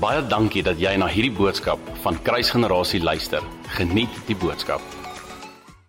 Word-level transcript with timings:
Baie 0.00 0.22
dankie 0.24 0.62
dat 0.64 0.78
jy 0.80 0.94
na 0.96 1.04
hierdie 1.12 1.34
boodskap 1.36 1.80
van 2.00 2.16
Kruisgenerasie 2.24 3.02
luister. 3.04 3.44
Geniet 3.76 4.14
die 4.24 4.36
boodskap. 4.38 4.80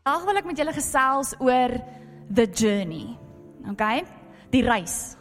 Vandag 0.03 0.25
wil 0.27 0.39
ek 0.41 0.49
met 0.49 0.59
julle 0.59 0.73
gesels 0.75 1.31
oor 1.39 1.77
the 2.27 2.43
journey. 2.43 3.13
Okay? 3.71 4.01
Die 4.51 4.65
reis. 4.67 5.15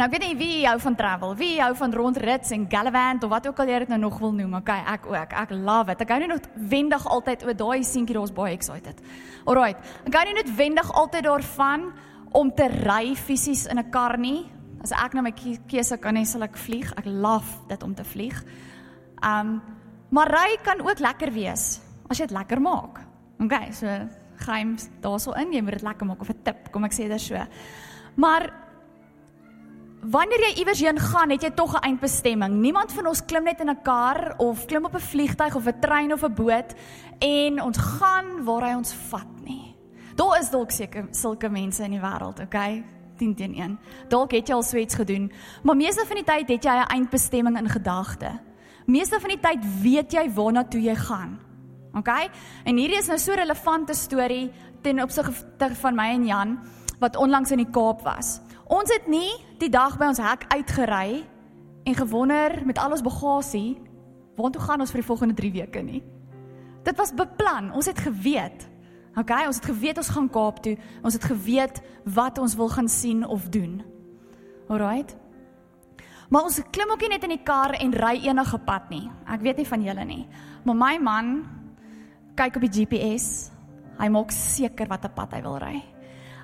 Nou 0.00 0.08
ek 0.08 0.16
weet 0.16 0.24
nie 0.24 0.38
wie 0.40 0.64
hou 0.64 0.78
van 0.80 0.96
travel, 0.96 1.36
wie 1.36 1.52
hou 1.60 1.74
van 1.76 1.92
rondrits 1.92 2.56
en 2.56 2.64
gallivant 2.72 3.28
of 3.28 3.34
wat 3.36 3.52
ook 3.52 3.60
al 3.60 3.74
jy 3.74 3.84
dit 3.84 3.92
nou 3.92 4.00
nog 4.06 4.16
wil 4.24 4.32
noem. 4.40 4.56
Okay, 4.62 4.80
ek 4.96 5.04
ook. 5.12 5.36
Ek 5.44 5.52
love 5.60 5.92
it. 5.92 6.08
Ek 6.08 6.16
hou 6.16 6.20
nog 6.24 6.50
wendig 6.72 7.04
altyd 7.04 7.44
oor 7.44 7.60
daai 7.66 7.84
seentjie 7.84 8.16
daar's 8.16 8.32
baie 8.32 8.56
excited. 8.56 9.04
Alraight. 9.44 9.84
Ek 10.08 10.20
hou 10.22 10.26
net 10.40 10.56
wendig 10.56 10.88
altyd 10.88 11.28
daarvan 11.28 11.90
om 12.32 12.48
te 12.48 12.72
ry 12.80 13.12
fisies 13.12 13.68
in 13.68 13.76
'n 13.76 13.90
kar 13.92 14.16
nie. 14.16 14.55
As 14.86 14.94
ek 14.94 15.16
nou 15.16 15.24
my 15.26 15.32
keuse 15.34 15.98
kan 15.98 16.14
hê, 16.14 16.22
sal 16.24 16.46
ek 16.46 16.56
vlieg. 16.56 16.92
Ek 16.96 17.08
love 17.10 17.66
dit 17.70 17.82
om 17.82 17.94
te 17.94 18.04
vlieg. 18.06 18.38
Um 19.22 19.58
maar 20.14 20.30
ry 20.30 20.52
kan 20.62 20.78
ook 20.86 21.00
lekker 21.02 21.32
wees 21.34 21.80
as 22.06 22.20
jy 22.20 22.28
dit 22.28 22.36
lekker 22.36 22.60
maak. 22.62 23.00
Okay, 23.42 23.72
so 23.74 23.90
geheim 24.46 24.76
daarso 25.02 25.34
in, 25.40 25.50
jy 25.50 25.64
moet 25.64 25.80
dit 25.80 25.86
lekker 25.86 26.06
maak 26.06 26.22
of 26.22 26.30
'n 26.30 26.42
tip, 26.44 26.70
kom 26.70 26.84
ek 26.84 26.94
sê 26.94 27.08
dit 27.08 27.20
so. 27.20 27.34
Maar 28.14 28.52
wanneer 30.00 30.40
jy 30.40 30.52
iewers 30.60 30.80
heen 30.80 30.98
gaan, 30.98 31.30
het 31.30 31.42
jy 31.42 31.50
tog 31.50 31.74
'n 31.74 31.82
eindbestemming. 31.82 32.60
Niemand 32.60 32.92
van 32.92 33.06
ons 33.06 33.24
klim 33.24 33.44
net 33.44 33.60
in 33.60 33.70
'n 33.70 33.82
kar 33.82 34.34
of 34.38 34.66
klim 34.66 34.84
op 34.84 34.94
'n 34.94 35.00
vliegtyg 35.00 35.56
of 35.56 35.66
'n 35.66 35.80
trein 35.80 36.12
of 36.12 36.22
'n 36.22 36.34
boot 36.34 36.74
en 37.18 37.62
ons 37.62 37.78
gaan 37.78 38.44
waar 38.44 38.62
hy 38.62 38.74
ons 38.74 38.94
vat 39.10 39.40
nie. 39.44 39.76
Daar 40.14 40.38
is 40.40 40.50
dalk 40.50 40.70
seker 40.70 41.08
sulke 41.10 41.48
mense 41.48 41.82
in 41.82 41.90
die 41.90 42.00
wêreld, 42.00 42.40
okay? 42.40 42.84
10 43.16 43.34
teen 43.34 43.54
1. 43.54 43.78
Dalk 44.08 44.32
het 44.32 44.48
jy 44.48 44.54
al 44.54 44.62
so 44.62 44.76
iets 44.76 44.94
gedoen, 44.94 45.32
maar 45.62 45.76
meeste 45.76 46.04
van 46.06 46.16
die 46.16 46.24
tyd 46.24 46.48
het 46.48 46.64
jy 46.64 46.74
'n 46.76 46.92
eindbestemming 46.94 47.58
in 47.58 47.68
gedagte. 47.68 48.40
Meeste 48.86 49.20
van 49.20 49.30
die 49.30 49.40
tyd 49.40 49.82
weet 49.82 50.12
jy 50.12 50.30
waarna 50.30 50.64
toe 50.64 50.80
jy 50.80 50.94
gaan. 50.94 51.38
Okay? 51.94 52.28
En 52.64 52.76
hierdie 52.76 52.98
is 52.98 53.08
nou 53.08 53.18
so 53.18 53.32
'n 53.32 53.38
relevante 53.38 53.94
storie 53.94 54.50
ten 54.82 55.02
opsigte 55.02 55.74
van 55.74 55.94
my 55.94 56.08
en 56.14 56.26
Jan 56.26 56.58
wat 56.98 57.16
onlangs 57.16 57.50
in 57.50 57.58
die 57.58 57.70
Kaap 57.70 58.02
was. 58.02 58.40
Ons 58.66 58.92
het 58.92 59.06
nie 59.06 59.30
die 59.58 59.68
dag 59.68 59.98
by 59.98 60.06
ons 60.06 60.18
hek 60.18 60.44
uitgery 60.48 61.24
en 61.84 61.94
gewonder 61.94 62.62
met 62.66 62.78
al 62.78 62.90
ons 62.90 63.02
bagasie 63.02 63.76
waartoe 64.36 64.62
gaan 64.62 64.80
ons 64.80 64.90
vir 64.90 65.00
die 65.00 65.06
volgende 65.06 65.34
3 65.34 65.52
weke 65.52 65.82
nie. 65.82 66.02
Dit 66.82 66.96
was 66.96 67.14
beplan. 67.14 67.72
Ons 67.72 67.86
het 67.86 67.98
geweet. 67.98 68.68
Okay, 69.16 69.46
ons 69.48 69.56
het 69.56 69.64
geweet 69.64 69.96
ons 69.96 70.12
gaan 70.12 70.28
Kaap 70.28 70.58
toe. 70.64 70.74
Ons 71.00 71.16
het 71.16 71.24
geweet 71.24 71.80
wat 72.04 72.38
ons 72.38 72.54
wil 72.56 72.68
gaan 72.68 72.88
sien 72.88 73.24
of 73.24 73.48
doen. 73.48 73.80
Alraight. 74.68 75.16
Maar 76.28 76.42
ons 76.42 76.60
klim 76.70 76.90
ook 76.90 77.00
nie 77.00 77.12
net 77.14 77.24
in 77.24 77.36
die 77.36 77.44
kar 77.46 77.72
en 77.78 77.94
ry 77.96 78.18
enige 78.26 78.58
pad 78.66 78.90
nie. 78.92 79.06
Ek 79.30 79.40
weet 79.46 79.62
nie 79.62 79.68
van 79.68 79.84
julle 79.86 80.04
nie. 80.04 80.22
Maar 80.66 80.76
my 80.76 80.94
man 81.00 81.34
kyk 82.36 82.58
op 82.58 82.66
die 82.66 82.72
GPS. 82.82 83.28
Hy 83.96 84.08
maak 84.12 84.34
seker 84.34 84.90
watter 84.90 85.12
pad 85.16 85.32
hy 85.32 85.40
wil 85.46 85.56
ry. 85.62 85.76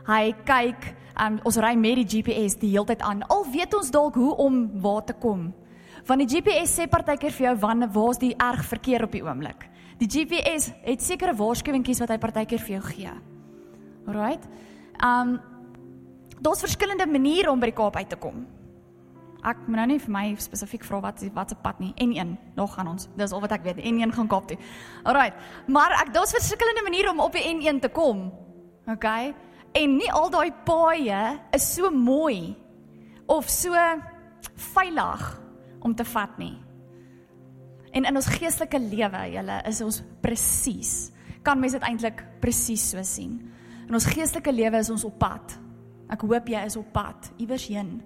Hy 0.07 0.23
kyk, 0.49 0.87
um, 1.21 1.37
ons 1.45 1.59
ry 1.61 1.75
met 1.77 2.01
die 2.01 2.09
GPS 2.09 2.57
die 2.63 2.73
hele 2.73 2.89
tyd 2.89 3.05
aan. 3.05 3.21
Al 3.29 3.45
weet 3.53 3.75
ons 3.77 3.93
dalk 3.93 4.17
hoe 4.17 4.33
om 4.41 4.65
waar 4.81 5.05
te 5.05 5.13
kom. 5.13 5.51
Want 6.09 6.25
die 6.25 6.31
GPS 6.41 6.79
sê 6.79 6.89
partykeer 6.91 7.35
vir 7.37 7.51
jou 7.51 7.57
wanneer 7.67 7.93
waar's 7.93 8.23
die 8.23 8.33
erg 8.33 8.65
verkeer 8.65 9.05
op 9.05 9.13
die 9.13 9.23
oomblik. 9.23 9.69
Die 10.03 10.09
GPS 10.11 10.73
het 10.83 11.03
sekere 11.03 11.35
waarskuwingkies 11.39 12.01
wat 12.03 12.11
hy 12.11 12.19
partykeer 12.19 12.63
vir 12.65 12.75
jou 12.75 12.83
gee. 12.89 13.11
Alraight. 14.11 14.49
Um 14.99 15.37
daar's 16.43 16.65
verskillende 16.65 17.07
maniere 17.07 17.53
om 17.53 17.61
by 17.63 17.69
die 17.71 17.77
Kaap 17.79 17.97
uit 18.01 18.09
te 18.11 18.19
kom. 18.19 18.41
Ek 19.47 19.61
moet 19.69 19.79
nou 19.79 19.85
nie 19.93 20.01
vir 20.03 20.11
my 20.11 20.25
spesifiek 20.43 20.83
vra 20.87 20.99
wat 21.05 21.23
wat 21.37 21.55
se 21.55 21.59
pad 21.63 21.79
nie. 21.79 21.93
N1, 22.03 22.35
nog 22.59 22.75
gaan 22.75 22.91
ons. 22.91 23.07
Dis 23.15 23.31
al 23.31 23.45
wat 23.45 23.55
ek 23.55 23.63
weet. 23.69 23.79
N1 23.79 24.15
gaan 24.17 24.31
Kaap 24.31 24.51
toe. 24.51 24.59
Alraight. 25.07 25.39
Maar 25.71 25.95
ek 26.01 26.11
daar's 26.17 26.35
verskillende 26.35 26.83
maniere 26.83 27.15
om 27.15 27.23
op 27.23 27.39
die 27.39 27.47
N1 27.53 27.79
te 27.87 27.93
kom. 27.95 28.33
OK? 28.91 29.07
En 29.79 29.97
nie 30.01 30.11
al 30.11 30.31
daai 30.35 30.51
paaie 30.67 31.23
is 31.55 31.69
so 31.77 31.91
mooi 31.95 32.57
of 33.31 33.47
so 33.47 33.79
veilig 34.75 35.41
om 35.79 35.95
te 35.95 36.05
vat 36.05 36.39
nie. 36.43 36.57
En 37.93 38.07
in 38.09 38.17
ons 38.17 38.31
geestelike 38.39 38.81
lewe, 38.81 39.25
julle, 39.35 39.59
is 39.69 39.81
ons 39.85 40.01
presies. 40.25 41.11
Kan 41.45 41.61
mens 41.61 41.77
dit 41.77 41.85
eintlik 41.85 42.23
presies 42.41 42.85
so 42.93 43.03
sien? 43.05 43.37
In 43.89 43.99
ons 43.99 44.07
geestelike 44.09 44.53
lewe 44.53 44.81
is 44.81 44.91
ons 44.91 45.05
op 45.05 45.19
pad. 45.21 45.59
Ek 46.13 46.25
hoop 46.25 46.49
jy 46.49 46.65
is 46.69 46.79
op 46.81 46.89
pad 46.95 47.33
iewers 47.41 47.67
heen 47.73 48.01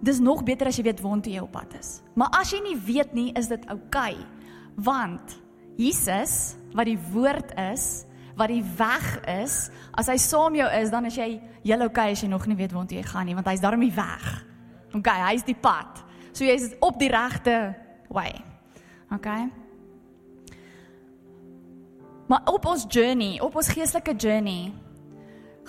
dis 0.00 0.18
nog 0.20 0.42
beter 0.44 0.68
as 0.68 0.78
jy 0.78 0.86
weet 0.86 1.00
waartoe 1.04 1.34
jy 1.36 1.42
op 1.42 1.54
pad 1.54 1.76
is. 1.78 2.00
Maar 2.18 2.34
as 2.40 2.52
jy 2.52 2.60
nie 2.64 2.76
weet 2.86 3.14
nie, 3.16 3.30
is 3.38 3.48
dit 3.50 3.62
oukei. 3.72 4.16
Okay, 4.16 4.26
want 4.76 5.38
Jesus, 5.80 6.56
wat 6.76 6.88
die 6.88 6.98
woord 7.12 7.54
is, 7.72 8.04
wat 8.36 8.52
die 8.52 8.64
weg 8.76 9.06
is, 9.32 9.66
as 9.96 10.10
hy 10.12 10.16
saam 10.20 10.56
jou 10.58 10.66
is, 10.78 10.92
dan 10.92 11.08
is 11.08 11.16
jy 11.16 11.30
heel 11.64 11.86
oukei 11.86 12.10
okay 12.10 12.16
as 12.16 12.24
jy 12.24 12.28
nog 12.32 12.44
nie 12.48 12.58
weet 12.58 12.74
waartoe 12.76 13.00
jy 13.00 13.06
gaan 13.08 13.28
nie, 13.28 13.36
want 13.36 13.48
hy's 13.48 13.64
daarom 13.64 13.84
die 13.84 13.94
weg. 13.96 14.26
Okay, 14.96 15.16
hy's 15.30 15.44
die 15.44 15.56
pad. 15.56 16.04
So 16.36 16.44
jy's 16.44 16.74
op 16.84 17.00
die 17.00 17.10
regte 17.12 17.56
way. 18.12 18.36
Okay? 19.14 19.46
Maar 22.26 22.42
op 22.50 22.66
ons 22.66 22.84
journey, 22.88 23.38
op 23.40 23.54
ons 23.56 23.68
geestelike 23.70 24.16
journey, 24.18 24.72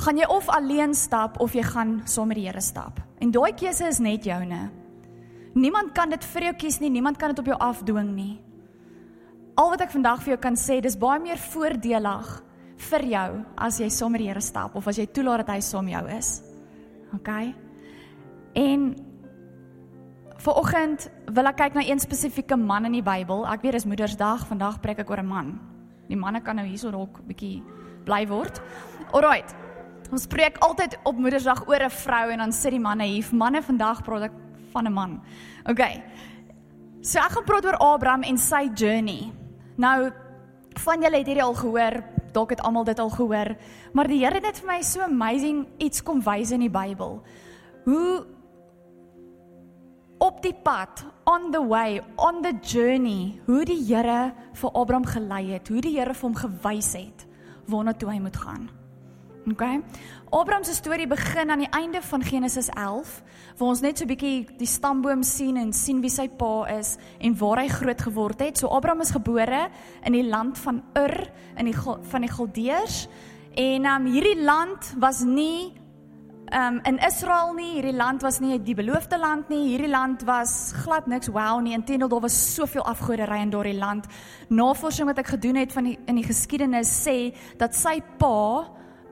gaan 0.02 0.18
jy 0.18 0.26
of 0.30 0.50
alleen 0.50 0.94
stap 0.98 1.40
of 1.42 1.54
jy 1.54 1.64
gaan 1.66 2.02
saam 2.10 2.32
met 2.32 2.40
die 2.40 2.48
Here 2.48 2.62
stap. 2.62 3.00
En 3.22 3.32
daai 3.34 3.54
keuse 3.58 3.88
is 3.90 4.02
net 4.02 4.26
joune. 4.26 4.68
Niemand 5.58 5.94
kan 5.98 6.10
dit 6.10 6.26
vir 6.34 6.50
jou 6.50 6.56
kies 6.66 6.80
nie, 6.82 6.92
niemand 6.94 7.18
kan 7.18 7.34
dit 7.34 7.40
op 7.42 7.50
jou 7.50 7.58
afdwing 7.58 8.12
nie. 8.14 8.36
Al 9.58 9.72
wat 9.74 9.88
ek 9.88 9.94
vandag 9.94 10.22
vir 10.22 10.36
jou 10.36 10.42
kan 10.42 10.58
sê, 10.58 10.78
dis 10.82 10.98
baie 10.98 11.22
meer 11.22 11.40
voordelig 11.50 12.36
vir 12.90 13.06
jou 13.10 13.30
as 13.58 13.80
jy 13.82 13.90
saam 13.94 14.14
met 14.14 14.22
die 14.22 14.30
Here 14.30 14.42
stap 14.42 14.76
of 14.78 14.90
as 14.90 15.00
jy 15.02 15.08
toelaat 15.10 15.46
dat 15.46 15.56
hy 15.56 15.62
saam 15.66 15.90
jou 15.90 16.04
is. 16.14 16.36
OK? 17.18 17.32
En 18.58 18.90
vir 20.38 20.54
oggend 20.54 21.10
wil 21.34 21.50
ek 21.50 21.58
kyk 21.58 21.78
na 21.78 21.84
een 21.86 22.00
spesifieke 22.00 22.58
man 22.58 22.86
in 22.86 22.98
die 22.98 23.06
Bybel. 23.06 23.46
Ek 23.50 23.64
weet 23.66 23.78
dis 23.78 23.88
Moedersdag, 23.90 24.46
vandag 24.50 24.82
preek 24.82 25.00
ek 25.00 25.10
oor 25.10 25.20
'n 25.20 25.28
man. 25.28 25.60
Die 26.08 26.18
manne 26.18 26.42
kan 26.42 26.56
nou 26.56 26.66
hierso 26.66 26.92
dalk 26.92 27.20
bietjie 27.28 27.64
bly 28.06 28.28
word. 28.28 28.62
Alraight. 29.12 29.56
Ons 30.12 30.24
spreek 30.24 30.58
altyd 30.64 30.98
op 31.04 31.18
Moedersdag 31.18 31.68
oor 31.68 31.84
'n 31.84 31.90
vrou 31.90 32.30
en 32.32 32.38
dan 32.38 32.52
sê 32.52 32.70
die 32.70 32.80
manne 32.80 33.04
hier, 33.04 33.26
manne 33.32 33.62
vandag 33.62 34.04
praat 34.04 34.24
ek 34.24 34.32
van 34.72 34.88
'n 34.88 34.94
man. 34.94 35.22
OK. 35.66 35.82
So 37.02 37.20
ek 37.20 37.32
gaan 37.32 37.44
praat 37.44 37.66
oor 37.66 37.78
Abraham 37.78 38.24
en 38.24 38.38
sy 38.38 38.70
journey. 38.76 39.32
Nou 39.78 40.12
van 40.74 41.02
julle 41.02 41.18
het 41.18 41.28
hierdie 41.28 41.44
al 41.44 41.54
gehoor, 41.54 42.04
dalk 42.34 42.50
het 42.50 42.62
almal 42.62 42.84
dit 42.84 43.00
al 43.00 43.10
gehoor, 43.10 43.56
maar 43.94 44.08
die 44.08 44.20
Here 44.24 44.34
het 44.34 44.44
net 44.44 44.60
vir 44.60 44.68
my 44.68 44.82
so 44.82 45.02
amazing 45.02 45.68
iets 45.78 46.04
kom 46.04 46.22
wys 46.22 46.52
in 46.52 46.60
die 46.60 46.70
Bybel. 46.70 47.22
Hoe 47.86 48.26
op 50.18 50.42
die 50.42 50.56
pad, 50.64 51.06
on 51.26 51.52
the 51.52 51.62
way, 51.62 52.02
on 52.16 52.42
the 52.42 52.54
journey, 52.62 53.40
hoe 53.46 53.66
die 53.66 53.80
Here 53.86 54.34
vir 54.54 54.74
Abraham 54.74 55.06
gelei 55.06 55.46
het, 55.54 55.68
hoe 55.68 55.82
die 55.82 55.98
Here 55.98 56.14
vir 56.14 56.30
hom 56.30 56.36
gewys 56.36 56.94
het 56.98 57.28
waarna 57.68 57.94
toe 57.94 58.10
hy 58.10 58.20
moet 58.24 58.38
gaan. 58.40 58.70
Okay. 59.52 59.80
Abraham 60.36 60.64
se 60.68 60.74
storie 60.76 61.08
begin 61.08 61.52
aan 61.52 61.62
die 61.64 61.72
einde 61.72 62.02
van 62.04 62.24
Genesis 62.24 62.68
11, 62.76 63.12
waar 63.58 63.70
ons 63.70 63.82
net 63.82 63.98
so 63.98 64.04
'n 64.04 64.08
bietjie 64.08 64.58
die 64.58 64.68
stamboom 64.68 65.24
sien 65.24 65.58
en 65.58 65.72
sien 65.74 66.02
wie 66.02 66.10
sy 66.10 66.28
pa 66.28 66.66
is 66.78 66.98
en 67.20 67.38
waar 67.38 67.60
hy 67.60 67.68
groot 67.68 68.02
geword 68.02 68.40
het. 68.40 68.58
So 68.58 68.68
Abraham 68.68 69.02
is 69.02 69.12
gebore 69.12 69.70
in 70.04 70.14
die 70.14 70.28
land 70.28 70.58
van 70.58 70.84
Ur 70.96 71.32
in 71.58 71.66
die 71.66 71.76
van 72.02 72.22
die 72.22 72.32
Galdeërs 72.32 73.08
en 73.56 73.86
um, 73.86 74.06
hierdie 74.06 74.44
land 74.44 74.96
was 75.00 75.24
nie 75.24 75.74
um, 76.54 76.80
in 76.84 76.98
Israel 77.00 77.54
nie, 77.54 77.74
hierdie 77.76 77.96
land 77.96 78.22
was 78.22 78.40
nie 78.40 78.60
die 78.64 78.76
beloofde 78.76 79.18
land 79.20 79.50
nie. 79.50 79.74
Hierdie 79.74 79.90
land 79.90 80.24
was 80.28 80.74
glad 80.84 81.08
niks 81.08 81.28
wow 81.28 81.60
nie. 81.62 81.74
Inteendeel 81.76 82.10
daar 82.10 82.24
was 82.24 82.38
soveel 82.56 82.86
afgoderry 82.86 83.42
in 83.42 83.52
daardie 83.52 83.78
land. 83.78 84.08
Navorsing 84.50 85.10
wat 85.10 85.20
ek 85.20 85.34
gedoen 85.36 85.60
het 85.62 85.74
van 85.76 85.90
die 85.90 85.98
in 86.08 86.20
die 86.22 86.28
geskiedenis 86.28 86.92
sê 87.04 87.34
dat 87.60 87.76
sy 87.76 88.00
pa 88.20 88.40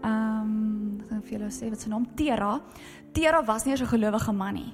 ehm 0.05 0.41
um, 0.41 1.03
gaan 1.09 1.21
vir 1.21 1.37
julle 1.37 1.51
sê 1.53 1.69
wat 1.69 1.81
sy 1.81 1.89
naam 1.89 2.07
Tera. 2.15 2.59
Tera 3.13 3.43
was 3.45 3.65
nie 3.65 3.73
'n 3.73 3.87
gelowige 3.87 4.33
man 4.33 4.53
nie. 4.53 4.73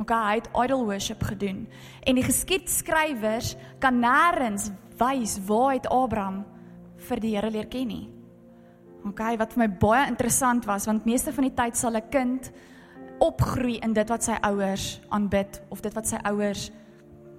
Okay, 0.00 0.22
hy 0.28 0.34
het 0.34 0.48
idol 0.64 0.84
worship 0.84 1.22
gedoen. 1.22 1.68
En 2.02 2.14
die 2.14 2.24
geskiedskrywers 2.24 3.56
kan 3.78 4.00
nêrens 4.00 4.70
wys 4.98 5.38
waar 5.46 5.74
het 5.74 5.86
Abraham 5.86 6.44
vir 6.96 7.20
die 7.20 7.36
Here 7.36 7.50
leer 7.50 7.66
ken 7.66 7.86
nie. 7.86 8.21
Okay, 9.02 9.34
wat 9.34 9.56
vir 9.56 9.64
my 9.64 9.70
baie 9.82 10.06
interessant 10.06 10.66
was 10.70 10.86
want 10.86 11.06
meeste 11.08 11.32
van 11.34 11.48
die 11.48 11.56
tyd 11.58 11.76
sal 11.76 11.96
'n 11.98 12.08
kind 12.10 12.52
opgroei 13.18 13.80
in 13.82 13.92
dit 13.92 14.08
wat 14.08 14.22
sy 14.22 14.36
ouers 14.42 15.00
aanbid 15.10 15.62
of 15.70 15.82
dit 15.82 15.94
wat 15.94 16.06
sy 16.06 16.18
ouers 16.22 16.70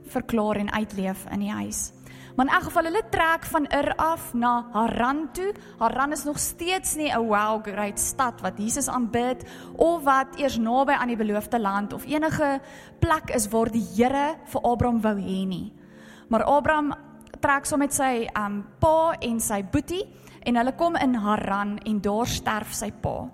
verklaar 0.04 0.57
en 0.57 0.71
uitleef 0.71 1.25
in 1.31 1.39
die 1.39 1.51
huis. 1.51 1.94
Maar 2.36 2.45
in 2.45 2.54
elk 2.54 2.63
geval 2.63 2.83
hulle 2.83 3.04
trek 3.10 3.45
van 3.45 3.68
Ur 3.77 3.95
af 3.95 4.33
na 4.33 4.65
Haran 4.74 5.31
toe. 5.31 5.54
Haran 5.80 6.12
is 6.12 6.24
nog 6.24 6.39
steeds 6.39 6.95
nie 6.95 7.12
'n 7.12 7.27
wow 7.27 7.63
great 7.63 8.00
stad 8.00 8.42
wat 8.42 8.57
Jesus 8.57 8.88
aanbid 8.88 9.45
of 9.77 10.04
wat 10.04 10.36
eers 10.36 10.57
naby 10.57 10.92
aan 10.92 11.07
die 11.07 11.18
beloofde 11.18 11.60
land 11.60 11.94
of 11.94 12.06
enige 12.06 12.60
plek 13.00 13.30
is 13.30 13.48
waar 13.48 13.71
die 13.71 13.88
Here 13.95 14.36
vir 14.45 14.62
Abraham 14.62 15.01
wou 15.01 15.15
hê 15.15 15.48
nie. 15.48 15.74
Maar 16.27 16.44
Abraham 16.44 16.94
trek 17.39 17.65
saam 17.65 17.65
so 17.65 17.77
met 17.77 17.94
sy 17.94 18.27
um 18.36 18.65
pa 18.80 19.13
en 19.19 19.39
sy 19.39 19.63
boetie 19.63 20.04
en 20.44 20.60
hulle 20.60 20.74
kom 20.75 20.95
in 21.00 21.16
Haran 21.16 21.78
en 21.88 22.01
daar 22.04 22.28
sterf 22.28 22.74
sy 22.75 22.92
pa. 22.92 23.30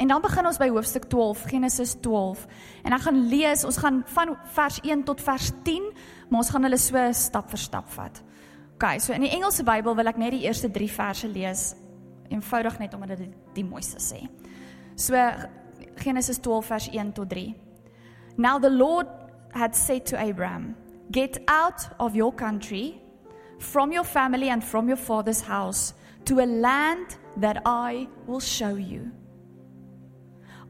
En 0.00 0.08
dan 0.08 0.22
begin 0.24 0.46
ons 0.48 0.58
by 0.58 0.68
hoofstuk 0.72 1.04
12, 1.12 1.44
Genesis 1.52 1.94
12. 2.00 2.46
En 2.82 2.96
ek 2.96 3.04
gaan 3.04 3.18
lees, 3.30 3.64
ons 3.68 3.78
gaan 3.78 4.00
van 4.14 4.34
vers 4.56 4.80
1 4.82 5.04
tot 5.06 5.20
vers 5.20 5.50
10, 5.62 5.90
maar 6.30 6.42
ons 6.42 6.50
gaan 6.50 6.66
hulle 6.66 6.80
so 6.80 7.02
stap 7.12 7.52
vir 7.52 7.60
stap 7.60 7.90
vat. 7.94 8.22
OK, 8.74 8.86
so 8.98 9.14
in 9.14 9.26
die 9.26 9.30
Engelse 9.36 9.62
Bybel 9.68 9.94
wil 9.94 10.10
ek 10.10 10.18
net 10.18 10.34
die 10.34 10.44
eerste 10.48 10.72
3 10.72 10.88
verse 10.90 11.28
lees, 11.28 11.66
eenvoudig 12.32 12.80
net 12.80 12.96
omdat 12.96 13.14
dit 13.14 13.26
die, 13.26 13.32
die 13.60 13.66
mooiste 13.68 14.00
sê. 14.02 14.24
So 14.96 15.18
Genesis 16.00 16.40
12 16.42 16.72
vers 16.72 16.88
1 16.90 17.12
tot 17.20 17.30
3. 17.30 17.52
Now 18.40 18.58
the 18.58 18.72
Lord 18.72 19.06
had 19.52 19.76
said 19.76 20.06
to 20.08 20.16
Abraham, 20.16 20.74
"Get 21.12 21.38
out 21.46 21.92
of 21.98 22.16
your 22.16 22.32
country, 22.32 23.02
from 23.58 23.92
your 23.92 24.04
family 24.04 24.48
and 24.48 24.64
from 24.64 24.88
your 24.88 24.98
father's 24.98 25.42
house 25.42 25.94
to 26.24 26.40
a 26.40 26.46
land 26.46 27.16
that 27.36 27.62
I 27.64 28.08
will 28.26 28.40
show 28.40 28.74
you." 28.74 29.10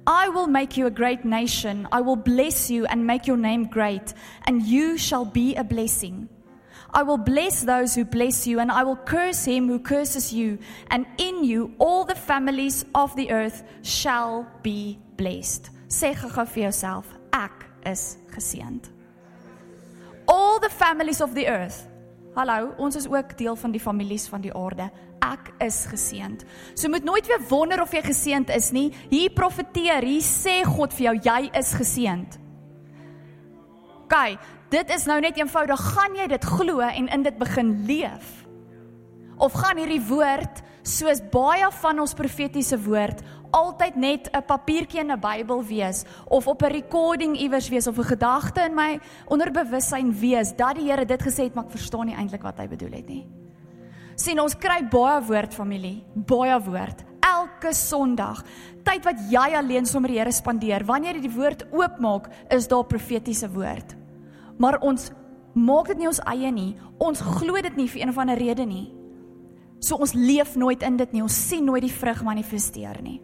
I 0.07 0.29
will 0.31 0.49
make 0.49 0.77
you 0.77 0.87
a 0.87 0.91
great 0.91 1.25
nation. 1.25 1.87
I 1.93 2.01
will 2.01 2.17
bless 2.17 2.69
you 2.71 2.87
and 2.87 3.07
make 3.07 3.27
your 3.29 3.37
name 3.37 3.67
great, 3.67 4.15
and 4.47 4.63
you 4.63 4.99
shall 4.99 5.25
be 5.25 5.55
a 5.55 5.63
blessing. 5.63 6.29
I 6.95 7.05
will 7.05 7.19
bless 7.19 7.63
those 7.63 7.95
who 7.95 8.05
bless 8.05 8.47
you, 8.47 8.59
and 8.59 8.71
I 8.71 8.83
will 8.83 8.97
curse 8.97 9.45
him 9.45 9.69
who 9.69 9.79
curses 9.79 10.33
you, 10.33 10.59
and 10.91 11.07
in 11.19 11.45
you 11.45 11.73
all 11.79 12.05
the 12.05 12.17
families 12.17 12.85
of 12.95 13.15
the 13.17 13.31
earth 13.31 13.63
shall 13.83 14.47
be 14.63 14.99
blessed. 15.17 15.71
Sê 15.89 16.15
gou 16.15 16.29
vir 16.29 16.65
jouself, 16.65 17.07
ek 17.33 17.65
is 17.87 18.19
geseënd. 18.35 18.91
All 20.27 20.59
the 20.61 20.69
families 20.69 21.21
of 21.21 21.35
the 21.35 21.47
earth. 21.49 21.87
Hallo, 22.35 22.75
ons 22.79 22.97
is 22.97 23.07
ook 23.07 23.39
deel 23.39 23.57
van 23.57 23.73
die 23.73 23.81
families 23.81 24.29
van 24.29 24.41
die 24.41 24.53
aarde 24.53 24.91
ek 25.23 25.53
is 25.63 25.85
geseënd. 25.91 26.45
So 26.75 26.91
moet 26.93 27.05
nooit 27.05 27.27
weer 27.27 27.43
wonder 27.49 27.83
of 27.83 27.93
jy 27.95 28.03
geseënd 28.03 28.51
is 28.55 28.71
nie. 28.75 28.91
Hier 29.11 29.31
profeteer, 29.35 30.05
hier 30.05 30.25
sê 30.27 30.63
God 30.67 30.95
vir 30.97 31.11
jou 31.11 31.17
jy 31.31 31.51
is 31.59 31.73
geseënd. 31.79 32.39
OK, 34.03 34.17
dit 34.73 34.91
is 34.93 35.07
nou 35.09 35.21
net 35.25 35.39
eenvoudig, 35.41 35.87
gaan 35.95 36.17
jy 36.19 36.27
dit 36.35 36.45
glo 36.45 36.83
en 36.85 37.09
in 37.09 37.23
dit 37.25 37.39
begin 37.39 37.71
leef? 37.89 38.43
Of 39.41 39.55
gaan 39.57 39.81
hierdie 39.81 40.03
woord 40.05 40.61
soos 40.83 41.23
baie 41.33 41.69
van 41.81 42.03
ons 42.03 42.15
profetiese 42.19 42.77
woord 42.85 43.23
altyd 43.53 43.97
net 43.97 44.29
'n 44.33 44.43
papiertjie 44.43 45.01
in 45.01 45.13
'n 45.13 45.21
Bybel 45.21 45.65
wees 45.65 46.05
of 46.27 46.47
op 46.47 46.63
'n 46.63 46.73
recording 46.73 47.37
iewers 47.37 47.69
wees 47.69 47.87
of 47.87 47.99
'n 47.99 48.05
gedagte 48.05 48.61
in 48.65 48.75
my 48.75 49.01
onderbewussyn 49.27 50.13
wees 50.19 50.57
dat 50.57 50.75
die 50.75 50.91
Here 50.91 51.05
dit 51.05 51.23
gesê 51.23 51.45
het 51.45 51.55
maar 51.55 51.65
ek 51.65 51.71
verstaan 51.71 52.07
nie 52.07 52.17
eintlik 52.17 52.43
wat 52.43 52.59
hy 52.59 52.67
bedoel 52.67 52.93
het 52.93 53.09
nie 53.09 53.42
sien 54.17 54.41
ons 54.41 54.55
kry 54.55 54.83
baie 54.91 55.23
woord 55.29 55.55
familie, 55.55 56.03
baie 56.15 56.59
woord 56.65 57.07
elke 57.23 57.73
Sondag. 57.77 58.43
Tyd 58.83 59.07
wat 59.07 59.25
jy 59.31 59.49
alleen 59.57 59.87
sommer 59.87 60.13
die 60.13 60.19
Here 60.21 60.33
spandeer. 60.35 60.85
Wanneer 60.87 61.19
jy 61.19 61.27
die 61.29 61.35
woord 61.37 61.67
oopmaak, 61.73 62.31
is 62.51 62.69
daar 62.71 62.87
profetiese 62.89 63.51
woord. 63.53 63.97
Maar 64.59 64.81
ons 64.83 65.11
maak 65.55 65.93
dit 65.93 66.03
nie 66.03 66.11
ons 66.11 66.23
eie 66.33 66.51
nie. 66.55 66.73
Ons 67.03 67.23
glo 67.23 67.61
dit 67.63 67.79
nie 67.79 67.89
vir 67.91 68.03
een 68.03 68.13
of 68.13 68.21
ander 68.21 68.39
rede 68.39 68.67
nie. 68.67 68.87
So 69.83 69.99
ons 69.99 70.15
leef 70.15 70.55
nooit 70.57 70.83
in 70.87 70.97
dit 71.01 71.15
nie. 71.15 71.25
Ons 71.25 71.39
sien 71.49 71.65
nooit 71.67 71.83
die 71.83 71.93
vrug 71.93 72.23
manifesteer 72.27 73.01
nie. 73.03 73.21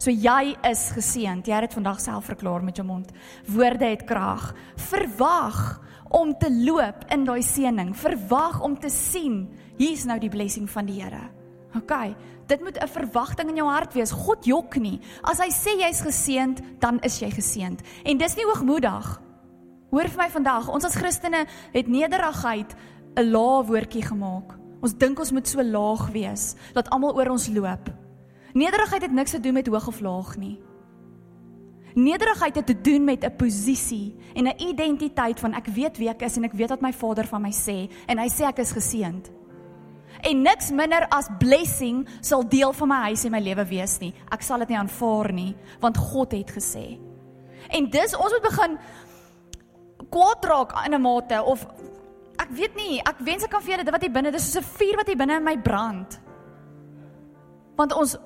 So 0.00 0.12
jy 0.12 0.54
is 0.64 0.86
geseënd. 0.96 1.48
Jy 1.48 1.58
het 1.58 1.68
dit 1.68 1.76
vandag 1.76 2.00
self 2.00 2.30
verklaar 2.30 2.64
met 2.64 2.80
jou 2.80 2.86
mond. 2.88 3.10
Woorde 3.48 3.92
het 3.92 4.06
krag. 4.08 4.50
Verwag 4.88 5.80
om 6.10 6.32
te 6.38 6.50
loop 6.50 7.06
in 7.14 7.24
daai 7.24 7.42
seëning. 7.42 7.94
Verwag 7.96 8.60
om 8.66 8.76
te 8.78 8.90
sien 8.90 9.44
hier's 9.78 10.04
nou 10.04 10.18
die 10.20 10.30
blessing 10.32 10.68
van 10.70 10.88
die 10.90 11.00
Here. 11.00 11.30
OK, 11.78 12.14
dit 12.50 12.60
moet 12.60 12.78
'n 12.82 12.88
verwagting 12.88 13.48
in 13.48 13.56
jou 13.56 13.68
hart 13.68 13.94
wees. 13.94 14.10
God 14.10 14.44
jok 14.44 14.76
nie. 14.76 15.00
As 15.22 15.38
hy 15.38 15.50
sê 15.50 15.78
jy's 15.78 16.00
geseënd, 16.00 16.80
dan 16.80 16.98
is 17.00 17.20
jy 17.20 17.30
geseënd. 17.30 17.80
En 18.04 18.18
dis 18.18 18.36
nie 18.36 18.44
hoogmoedig. 18.44 19.20
Hoor 19.90 20.08
vir 20.08 20.18
my 20.18 20.30
vandag, 20.30 20.68
ons 20.68 20.84
as 20.84 20.94
Christene 20.94 21.46
het 21.72 21.86
nederigheid 21.86 22.74
'n 23.16 23.30
lae 23.30 23.64
woordjie 23.64 24.02
gemaak. 24.02 24.58
Ons 24.82 24.94
dink 24.94 25.18
ons 25.18 25.32
moet 25.32 25.48
so 25.48 25.62
laag 25.62 26.10
wees 26.10 26.54
dat 26.72 26.88
almal 26.90 27.14
oor 27.14 27.30
ons 27.30 27.48
loop. 27.48 27.90
Nederigheid 28.52 29.02
het 29.02 29.12
niks 29.12 29.30
te 29.30 29.40
doen 29.40 29.54
met 29.54 29.66
hoog 29.66 29.86
of 29.86 30.00
laag 30.00 30.36
nie. 30.36 30.60
Nederigheid 31.94 32.54
het 32.54 32.66
te 32.66 32.80
doen 32.80 33.04
met 33.04 33.24
'n 33.24 33.36
posisie 33.36 34.14
en 34.34 34.46
'n 34.46 34.60
identiteit 34.60 35.40
van 35.40 35.54
ek 35.54 35.66
weet 35.66 35.98
wie 35.98 36.08
ek 36.08 36.22
is 36.22 36.36
en 36.36 36.44
ek 36.44 36.52
weet 36.52 36.70
wat 36.70 36.80
my 36.80 36.92
Vader 36.92 37.26
van 37.26 37.42
my 37.42 37.50
sê 37.50 37.90
en 38.06 38.18
hy 38.18 38.28
sê 38.28 38.46
ek 38.46 38.58
is 38.58 38.72
geseënd 38.72 39.40
en 40.22 40.42
niks 40.42 40.70
minder 40.74 41.06
as 41.14 41.28
blessing 41.40 42.04
sal 42.20 42.44
deel 42.48 42.72
van 42.76 42.90
my 42.92 42.98
huis 43.10 43.24
en 43.26 43.34
my 43.34 43.40
lewe 43.42 43.64
wees 43.70 43.98
nie. 44.02 44.12
Ek 44.32 44.44
sal 44.44 44.64
dit 44.64 44.72
nie 44.72 44.80
aanvaar 44.80 45.32
nie, 45.36 45.52
want 45.82 46.00
God 46.10 46.34
het 46.36 46.52
gesê. 46.54 46.98
En 47.70 47.86
dis 47.92 48.16
ons 48.16 48.34
moet 48.34 48.48
begin 48.48 48.76
kwaad 50.10 50.48
raak 50.50 50.74
in 50.86 50.94
'n 50.94 51.02
mate 51.02 51.42
of 51.42 51.66
ek 52.38 52.50
weet 52.50 52.74
nie, 52.76 53.00
ek 53.00 53.18
wens 53.18 53.44
ek 53.44 53.50
kan 53.50 53.62
vir 53.62 53.72
julle 53.72 53.84
dit 53.84 53.92
wat 53.92 54.02
hier 54.02 54.12
binne, 54.12 54.32
dis 54.32 54.52
soos 54.52 54.64
'n 54.64 54.68
vuur 54.78 54.96
wat 54.96 55.06
hier 55.06 55.16
binne 55.16 55.36
in 55.36 55.44
my 55.44 55.56
brand. 55.56 56.20
Want 57.76 57.92
ons 57.92 58.16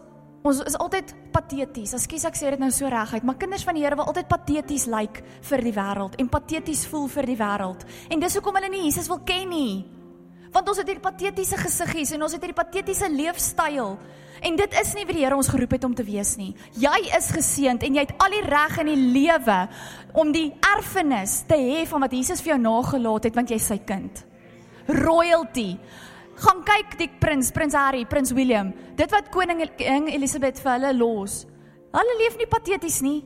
ons 0.45 0.59
is 0.69 0.75
altyd 0.77 1.15
pateties. 1.33 1.95
Ekskuus 1.97 2.27
ek 2.29 2.37
sê 2.37 2.51
dit 2.53 2.61
nou 2.61 2.69
so 2.75 2.89
reguit, 2.93 3.25
maar 3.25 3.39
kinders 3.41 3.63
van 3.65 3.79
die 3.79 3.85
Here 3.85 3.97
wil 3.97 4.11
altyd 4.11 4.29
pateties 4.29 4.85
lyk 4.93 5.23
like 5.23 5.39
vir 5.49 5.63
die 5.65 5.73
wêreld 5.73 6.19
en 6.21 6.29
pateties 6.29 6.85
voel 6.91 7.09
vir 7.09 7.31
die 7.31 7.39
wêreld. 7.41 7.87
En 8.13 8.21
dis 8.21 8.37
hoekom 8.37 8.59
hulle 8.61 8.69
nie 8.69 8.83
Jesus 8.85 9.09
wil 9.09 9.23
ken 9.25 9.49
nie 9.49 9.85
want 10.55 10.69
ons 10.71 10.79
het 10.79 10.87
hierdie 10.87 11.03
patetiese 11.03 11.57
gesiggies 11.59 12.13
en 12.15 12.23
ons 12.23 12.35
het 12.37 12.45
hierdie 12.45 12.55
patetiese 12.55 13.09
leefstyl. 13.11 13.97
En 14.45 14.59
dit 14.61 14.77
is 14.79 14.93
nie 14.95 15.03
wie 15.09 15.17
die 15.17 15.25
Here 15.25 15.35
ons 15.35 15.49
geroep 15.51 15.73
het 15.75 15.87
om 15.89 15.97
te 15.97 16.05
wees 16.07 16.35
nie. 16.39 16.53
Jy 16.79 17.09
is 17.17 17.33
geseënd 17.35 17.83
en 17.87 17.97
jy 17.97 18.05
het 18.05 18.15
al 18.23 18.37
die 18.37 18.45
reg 18.45 18.77
in 18.85 18.93
die 18.93 19.09
lewe 19.17 19.59
om 20.21 20.31
die 20.35 20.51
erfenis 20.77 21.41
te 21.49 21.59
hê 21.59 21.83
van 21.91 22.05
wat 22.05 22.15
Jesus 22.15 22.45
vir 22.45 22.55
jou 22.55 22.61
nagelaat 22.69 23.31
het 23.31 23.41
want 23.41 23.51
jy's 23.51 23.67
sy 23.73 23.81
kind. 23.89 24.23
Royalty. 24.87 25.73
Gaan 26.45 26.61
kyk 26.67 26.99
die 27.01 27.09
prins, 27.21 27.51
prins 27.55 27.77
Harry, 27.79 28.05
prins 28.05 28.33
William. 28.37 28.73
Dit 28.99 29.13
wat 29.15 29.31
koning 29.33 29.63
Elizabeth 30.13 30.61
vir 30.61 30.77
hulle 30.77 30.93
los. 30.99 31.45
Hulle 31.95 32.17
leef 32.21 32.37
nie 32.41 32.49
pateties 32.51 33.01
nie. 33.05 33.21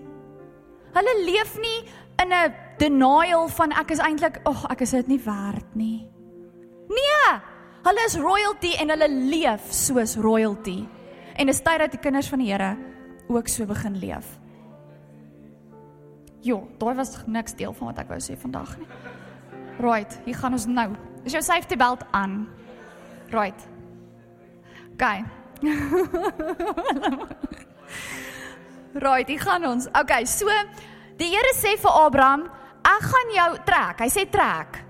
Hulle 0.95 1.15
leef 1.25 1.57
nie 1.59 1.79
in 2.23 2.33
'n 2.33 2.55
denial 2.79 3.49
van 3.49 3.73
ek 3.73 3.91
is 3.91 3.99
eintlik, 3.99 4.41
ag, 4.45 4.65
oh, 4.65 4.71
ek 4.71 4.81
is 4.81 4.91
dit 4.91 5.09
nie 5.09 5.21
werd 5.25 5.75
nie. 5.75 6.07
Nee, 6.89 7.41
hulle 7.85 8.05
is 8.07 8.17
royalty 8.17 8.75
en 8.81 8.91
hulle 8.91 9.09
leef 9.09 9.73
soos 9.73 10.17
royalty. 10.17 10.87
En 11.37 11.47
dit 11.47 11.55
is 11.55 11.63
tyd 11.63 11.79
dat 11.79 11.91
die 11.91 12.01
kinders 12.01 12.29
van 12.29 12.39
die 12.39 12.53
Here 12.53 12.77
ook 13.29 13.49
so 13.49 13.67
begin 13.67 13.99
leef. 13.99 14.39
Jo, 16.41 16.69
daai 16.79 16.95
was 16.95 17.27
niks 17.27 17.55
deel 17.55 17.73
van 17.73 17.87
wat 17.87 17.99
ek 17.99 18.09
wou 18.09 18.19
sê 18.19 18.37
vandag 18.39 18.77
nie. 18.79 18.87
Right, 19.79 20.19
hier 20.25 20.35
gaan 20.35 20.53
ons 20.53 20.67
nou. 20.67 20.97
Is 21.25 21.33
jou 21.33 21.43
safety 21.43 21.77
belt 21.77 22.05
aan? 22.11 22.49
Right. 23.31 23.69
Gaan. 24.97 25.31
right, 29.07 29.29
hier 29.29 29.41
gaan 29.41 29.67
ons. 29.67 29.87
Okay, 29.93 30.25
so 30.25 30.47
die 31.19 31.29
Here 31.29 31.55
sê 31.59 31.77
vir 31.79 31.91
Abraham, 31.93 32.47
ek 32.87 33.03
gaan 33.13 33.35
jou 33.35 33.51
trek. 33.69 34.01
Hy 34.01 34.11
sê 34.13 34.25
trek 34.31 34.85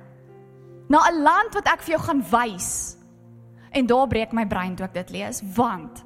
na 0.88 1.04
'n 1.08 1.22
land 1.22 1.54
wat 1.54 1.68
ek 1.68 1.82
vir 1.82 1.96
jou 1.96 2.02
gaan 2.06 2.22
wys. 2.30 2.96
En 3.72 3.86
daar 3.86 4.06
breek 4.08 4.32
my 4.32 4.46
brein 4.46 4.76
toe 4.76 4.86
ek 4.86 4.94
dit 4.94 5.10
lees, 5.10 5.42
want 5.54 6.04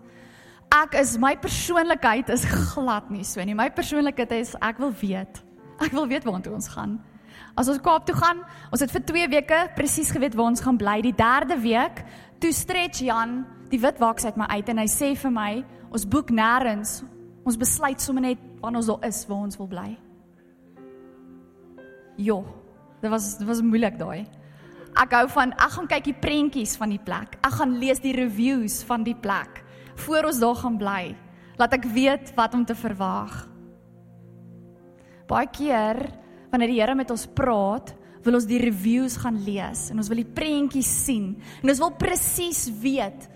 ek 0.72 0.94
is 0.94 1.18
my 1.18 1.36
persoonlikheid 1.36 2.28
is 2.30 2.44
glad 2.44 3.10
nie 3.10 3.24
so 3.24 3.44
nie. 3.44 3.54
My 3.54 3.70
persoonlikheid 3.70 4.32
is 4.32 4.56
ek 4.60 4.78
wil 4.78 4.90
weet. 4.90 5.42
Ek 5.80 5.92
wil 5.92 6.06
weet 6.06 6.24
waartoe 6.24 6.54
ons 6.54 6.68
gaan. 6.68 6.98
As 7.59 7.68
ons 7.68 7.80
Kaap 7.85 8.06
toe 8.09 8.16
gaan, 8.16 8.40
ons 8.73 8.80
het 8.80 8.92
vir 8.94 9.02
2 9.09 9.30
weke 9.35 9.59
presies 9.76 10.12
geweet 10.14 10.37
waar 10.38 10.52
ons 10.54 10.62
gaan 10.64 10.78
bly. 10.80 11.00
Die 11.04 11.16
3de 11.16 11.59
week, 11.61 12.04
toe 12.40 12.52
stretch 12.52 13.02
Jan 13.04 13.42
die 13.73 13.80
wit 13.80 14.00
waks 14.00 14.26
uit 14.28 14.37
my 14.37 14.47
uit 14.52 14.68
en 14.68 14.80
hy 14.82 14.88
sê 14.90 15.12
vir 15.16 15.32
my, 15.32 15.50
ons 15.92 16.04
boek 16.09 16.32
nêrens. 16.32 17.00
Ons 17.49 17.59
besluit 17.59 18.00
sommer 18.00 18.25
net 18.28 18.40
wanneer 18.62 18.82
ons 18.82 18.90
daar 18.92 19.09
is 19.09 19.23
waar 19.28 19.47
ons 19.49 19.59
wil 19.59 19.68
bly. 19.68 19.88
Jo, 22.21 22.42
dit 23.02 23.11
was 23.11 23.32
dit 23.40 23.49
was 23.49 23.62
moeilik 23.64 23.97
daai. 24.00 24.28
Ek 25.00 25.14
hou 25.16 25.25
van 25.32 25.54
ek 25.56 25.73
gaan 25.76 25.88
kyk 25.88 26.09
die 26.11 26.18
prentjies 26.21 26.76
van 26.78 26.92
die 26.92 27.00
plek. 27.00 27.38
Ek 27.40 27.56
gaan 27.56 27.78
lees 27.80 28.02
die 28.04 28.14
reviews 28.16 28.82
van 28.87 29.04
die 29.09 29.16
plek 29.16 29.62
voor 30.04 30.28
ons 30.28 30.40
daar 30.40 30.59
gaan 30.61 30.76
bly. 30.80 31.02
Laat 31.61 31.76
ek 31.76 31.88
weet 31.94 32.32
wat 32.37 32.54
om 32.56 32.64
te 32.68 32.76
verwag. 32.76 33.35
Baie 35.28 35.49
keer 35.52 36.04
wanneer 36.52 36.68
die 36.68 36.80
Here 36.80 36.94
met 36.94 37.11
ons 37.11 37.26
praat, 37.26 37.94
wil 38.23 38.38
ons 38.38 38.47
die 38.47 38.61
reviews 38.62 39.16
gaan 39.18 39.40
lees 39.42 39.88
en 39.90 39.99
ons 39.99 40.09
wil 40.12 40.21
die 40.21 40.28
prentjies 40.37 40.90
sien 41.06 41.32
en 41.62 41.73
ons 41.73 41.80
wil 41.82 41.94
presies 41.99 42.68
weet 42.82 43.28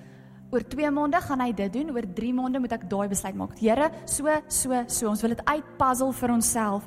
oor 0.55 0.63
2 0.63 0.93
maande 0.95 1.19
gaan 1.25 1.43
hy 1.43 1.51
dit 1.59 1.73
doen, 1.75 1.91
oor 1.91 2.07
3 2.17 2.33
maande 2.37 2.61
moet 2.63 2.77
ek 2.77 2.87
daai 2.87 3.09
besluit 3.11 3.35
maak. 3.35 3.57
Here, 3.59 3.91
so 4.07 4.31
so 4.47 4.83
so, 4.87 5.11
ons 5.11 5.25
wil 5.25 5.35
dit 5.35 5.43
uitpuzzle 5.43 6.13
vir 6.21 6.35
onsself 6.37 6.87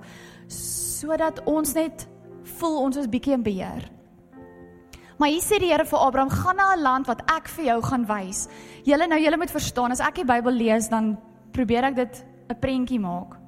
sodat 0.49 1.41
ons 1.49 1.75
net 1.75 2.07
voel 2.59 2.77
ons 2.85 3.01
is 3.01 3.09
bietjie 3.11 3.35
in 3.35 3.43
beheer. 3.43 3.83
Maar 5.19 5.33
hier 5.33 5.43
sê 5.43 5.59
die 5.59 5.73
Here 5.73 5.83
vir 5.85 5.99
Abraham, 5.99 6.31
gaan 6.31 6.55
na 6.55 6.75
'n 6.75 6.83
land 6.83 7.07
wat 7.07 7.21
ek 7.27 7.49
vir 7.49 7.65
jou 7.65 7.81
gaan 7.81 8.05
wys. 8.07 8.47
Julle 8.85 9.07
nou 9.07 9.19
julle 9.19 9.37
moet 9.37 9.51
verstaan, 9.51 9.91
as 9.91 9.99
ek 9.99 10.15
die 10.15 10.25
Bybel 10.25 10.53
lees, 10.53 10.87
dan 10.87 11.17
probeer 11.51 11.83
ek 11.83 11.95
dit 11.95 12.25
'n 12.49 12.55
prentjie 12.55 12.99
maak. 12.99 13.38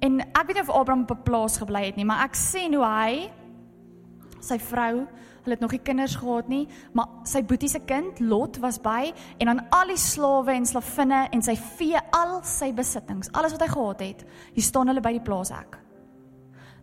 En 0.00 0.20
ek 0.20 0.46
weet 0.46 0.56
nie 0.56 0.62
of 0.64 0.70
Abraham 0.70 1.02
op 1.02 1.10
'n 1.10 1.22
plaas 1.22 1.58
gebly 1.58 1.84
het 1.84 1.96
nie, 1.96 2.04
maar 2.04 2.24
ek 2.24 2.34
sien 2.34 2.74
hoe 2.74 2.84
hy 2.84 3.30
sy 4.40 4.58
vrou, 4.58 5.06
hulle 5.44 5.56
het 5.56 5.60
nog 5.60 5.70
nie 5.70 5.82
kinders 5.84 6.16
gehad 6.16 6.48
nie, 6.48 6.68
maar 6.92 7.06
sy 7.24 7.42
boetie 7.42 7.68
se 7.68 7.80
kind 7.80 8.20
Lot 8.20 8.58
was 8.58 8.78
by 8.78 9.12
en 9.38 9.46
dan 9.46 9.62
al 9.70 9.92
die 9.92 10.00
slawe 10.00 10.52
en 10.52 10.66
slavinne 10.66 11.28
en 11.32 11.42
sy 11.42 11.56
vee, 11.56 12.00
al 12.12 12.42
sy 12.42 12.72
besittings, 12.72 13.30
alles 13.32 13.52
wat 13.52 13.60
hy 13.60 13.68
gehad 13.68 14.00
het, 14.00 14.24
hier 14.54 14.64
staan 14.64 14.86
hulle 14.86 15.00
by 15.00 15.12
die 15.12 15.24
plaas 15.24 15.50
ek. 15.50 15.78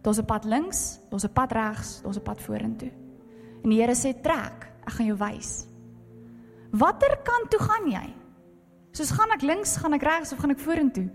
Daar's 0.04 0.20
'n 0.20 0.26
pad 0.26 0.46
links, 0.46 1.00
daar's 1.10 1.26
'n 1.26 1.34
pad 1.34 1.52
regs, 1.52 2.02
daar's 2.02 2.18
'n 2.18 2.24
pad 2.24 2.42
vorentoe. 2.42 2.92
En 3.64 3.70
die 3.70 3.82
Here 3.82 3.96
sê 3.96 4.14
trek, 4.22 4.72
ek 4.86 4.94
gaan 4.94 5.06
jou 5.08 5.18
wys. 5.18 5.68
Watter 6.72 7.18
kant 7.24 7.52
toe 7.52 7.60
gaan 7.60 7.92
jy? 7.92 8.14
Soos 8.92 9.12
gaan 9.12 9.32
ek 9.32 9.42
links, 9.42 9.78
gaan 9.78 9.94
ek 9.94 10.04
regs 10.04 10.32
of 10.34 10.40
gaan 10.40 10.52
ek 10.52 10.60
vorentoe? 10.60 11.10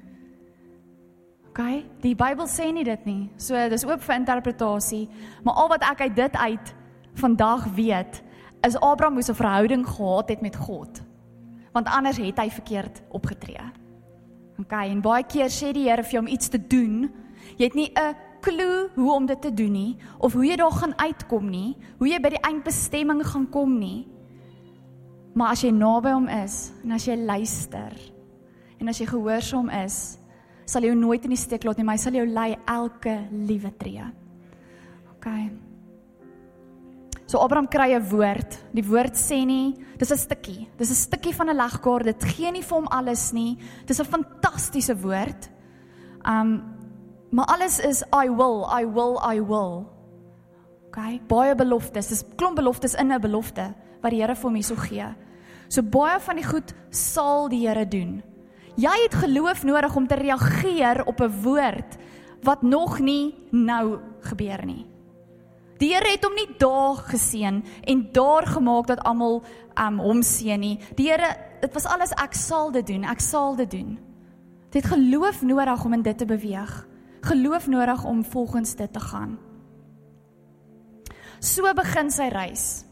OK, 1.52 1.82
die 2.00 2.14
Bybel 2.16 2.46
sê 2.48 2.70
nie 2.72 2.84
dit 2.84 3.02
nie. 3.04 3.28
So 3.36 3.52
dis 3.68 3.84
oop 3.84 4.00
vir 4.00 4.14
interpretasie, 4.16 5.02
maar 5.44 5.58
al 5.60 5.68
wat 5.68 5.82
ek 5.84 6.06
uit 6.06 6.14
dit 6.16 6.36
uit 6.40 6.70
vandag 7.20 7.66
weet, 7.76 8.22
is 8.64 8.78
Abraham 8.80 9.18
moes 9.18 9.28
'n 9.28 9.36
verhouding 9.36 9.84
gehad 9.84 10.28
het 10.28 10.40
met 10.40 10.56
God. 10.56 11.02
Want 11.72 11.88
anders 11.88 12.16
het 12.16 12.38
hy 12.38 12.48
verkeerd 12.48 13.02
opgetree. 13.10 13.60
OK, 14.58 14.72
en 14.72 15.00
baie 15.00 15.24
keer 15.24 15.50
sê 15.50 15.72
die 15.72 15.88
Here 15.90 16.02
vir 16.02 16.12
jou 16.12 16.22
om 16.22 16.32
iets 16.32 16.48
te 16.48 16.58
doen, 16.58 17.12
jy 17.58 17.64
het 17.64 17.74
nie 17.74 17.92
'n 17.96 18.16
klou 18.40 18.88
hoe 18.94 19.12
om 19.12 19.26
dit 19.26 19.40
te 19.42 19.54
doen 19.54 19.72
nie 19.72 19.96
of 20.18 20.32
hoe 20.32 20.46
jy 20.46 20.56
daar 20.56 20.72
gaan 20.72 20.94
uitkom 20.98 21.50
nie, 21.50 21.76
hoe 21.98 22.08
jy 22.08 22.18
by 22.20 22.28
die 22.28 22.42
eindbestemming 22.48 23.22
gaan 23.26 23.50
kom 23.50 23.78
nie. 23.78 24.08
Maar 25.34 25.50
as 25.50 25.62
jy 25.62 25.70
naby 25.70 26.12
hom 26.12 26.28
is 26.28 26.72
en 26.84 26.92
as 26.92 27.04
jy 27.04 27.16
luister 27.16 27.92
en 28.80 28.88
as 28.88 28.98
jy 28.98 29.06
gehoorsaam 29.06 29.70
is, 29.84 30.18
sal 30.72 30.86
jou 30.88 30.94
nooit 30.96 31.24
in 31.24 31.34
die 31.34 31.40
steek 31.40 31.66
laat 31.66 31.78
nie, 31.78 31.84
maar 31.84 31.98
hy 31.98 32.04
sal 32.04 32.16
jou 32.16 32.26
lei 32.26 32.56
elke 32.70 33.18
liewe 33.30 33.72
tree. 33.78 34.06
OK. 35.12 35.28
So 37.32 37.40
Abraham 37.40 37.68
kry 37.68 37.94
'n 37.94 38.08
woord. 38.10 38.58
Die 38.74 38.84
woord 38.84 39.14
sê 39.16 39.44
nie, 39.46 39.74
dis 39.98 40.12
'n 40.12 40.16
stukkie. 40.16 40.68
Dis 40.76 40.90
'n 40.90 40.94
stukkie 40.94 41.34
van 41.34 41.48
'n 41.48 41.56
legkaart. 41.56 42.04
Dit 42.04 42.24
gee 42.24 42.50
nie 42.50 42.62
vir 42.62 42.76
hom 42.76 42.88
alles 42.88 43.32
nie. 43.32 43.56
Dis 43.86 44.00
'n 44.00 44.04
fantastiese 44.04 44.94
woord. 44.96 45.50
Um 46.24 46.62
maar 47.30 47.46
alles 47.46 47.80
is 47.80 48.02
I 48.12 48.28
will, 48.28 48.66
I 48.68 48.84
will, 48.84 49.18
I 49.24 49.40
will. 49.40 49.86
OK, 50.88 51.20
baie 51.26 51.54
beloftes. 51.54 52.08
Dis 52.08 52.24
klomp 52.36 52.56
beloftes 52.56 52.94
in 52.94 53.12
'n 53.12 53.20
belofte 53.20 53.74
wat 54.02 54.10
die 54.10 54.20
Here 54.20 54.34
vir 54.34 54.50
hom 54.50 54.54
hierso 54.54 54.76
gee. 54.76 55.14
So 55.68 55.82
baie 55.82 56.20
van 56.20 56.36
die 56.36 56.44
goed 56.44 56.74
sal 56.90 57.48
die 57.48 57.66
Here 57.66 57.88
doen. 57.88 58.22
Jy 58.80 58.94
het 59.04 59.14
geloof 59.14 59.64
nodig 59.68 59.96
om 59.96 60.06
te 60.06 60.14
reageer 60.14 61.04
op 61.04 61.20
'n 61.20 61.42
woord 61.42 61.96
wat 62.42 62.62
nog 62.62 62.98
nie 62.98 63.34
nou 63.50 63.98
gebeur 64.20 64.64
nie. 64.66 64.86
Die 65.78 65.90
Here 65.94 66.10
het 66.10 66.24
hom 66.24 66.34
nie 66.34 66.48
daar 66.58 66.96
geseën 67.10 67.64
en 67.84 68.12
daar 68.12 68.46
gemaak 68.46 68.86
dat 68.86 69.00
almal 69.02 69.42
um 69.74 69.98
hom 69.98 70.22
seën 70.22 70.60
nie. 70.60 70.78
Die 70.94 71.10
Here, 71.10 71.36
dit 71.60 71.72
was 71.74 71.84
alles 71.84 72.12
ek 72.22 72.34
sal 72.34 72.70
dit 72.70 72.86
doen, 72.86 73.04
ek 73.04 73.20
sal 73.20 73.56
dit 73.56 73.70
doen. 73.70 73.98
Dit 74.70 74.82
het 74.82 74.92
geloof 74.92 75.42
nodig 75.42 75.84
om 75.84 75.92
in 75.92 76.02
dit 76.02 76.18
te 76.18 76.24
beweeg. 76.24 76.86
Geloof 77.20 77.66
nodig 77.66 78.04
om 78.04 78.24
volgens 78.24 78.74
dit 78.74 78.92
te 78.92 79.00
gaan. 79.00 79.38
So 81.40 81.74
begin 81.74 82.10
sy 82.10 82.28
reis. 82.30 82.84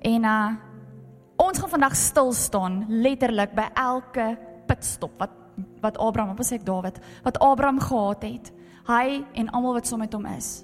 En 0.00 0.24
uh 0.24 0.69
Ons 1.40 1.56
gaan 1.56 1.72
vandag 1.72 1.96
stil 1.96 2.32
staan 2.36 2.82
letterlik 2.88 3.54
by 3.56 3.70
elke 3.80 4.34
pitstop 4.68 5.16
wat 5.20 5.36
wat 5.80 5.98
Abraham, 6.00 6.36
wat 6.38 6.46
sê 6.48 6.56
ek 6.56 6.64
Dawid, 6.64 6.96
wat 7.24 7.36
Abraham 7.44 7.80
gehad 7.82 8.22
het. 8.24 8.46
Hy 8.88 9.20
en 9.36 9.48
almal 9.52 9.74
wat 9.76 9.88
saam 9.88 10.00
met 10.00 10.14
hom 10.16 10.24
is. 10.30 10.62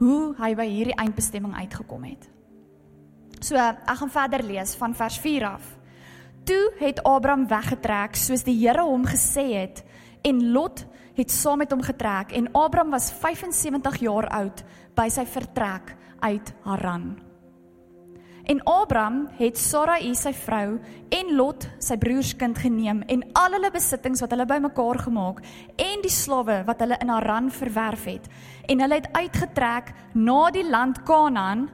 Hoe 0.00 0.34
hy 0.40 0.48
by 0.58 0.66
hierdie 0.66 0.96
eindbestemming 0.98 1.54
uitgekom 1.54 2.06
het. 2.08 2.24
So, 3.38 3.54
ek 3.54 4.00
gaan 4.00 4.10
verder 4.10 4.42
lees 4.46 4.74
van 4.80 4.96
vers 4.96 5.18
4 5.22 5.46
af. 5.46 5.68
Toe 6.46 6.72
het 6.80 7.02
Abraham 7.06 7.46
weggetrek 7.50 8.18
soos 8.18 8.46
die 8.46 8.56
Here 8.58 8.86
hom 8.86 9.06
gesê 9.06 9.46
het 9.54 9.84
en 10.26 10.42
Lot 10.54 10.82
het 11.14 11.30
saam 11.30 11.62
met 11.62 11.70
hom 11.70 11.84
getrek 11.84 12.34
en 12.34 12.50
Abraham 12.54 12.94
was 12.96 13.12
75 13.12 14.02
jaar 14.02 14.30
oud 14.42 14.66
by 14.98 15.06
sy 15.12 15.26
vertrek 15.30 15.94
uit 16.26 16.54
Haran. 16.66 17.25
En 18.46 18.60
Abraham 18.64 19.24
het 19.38 19.58
Sarai 19.58 20.14
sy 20.14 20.30
vrou 20.32 20.76
en 21.10 21.32
Lot 21.34 21.66
sy 21.82 21.96
broerskind 21.98 22.58
geneem 22.62 23.00
en 23.10 23.24
al 23.34 23.56
hulle 23.56 23.72
besittings 23.74 24.22
wat 24.22 24.30
hulle 24.30 24.46
bymekaar 24.46 25.00
gemaak 25.08 25.40
en 25.82 26.04
die 26.04 26.12
slawe 26.12 26.60
wat 26.68 26.84
hulle 26.84 26.98
in 27.02 27.10
Haran 27.10 27.50
verwerf 27.50 28.06
het 28.06 28.28
en 28.70 28.84
hulle 28.84 29.00
het 29.00 29.10
uitgetrek 29.18 29.90
na 30.14 30.38
die 30.54 30.62
land 30.68 31.02
Kanaan 31.08 31.66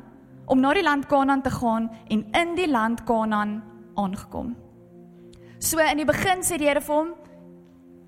om 0.48 0.64
na 0.64 0.72
die 0.72 0.86
land 0.86 1.06
Kanaan 1.12 1.44
te 1.44 1.52
gaan 1.52 1.90
en 2.08 2.24
in 2.40 2.56
die 2.56 2.70
land 2.70 3.04
Kanaan 3.04 3.58
aangekom. 4.00 4.56
So 5.60 5.78
in 5.78 6.00
die 6.00 6.08
begin 6.08 6.40
sê 6.40 6.56
die 6.56 6.70
Here 6.70 6.80
vir 6.80 6.96
hom 6.96 7.12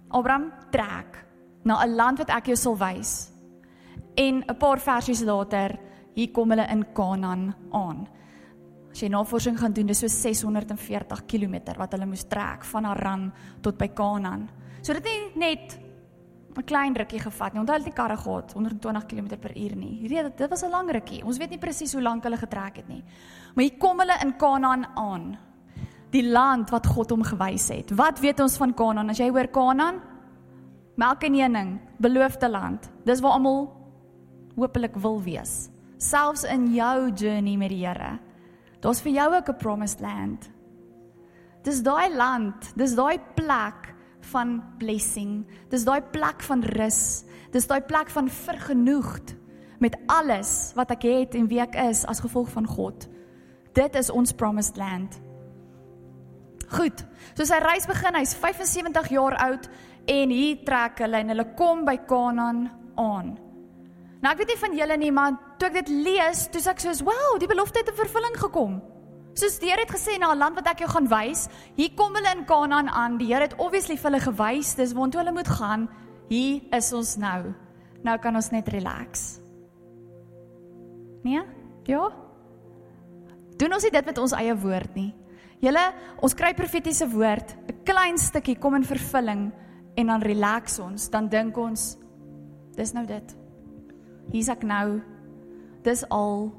Abraham 0.09 0.51
trek 0.73 1.21
na 1.65 1.85
'n 1.85 1.97
land 1.97 2.19
wat 2.19 2.31
ek 2.31 2.47
jou 2.47 2.57
sal 2.57 2.77
wys. 2.79 3.31
En 4.17 4.45
'n 4.49 4.57
paar 4.59 4.81
versies 4.81 5.23
later 5.23 5.79
hier 6.15 6.33
kom 6.33 6.51
hulle 6.51 6.67
in 6.71 6.85
Kanaan 6.95 7.55
aan. 7.73 8.09
As 8.95 9.01
jy 9.03 9.09
navorsing 9.11 9.57
gaan 9.59 9.73
doen, 9.75 9.89
dis 9.91 10.05
so 10.05 10.07
640 10.07 11.25
km 11.27 11.57
wat 11.81 11.97
hulle 11.97 12.07
moes 12.07 12.29
trek 12.31 12.63
van 12.71 12.87
Haran 12.87 13.25
tot 13.61 13.75
by 13.75 13.89
Kanaan. 13.91 14.45
So 14.87 14.95
dit 14.95 15.09
het 15.11 15.35
net 15.37 15.79
'n 16.55 16.63
klein 16.63 16.95
rukkie 16.95 17.19
gevat 17.19 17.53
nie. 17.53 17.61
Onthou 17.61 17.75
hulle 17.75 17.85
het 17.85 17.97
nie 17.97 18.03
karre 18.03 18.17
gehad 18.17 18.53
120 18.53 19.07
km/h 19.07 19.75
nie. 19.75 19.99
Hierdie 19.99 20.31
dit 20.37 20.51
was 20.51 20.63
'n 20.63 20.71
lang 20.71 20.91
rukkie. 20.91 21.25
Ons 21.25 21.39
weet 21.39 21.51
nie 21.51 21.59
presies 21.59 21.93
hoe 21.93 22.03
lank 22.03 22.23
hulle 22.23 22.37
getrek 22.37 22.77
het 22.77 22.89
nie. 22.89 23.03
Maar 23.55 23.65
hier 23.65 23.79
kom 23.79 23.99
hulle 23.99 24.17
in 24.23 24.37
Kanaan 24.37 24.87
aan. 24.95 25.39
Die 26.11 26.31
land 26.31 26.71
wat 26.71 26.87
God 26.87 27.11
hom 27.11 27.23
gewys 27.23 27.69
het. 27.69 27.91
Wat 27.91 28.21
weet 28.21 28.41
ons 28.41 28.57
van 28.57 28.75
Kanaan? 28.75 29.11
As 29.11 29.19
jy 29.19 29.29
hoor 29.29 29.49
Kanaan, 29.49 30.01
melk 30.97 31.25
en 31.25 31.35
honing, 31.35 31.81
beloofde 31.99 32.49
land. 32.49 32.91
Dis 33.05 33.21
waar 33.21 33.33
almal 33.33 33.73
hopelik 34.57 34.95
wil 34.97 35.21
wees. 35.23 35.69
Selfs 35.99 36.45
in 36.45 36.73
jou 36.75 37.11
journey 37.13 37.57
met 37.57 37.71
die 37.71 37.87
Here. 37.87 38.19
Daar's 38.85 39.01
vir 39.01 39.13
jou 39.17 39.35
ook 39.35 39.49
'n 39.49 39.57
promised 39.57 40.01
land. 40.01 40.51
Dis 41.63 41.83
daai 41.83 42.15
land, 42.15 42.77
dis 42.77 42.95
daai 42.95 43.19
plek 43.35 43.95
van 44.21 44.63
blessing. 44.79 45.47
Dis 45.69 45.85
daai 45.85 46.03
plek 46.03 46.43
van 46.43 46.63
rus. 46.63 47.25
Dis 47.51 47.67
daai 47.67 47.81
plek 47.81 48.11
van 48.11 48.29
vergenoegd 48.29 49.35
met 49.79 49.97
alles 50.07 50.73
wat 50.75 50.91
ek 50.91 51.03
het 51.03 51.35
en 51.35 51.49
wie 51.49 51.61
ek 51.61 51.75
is 51.75 52.05
as 52.05 52.21
gevolg 52.21 52.51
van 52.51 52.67
God. 52.67 53.09
Dit 53.73 53.95
is 53.95 54.11
ons 54.11 54.33
promised 54.33 54.77
land. 54.77 55.21
Goed. 56.69 57.05
So 57.35 57.45
sy 57.45 57.59
reis 57.59 57.87
begin, 57.87 58.15
hy's 58.15 58.35
75 58.35 59.09
jaar 59.09 59.37
oud 59.37 59.69
en 60.07 60.31
hier 60.31 60.65
trek 60.65 60.99
hulle 60.99 61.17
en 61.17 61.29
hulle 61.29 61.55
kom 61.55 61.85
by 61.85 61.97
Kanaan 61.97 62.71
aan. 62.95 63.39
Nou 64.25 64.33
ek 64.33 64.41
weet 64.41 64.55
nie 64.55 64.63
van 64.63 64.77
julle 64.79 64.97
nie, 64.97 65.13
maar 65.13 65.35
toe 65.61 65.69
ek 65.69 65.83
dit 65.83 65.91
lees, 66.07 66.47
toe 66.49 66.61
sê 66.65 66.73
ek 66.73 66.81
soos, 66.81 67.03
"Wow, 67.05 67.37
die 67.39 67.51
belofte 67.51 67.79
het 67.79 67.89
in 67.89 67.95
vervulling 67.95 68.37
gekom." 68.41 68.83
Soos 69.35 69.59
die 69.59 69.69
Here 69.69 69.81
het 69.81 69.91
gesê 69.91 70.19
na 70.19 70.33
'n 70.33 70.39
land 70.39 70.55
wat 70.57 70.67
ek 70.67 70.79
jou 70.79 70.89
gaan 70.89 71.09
wys, 71.09 71.49
hier 71.77 71.91
kom 71.95 72.15
hulle 72.15 72.33
in 72.37 72.47
Kanaan 72.47 72.89
aan. 72.89 73.19
Die 73.19 73.27
Here 73.27 73.43
het 73.43 73.55
obviously 73.59 73.97
vir 73.97 74.11
hulle 74.11 74.21
gewys, 74.21 74.75
dis 74.75 74.95
waartoe 74.95 75.21
hulle 75.21 75.33
moet 75.33 75.49
gaan. 75.49 75.89
Hier 76.29 76.63
is 76.73 76.93
ons 76.93 77.17
nou. 77.17 77.55
Nou 78.03 78.19
kan 78.19 78.35
ons 78.35 78.51
net 78.51 78.69
relax. 78.69 79.41
Nee? 81.23 81.43
Ja. 81.85 82.11
Doen 83.57 83.73
ons 83.73 83.83
dit 83.83 84.05
met 84.05 84.19
ons 84.19 84.33
eie 84.33 84.57
woord 84.57 84.95
nie. 84.95 85.15
Julle, 85.61 85.93
ons 86.21 86.35
kry 86.35 86.55
profetiese 86.55 87.11
woord, 87.11 87.57
'n 87.69 87.85
klein 87.85 88.19
stukkie 88.19 88.59
kom 88.59 88.75
in 88.75 88.85
vervulling 88.85 89.53
en 89.97 90.07
dan 90.07 90.23
relax 90.23 90.79
ons, 90.79 91.11
dan 91.11 91.29
dink 91.29 91.57
ons 91.57 91.97
dis 92.77 92.93
nou 92.93 93.07
dit 93.07 93.44
hier's 94.33 94.49
ek 94.49 94.63
nou. 94.63 95.01
Dis 95.83 96.05
al. 96.09 96.53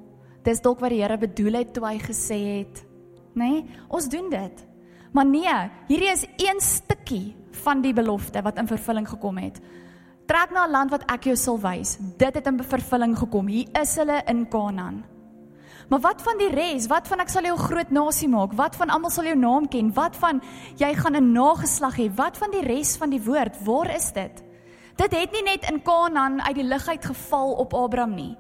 Dis 0.46 0.62
dalk 0.62 0.80
wat 0.80 0.94
die 0.94 1.02
Here 1.02 1.18
bedoel 1.18 1.54
het 1.54 1.74
toe 1.74 1.86
hy 1.88 1.98
gesê 2.00 2.38
het, 2.62 2.84
nê? 3.34 3.50
Nee, 3.50 3.80
ons 3.90 4.10
doen 4.10 4.30
dit. 4.30 4.66
Maar 5.16 5.26
nee, 5.26 5.56
hierdie 5.88 6.12
is 6.12 6.26
een 6.38 6.60
stukkie 6.62 7.36
van 7.64 7.82
die 7.82 7.94
belofte 7.96 8.42
wat 8.46 8.60
in 8.60 8.68
vervulling 8.68 9.08
gekom 9.10 9.38
het. 9.42 9.62
Trek 10.28 10.52
na 10.52 10.66
'n 10.66 10.72
land 10.72 10.92
wat 10.92 11.04
ek 11.12 11.24
jou 11.24 11.36
sal 11.36 11.60
wys. 11.60 11.98
Dit 12.18 12.36
het 12.36 12.48
in 12.48 12.64
vervulling 12.64 13.18
gekom. 13.18 13.48
Hier 13.48 13.68
is 13.82 13.96
hulle 13.96 14.22
in 14.28 14.48
Kanaan. 14.48 15.04
Maar 15.90 16.00
wat 16.00 16.22
van 16.22 16.38
die 16.38 16.50
res? 16.50 16.88
Wat 16.88 17.08
van 17.08 17.20
ek 17.20 17.30
sal 17.30 17.44
jou 17.44 17.58
groot 17.58 17.92
nasie 17.92 18.28
maak? 18.28 18.54
Wat 18.54 18.76
van 18.76 18.90
almal 18.90 19.10
sal 19.14 19.24
jou 19.24 19.38
naam 19.38 19.68
ken? 19.68 19.94
Wat 19.94 20.16
van 20.16 20.42
jy 20.78 20.94
gaan 20.94 21.16
'n 21.16 21.32
nageslag 21.32 21.98
hê? 21.98 22.10
Wat 22.16 22.38
van 22.38 22.52
die 22.52 22.66
res 22.66 22.98
van 22.98 23.10
die 23.10 23.22
woord? 23.22 23.64
Waar 23.64 23.96
is 23.96 24.12
dit? 24.12 24.44
Dit 24.96 25.12
het 25.12 25.32
nie 25.32 25.44
net 25.44 25.70
in 25.70 25.82
Kanaan 25.82 26.42
uit 26.42 26.56
die 26.56 26.64
lug 26.64 26.88
uit 26.88 27.06
geval 27.06 27.54
op 27.54 27.74
Abraham 27.74 28.14
nie. 28.16 28.38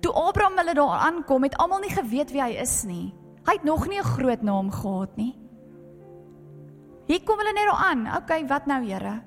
Toe 0.00 0.12
Abraham 0.12 0.58
hulle 0.58 0.74
daar 0.74 0.98
aankom, 1.08 1.42
het 1.42 1.56
almal 1.56 1.80
nie 1.80 1.90
geweet 1.90 2.30
wie 2.30 2.42
hy 2.42 2.60
is 2.62 2.82
nie. 2.84 3.14
Hy 3.46 3.52
het 3.52 3.64
nog 3.64 3.88
nie 3.88 3.98
'n 3.98 4.12
groot 4.16 4.42
naam 4.42 4.70
gehad 4.70 5.16
nie. 5.16 5.34
Hier 7.06 7.22
kom 7.22 7.38
hulle 7.38 7.52
net 7.52 7.66
daar 7.66 7.84
aan. 7.90 8.16
Okay, 8.16 8.46
wat 8.46 8.66
nou, 8.66 8.84
Here? 8.84 9.22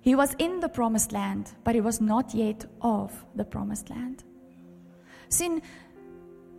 He 0.00 0.14
was 0.14 0.34
in 0.36 0.60
the 0.60 0.68
promised 0.68 1.12
land, 1.12 1.54
but 1.64 1.74
he 1.74 1.82
was 1.82 2.00
not 2.00 2.32
yet 2.32 2.66
of 2.80 3.12
the 3.36 3.44
promised 3.44 3.88
land. 3.88 4.24
sien 5.28 5.60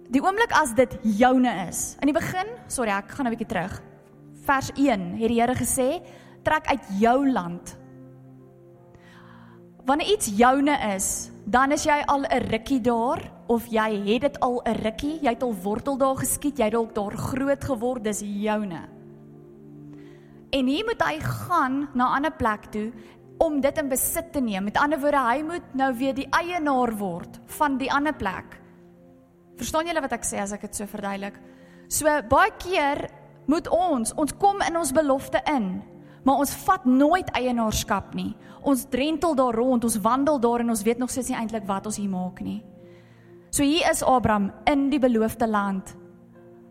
die 0.10 0.22
oomblik 0.22 0.54
as 0.58 0.74
dit 0.78 0.98
joune 1.18 1.52
is. 1.68 1.96
In 2.02 2.12
die 2.12 2.18
begin, 2.18 2.50
sorry, 2.68 2.92
ek 2.94 3.12
gaan 3.12 3.28
'n 3.28 3.36
bietjie 3.36 3.50
terug. 3.50 3.82
Vers 4.46 4.72
1 4.76 5.18
het 5.18 5.28
die 5.30 5.42
Here 5.42 5.56
gesê, 5.56 6.02
trek 6.50 6.72
uit 6.74 6.94
jou 7.00 7.18
land. 7.30 7.76
Wanneer 9.86 10.14
iets 10.14 10.30
joune 10.38 10.76
is, 10.96 11.30
dan 11.50 11.74
is 11.74 11.86
jy 11.86 12.02
al 12.06 12.26
'n 12.26 12.50
rukkie 12.50 12.82
daar 12.82 13.22
of 13.48 13.66
jy 13.66 13.90
het 14.06 14.22
dit 14.22 14.40
al 14.40 14.62
'n 14.66 14.82
rukkie, 14.84 15.20
jy 15.22 15.30
het 15.30 15.44
al 15.44 15.54
wortel 15.54 15.98
daar 15.98 16.18
geskiet, 16.18 16.58
jy 16.58 16.66
het 16.66 16.74
dalk 16.74 16.94
daar 16.96 17.18
groot 17.18 17.64
geword, 17.64 18.04
dis 18.04 18.22
joune. 18.22 18.82
En 20.52 20.66
hier 20.66 20.86
moet 20.86 21.02
hy 21.02 21.20
gaan 21.20 21.90
na 21.94 22.06
'n 22.10 22.16
ander 22.16 22.32
plek 22.32 22.66
toe 22.72 22.92
om 23.38 23.62
dit 23.62 23.78
in 23.78 23.90
besit 23.90 24.34
te 24.34 24.40
neem. 24.40 24.64
Met 24.64 24.78
ander 24.78 25.00
woorde, 25.00 25.18
hy 25.18 25.42
moet 25.42 25.74
nou 25.74 25.94
weer 25.94 26.14
die 26.14 26.28
eienaar 26.30 26.98
word 26.98 27.40
van 27.46 27.78
die 27.78 27.92
ander 27.92 28.14
plek. 28.14 28.60
Verstaan 29.56 29.86
julle 29.86 30.02
wat 30.02 30.12
ek 30.12 30.24
sê 30.24 30.40
as 30.40 30.52
ek 30.52 30.62
dit 30.62 30.76
so 30.76 30.86
verduidelik? 30.86 31.40
So 31.88 32.06
baie 32.30 32.52
keer 32.58 33.10
moet 33.46 33.68
ons, 33.68 34.14
ons 34.14 34.34
kom 34.38 34.62
in 34.62 34.78
ons 34.78 34.92
belofte 34.92 35.42
in, 35.46 35.82
maar 36.24 36.42
ons 36.44 36.54
vat 36.66 36.86
nooit 36.86 37.30
eienaarskap 37.38 38.14
nie. 38.18 38.34
Ons 38.62 38.86
drentel 38.92 39.36
daar 39.36 39.56
rond, 39.56 39.84
ons 39.84 40.00
wandel 40.04 40.40
daar 40.40 40.64
en 40.64 40.70
ons 40.70 40.84
weet 40.84 41.00
nog 41.00 41.12
steeds 41.12 41.32
nie 41.32 41.38
eintlik 41.40 41.68
wat 41.68 41.86
ons 41.86 41.98
hier 41.98 42.10
maak 42.12 42.42
nie. 42.44 42.60
So 43.50 43.64
hier 43.64 43.88
is 43.90 44.04
Abraham 44.06 44.52
in 44.70 44.90
die 44.92 45.00
beloofde 45.02 45.48
land, 45.48 45.96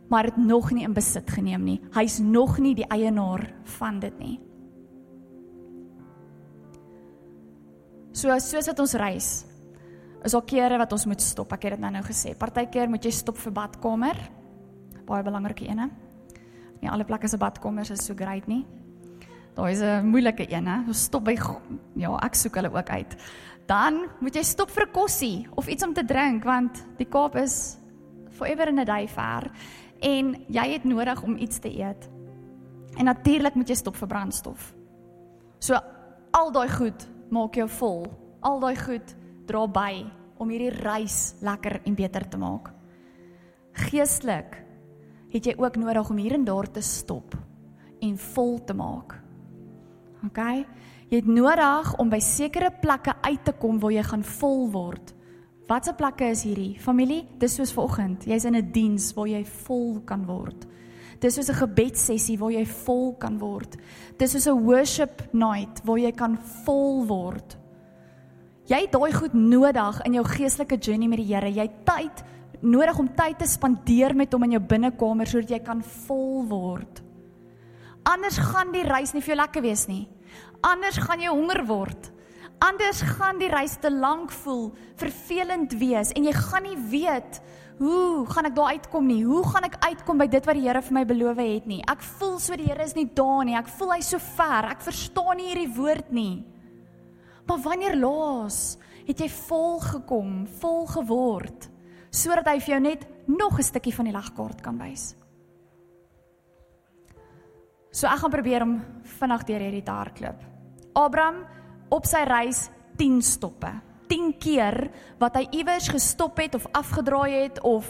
maar 0.09 0.31
het 0.31 0.37
nog 0.37 0.71
nie 0.73 0.85
in 0.87 0.95
besit 0.95 1.31
geneem 1.31 1.64
nie. 1.64 1.81
Hy's 1.97 2.19
nog 2.23 2.59
nie 2.62 2.75
die 2.78 2.87
eienaar 2.87 3.49
van 3.78 3.99
dit 4.00 4.19
nie. 4.19 4.37
So 8.12 8.35
soos 8.43 8.67
wat 8.71 8.81
ons 8.83 8.97
reis, 8.99 9.28
is 10.25 10.35
daar 10.35 10.47
kere 10.47 10.78
wat 10.81 10.93
ons 10.93 11.07
moet 11.07 11.23
stop. 11.23 11.52
Ek 11.55 11.69
het 11.69 11.76
dit 11.76 11.83
nou 11.83 11.93
nou 11.95 12.02
gesê. 12.07 12.35
Partykeer 12.38 12.90
moet 12.90 13.05
jy 13.05 13.12
stop 13.14 13.38
vir 13.38 13.55
badkamer. 13.55 14.19
Baie 15.07 15.25
belangrike 15.25 15.69
ene. 15.69 15.88
Nie 16.83 16.90
alle 16.90 17.07
plekke 17.07 17.28
se 17.31 17.38
badkamers 17.38 17.93
is 17.95 18.05
so 18.07 18.14
great 18.19 18.49
nie. 18.50 18.64
Daar 19.59 19.71
is 19.71 19.81
'n 19.81 20.07
moeilike 20.07 20.47
ene. 20.47 20.85
Ons 20.87 21.03
stop 21.03 21.25
by 21.25 21.37
ja, 21.95 22.17
ek 22.23 22.35
soek 22.35 22.55
hulle 22.55 22.71
ook 22.71 22.91
uit. 22.91 23.17
Dan 23.67 24.07
moet 24.21 24.35
jy 24.35 24.43
stop 24.43 24.71
vir 24.71 24.87
'n 24.87 24.93
kossie 24.93 25.49
of 25.55 25.67
iets 25.67 25.85
om 25.85 25.93
te 25.93 26.05
drink 26.05 26.45
want 26.45 26.87
die 26.97 27.07
Kaap 27.07 27.37
is 27.37 27.77
forever 28.31 28.69
in 28.69 28.79
a 28.79 28.85
day 28.85 29.09
ver 29.09 29.50
en 30.00 30.45
jy 30.49 30.73
het 30.73 30.85
nodig 30.85 31.23
om 31.23 31.37
iets 31.37 31.59
te 31.59 31.69
eet. 31.69 32.09
En 32.97 33.05
natuurlik 33.05 33.55
moet 33.55 33.69
jy 33.69 33.75
stop 33.75 33.97
vir 33.97 34.09
brandstof. 34.09 34.75
So 35.59 35.75
al 36.31 36.53
daai 36.53 36.69
goed 36.69 37.09
maak 37.31 37.55
jou 37.55 37.69
vol. 37.69 38.07
Al 38.41 38.61
daai 38.61 38.77
goed 38.77 39.17
dra 39.47 39.67
by 39.67 40.07
om 40.38 40.49
hierdie 40.49 40.83
reis 40.83 41.35
lekker 41.41 41.81
en 41.85 41.95
beter 41.95 42.29
te 42.29 42.38
maak. 42.38 42.71
Geestelik 43.73 44.65
het 45.31 45.45
jy 45.45 45.55
ook 45.57 45.77
nodig 45.77 46.11
om 46.11 46.17
hier 46.17 46.33
en 46.33 46.45
daar 46.45 46.71
te 46.71 46.81
stop 46.81 47.35
en 48.00 48.19
vol 48.19 48.65
te 48.65 48.75
maak. 48.75 49.27
OK? 50.26 50.40
Jy 51.08 51.22
het 51.22 51.26
nodig 51.26 51.94
om 51.98 52.11
by 52.11 52.18
sekere 52.20 52.70
plekke 52.83 53.14
uit 53.22 53.44
te 53.44 53.52
kom 53.52 53.78
waar 53.81 53.92
jy 53.92 54.02
gaan 54.02 54.24
vol 54.24 54.70
word. 54.70 55.14
Watse 55.68 55.92
plekke 55.92 56.31
is 56.33 56.42
hierdie? 56.44 56.78
Familie, 56.81 57.26
dis 57.38 57.54
soos 57.54 57.72
vanoggend. 57.76 58.24
Jy's 58.24 58.44
in 58.44 58.57
'n 58.57 58.72
diens 58.72 59.12
waar 59.14 59.28
jy 59.28 59.44
vol 59.44 60.00
kan 60.04 60.24
word. 60.26 60.66
Dis 61.20 61.35
soos 61.35 61.48
'n 61.48 61.54
gebedssessie 61.54 62.38
waar 62.38 62.52
jy 62.52 62.64
vol 62.64 63.14
kan 63.18 63.38
word. 63.38 63.76
Dis 64.18 64.31
soos 64.33 64.46
'n 64.46 64.64
worship 64.64 65.22
night 65.33 65.81
waar 65.85 65.98
jy 65.98 66.12
kan 66.12 66.38
vol 66.64 67.07
word. 67.07 67.57
Jy 68.66 68.76
het 68.76 68.92
daai 68.92 69.12
goed 69.12 69.33
nodig 69.33 70.00
in 70.04 70.14
jou 70.14 70.24
geestelike 70.24 70.76
journey 70.76 71.09
met 71.09 71.18
die 71.18 71.35
Here. 71.35 71.48
Jy 71.48 71.62
het 71.62 71.87
tyd 71.87 72.24
nodig 72.61 72.98
om 72.98 73.09
tyd 73.09 73.38
te 73.38 73.46
spandeer 73.46 74.14
met 74.14 74.33
hom 74.33 74.42
in 74.42 74.50
jou 74.50 74.61
binnekamer 74.61 75.26
sodat 75.26 75.50
jy 75.50 75.59
kan 75.59 75.83
vol 75.83 76.44
word. 76.46 77.02
Anders 78.09 78.38
gaan 78.40 78.73
die 78.73 78.87
reis 78.87 79.12
nie 79.12 79.21
vir 79.21 79.35
jou 79.35 79.40
lekker 79.42 79.64
wees 79.64 79.85
nie. 79.88 80.07
Anders 80.64 80.97
gaan 81.03 81.21
jy 81.21 81.29
honger 81.29 81.61
word. 81.68 82.09
Anders 82.64 83.03
gaan 83.05 83.38
die 83.38 83.51
reis 83.53 83.77
te 83.79 83.90
lank 83.92 84.33
voel, 84.42 84.73
vervelend 84.99 85.77
wees 85.79 86.11
en 86.16 86.25
jy 86.27 86.33
gaan 86.35 86.64
nie 86.66 86.79
weet 86.90 87.38
hoe 87.79 88.25
gaan 88.27 88.49
ek 88.49 88.57
daar 88.57 88.73
uitkom 88.75 89.07
nie? 89.07 89.21
Hoe 89.23 89.44
gaan 89.47 89.68
ek 89.68 89.77
uitkom 89.85 90.18
by 90.18 90.27
dit 90.27 90.47
wat 90.49 90.57
die 90.59 90.64
Here 90.64 90.81
vir 90.83 90.97
my 90.97 91.05
beloof 91.07 91.38
het 91.38 91.68
nie? 91.71 91.79
Ek 91.87 92.03
voel 92.18 92.38
so 92.42 92.57
die 92.59 92.66
Here 92.66 92.83
is 92.83 92.97
nie 92.97 93.07
daar 93.14 93.44
nie. 93.47 93.55
Ek 93.55 93.71
voel 93.71 93.92
hy 93.94 94.01
so 94.03 94.18
ver. 94.18 94.73
Ek 94.73 94.83
verstaan 94.83 95.38
nie 95.38 95.53
hierdie 95.53 95.71
woord 95.77 96.11
nie. 96.11 96.42
Maar 97.47 97.62
wanneer 97.62 97.94
laas 98.01 98.79
het 99.07 99.23
jy 99.23 99.29
vol 99.47 99.79
gekom, 99.85 100.33
vol 100.61 100.87
geword 100.90 101.71
sodat 102.18 102.49
hy 102.49 102.57
vir 102.64 102.73
jou 102.73 102.81
net 102.81 103.03
nog 103.29 103.59
'n 103.59 103.62
stukkie 103.62 103.94
van 103.94 104.07
die 104.07 104.16
legkaart 104.16 104.62
kan 104.62 104.79
wys? 104.81 105.14
So 107.90 108.09
ek 108.11 108.20
gaan 108.22 108.35
probeer 108.35 108.64
om 108.64 108.79
vinnig 109.18 109.44
deur 109.48 109.64
hierdie 109.64 109.85
te 109.85 109.94
hardloop. 109.94 110.42
Abraham 110.98 111.42
op 111.94 112.07
sy 112.09 112.24
reis 112.29 112.66
10 113.01 113.20
stoppe. 113.24 113.70
10 114.09 114.33
keer 114.40 114.88
wat 115.20 115.37
hy 115.37 115.44
iewers 115.61 115.90
gestop 115.92 116.38
het 116.40 116.57
of 116.57 116.66
afgedraai 116.77 117.44
het 117.44 117.61
of 117.66 117.88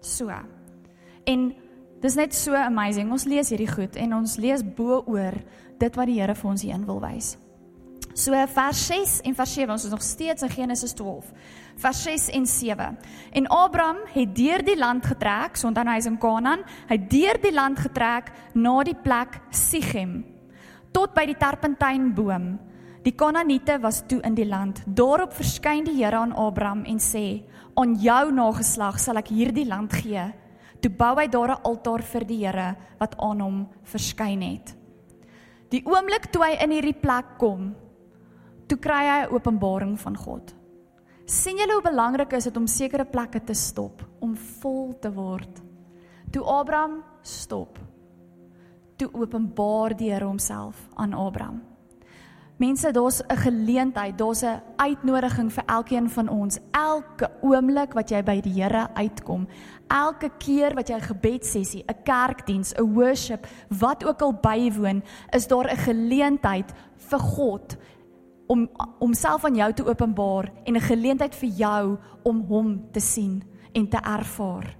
so. 0.00 0.32
En 1.28 1.50
dis 2.00 2.16
net 2.16 2.34
so 2.36 2.56
amazing. 2.56 3.12
Ons 3.12 3.28
lees 3.28 3.52
hierdie 3.52 3.68
goed 3.70 3.96
en 4.00 4.16
ons 4.22 4.36
lees 4.40 4.64
bo 4.64 5.02
oor 5.06 5.36
dit 5.80 5.96
wat 5.96 6.08
die 6.08 6.20
Here 6.20 6.36
vir 6.36 6.50
ons 6.50 6.64
hierin 6.64 6.86
wil 6.88 7.00
wys. 7.04 7.34
So 8.16 8.36
vers 8.54 8.80
6 8.88 9.20
en 9.28 9.36
vers 9.38 9.52
7, 9.54 9.70
ons 9.72 9.84
is 9.86 9.92
nog 9.92 10.02
steeds 10.02 10.42
in 10.42 10.50
Genesis 10.52 10.92
12. 10.98 11.28
Vers 11.80 12.02
6 12.02 12.28
en 12.36 12.46
7. 12.46 12.98
En 13.32 13.46
Abraham 13.46 14.02
het 14.12 14.34
deur 14.36 14.64
die 14.64 14.76
land 14.76 15.06
getrek, 15.06 15.56
so 15.56 15.68
onthou 15.70 15.86
hy 15.88 15.96
is 15.96 16.08
in 16.10 16.18
Kanaan, 16.20 16.64
hy 16.90 16.98
het 16.98 17.06
deur 17.10 17.40
die 17.40 17.54
land 17.54 17.80
getrek 17.80 18.28
na 18.54 18.82
die 18.84 18.96
plek 18.96 19.40
Sichem 19.50 20.20
tot 20.92 21.14
by 21.14 21.22
die 21.30 21.38
terpentynboom. 21.38 22.50
Die 23.04 23.14
Kanaaniete 23.16 23.78
was 23.80 24.02
toe 24.10 24.18
in 24.26 24.34
die 24.36 24.44
land. 24.48 24.82
Daarop 24.84 25.32
verskyn 25.32 25.86
die 25.86 25.96
Here 26.02 26.18
aan 26.18 26.34
Abraham 26.36 26.84
en 26.84 26.98
sê: 26.98 27.42
"Aan 27.74 27.94
jou 27.94 28.32
nageslag 28.32 28.98
sal 28.98 29.16
ek 29.16 29.28
hierdie 29.28 29.66
land 29.66 29.92
gee." 29.92 30.32
Toe 30.80 30.90
bou 30.90 31.14
hy 31.16 31.28
daar 31.28 31.50
'n 31.50 31.62
altaar 31.62 32.02
vir 32.02 32.24
die 32.24 32.44
Here 32.44 32.76
wat 32.98 33.14
aan 33.18 33.40
hom 33.40 33.68
verskyn 33.84 34.42
het. 34.42 34.76
Die 35.70 35.82
oomblik 35.86 36.30
toe 36.32 36.42
hy 36.44 36.58
in 36.62 36.70
hierdie 36.70 37.00
plek 37.00 37.38
kom, 37.38 37.74
toe 38.66 38.78
kry 38.78 39.06
hy 39.06 39.26
'n 39.26 39.32
openbaring 39.32 39.98
van 39.98 40.16
God. 40.16 40.59
Sien 41.30 41.60
julle 41.62 41.76
hoe 41.78 41.84
belangrik 41.84 42.32
is 42.34 42.48
dit 42.48 42.56
om 42.58 42.66
sekere 42.66 43.04
plekke 43.06 43.38
te 43.46 43.54
stop 43.54 44.02
om 44.18 44.34
vol 44.34 44.96
te 44.98 45.12
word? 45.14 45.60
Toe 46.34 46.42
Abraham 46.42 47.00
stop, 47.22 47.78
toe 48.98 49.08
openbaar 49.14 49.94
die 49.98 50.10
Here 50.10 50.26
homself 50.26 50.88
aan 50.98 51.14
Abraham. 51.14 51.60
Mense, 52.60 52.90
daar's 52.92 53.22
'n 53.22 53.36
geleentheid, 53.36 54.18
daar's 54.18 54.42
'n 54.42 54.60
uitnodiging 54.76 55.52
vir 55.52 55.64
elkeen 55.66 56.10
van 56.10 56.28
ons. 56.28 56.58
Elke 56.72 57.30
oomblik 57.42 57.94
wat 57.94 58.10
jy 58.10 58.22
by 58.22 58.40
die 58.40 58.62
Here 58.62 58.88
uitkom, 58.94 59.48
elke 59.88 60.30
keer 60.38 60.74
wat 60.74 60.88
jy 60.88 60.96
'n 60.96 61.14
gebedssessie, 61.14 61.84
'n 61.86 62.02
kerkdiens, 62.04 62.74
'n 62.74 62.94
worship, 62.94 63.46
wat 63.68 64.04
ook 64.04 64.22
al 64.22 64.32
bywoon, 64.32 65.02
is 65.32 65.46
daar 65.46 65.70
'n 65.70 65.76
geleentheid 65.76 66.72
vir 66.96 67.18
God 67.18 67.76
om 68.50 68.66
homself 68.98 69.44
aan 69.46 69.54
jou 69.54 69.70
te 69.72 69.86
openbaar 69.86 70.50
en 70.64 70.74
'n 70.74 70.80
geleentheid 70.80 71.34
vir 71.34 71.48
jou 71.48 71.98
om 72.22 72.40
hom 72.48 72.90
te 72.92 73.00
sien 73.00 73.42
en 73.72 73.88
te 73.88 73.96
ervaar. 73.96 74.76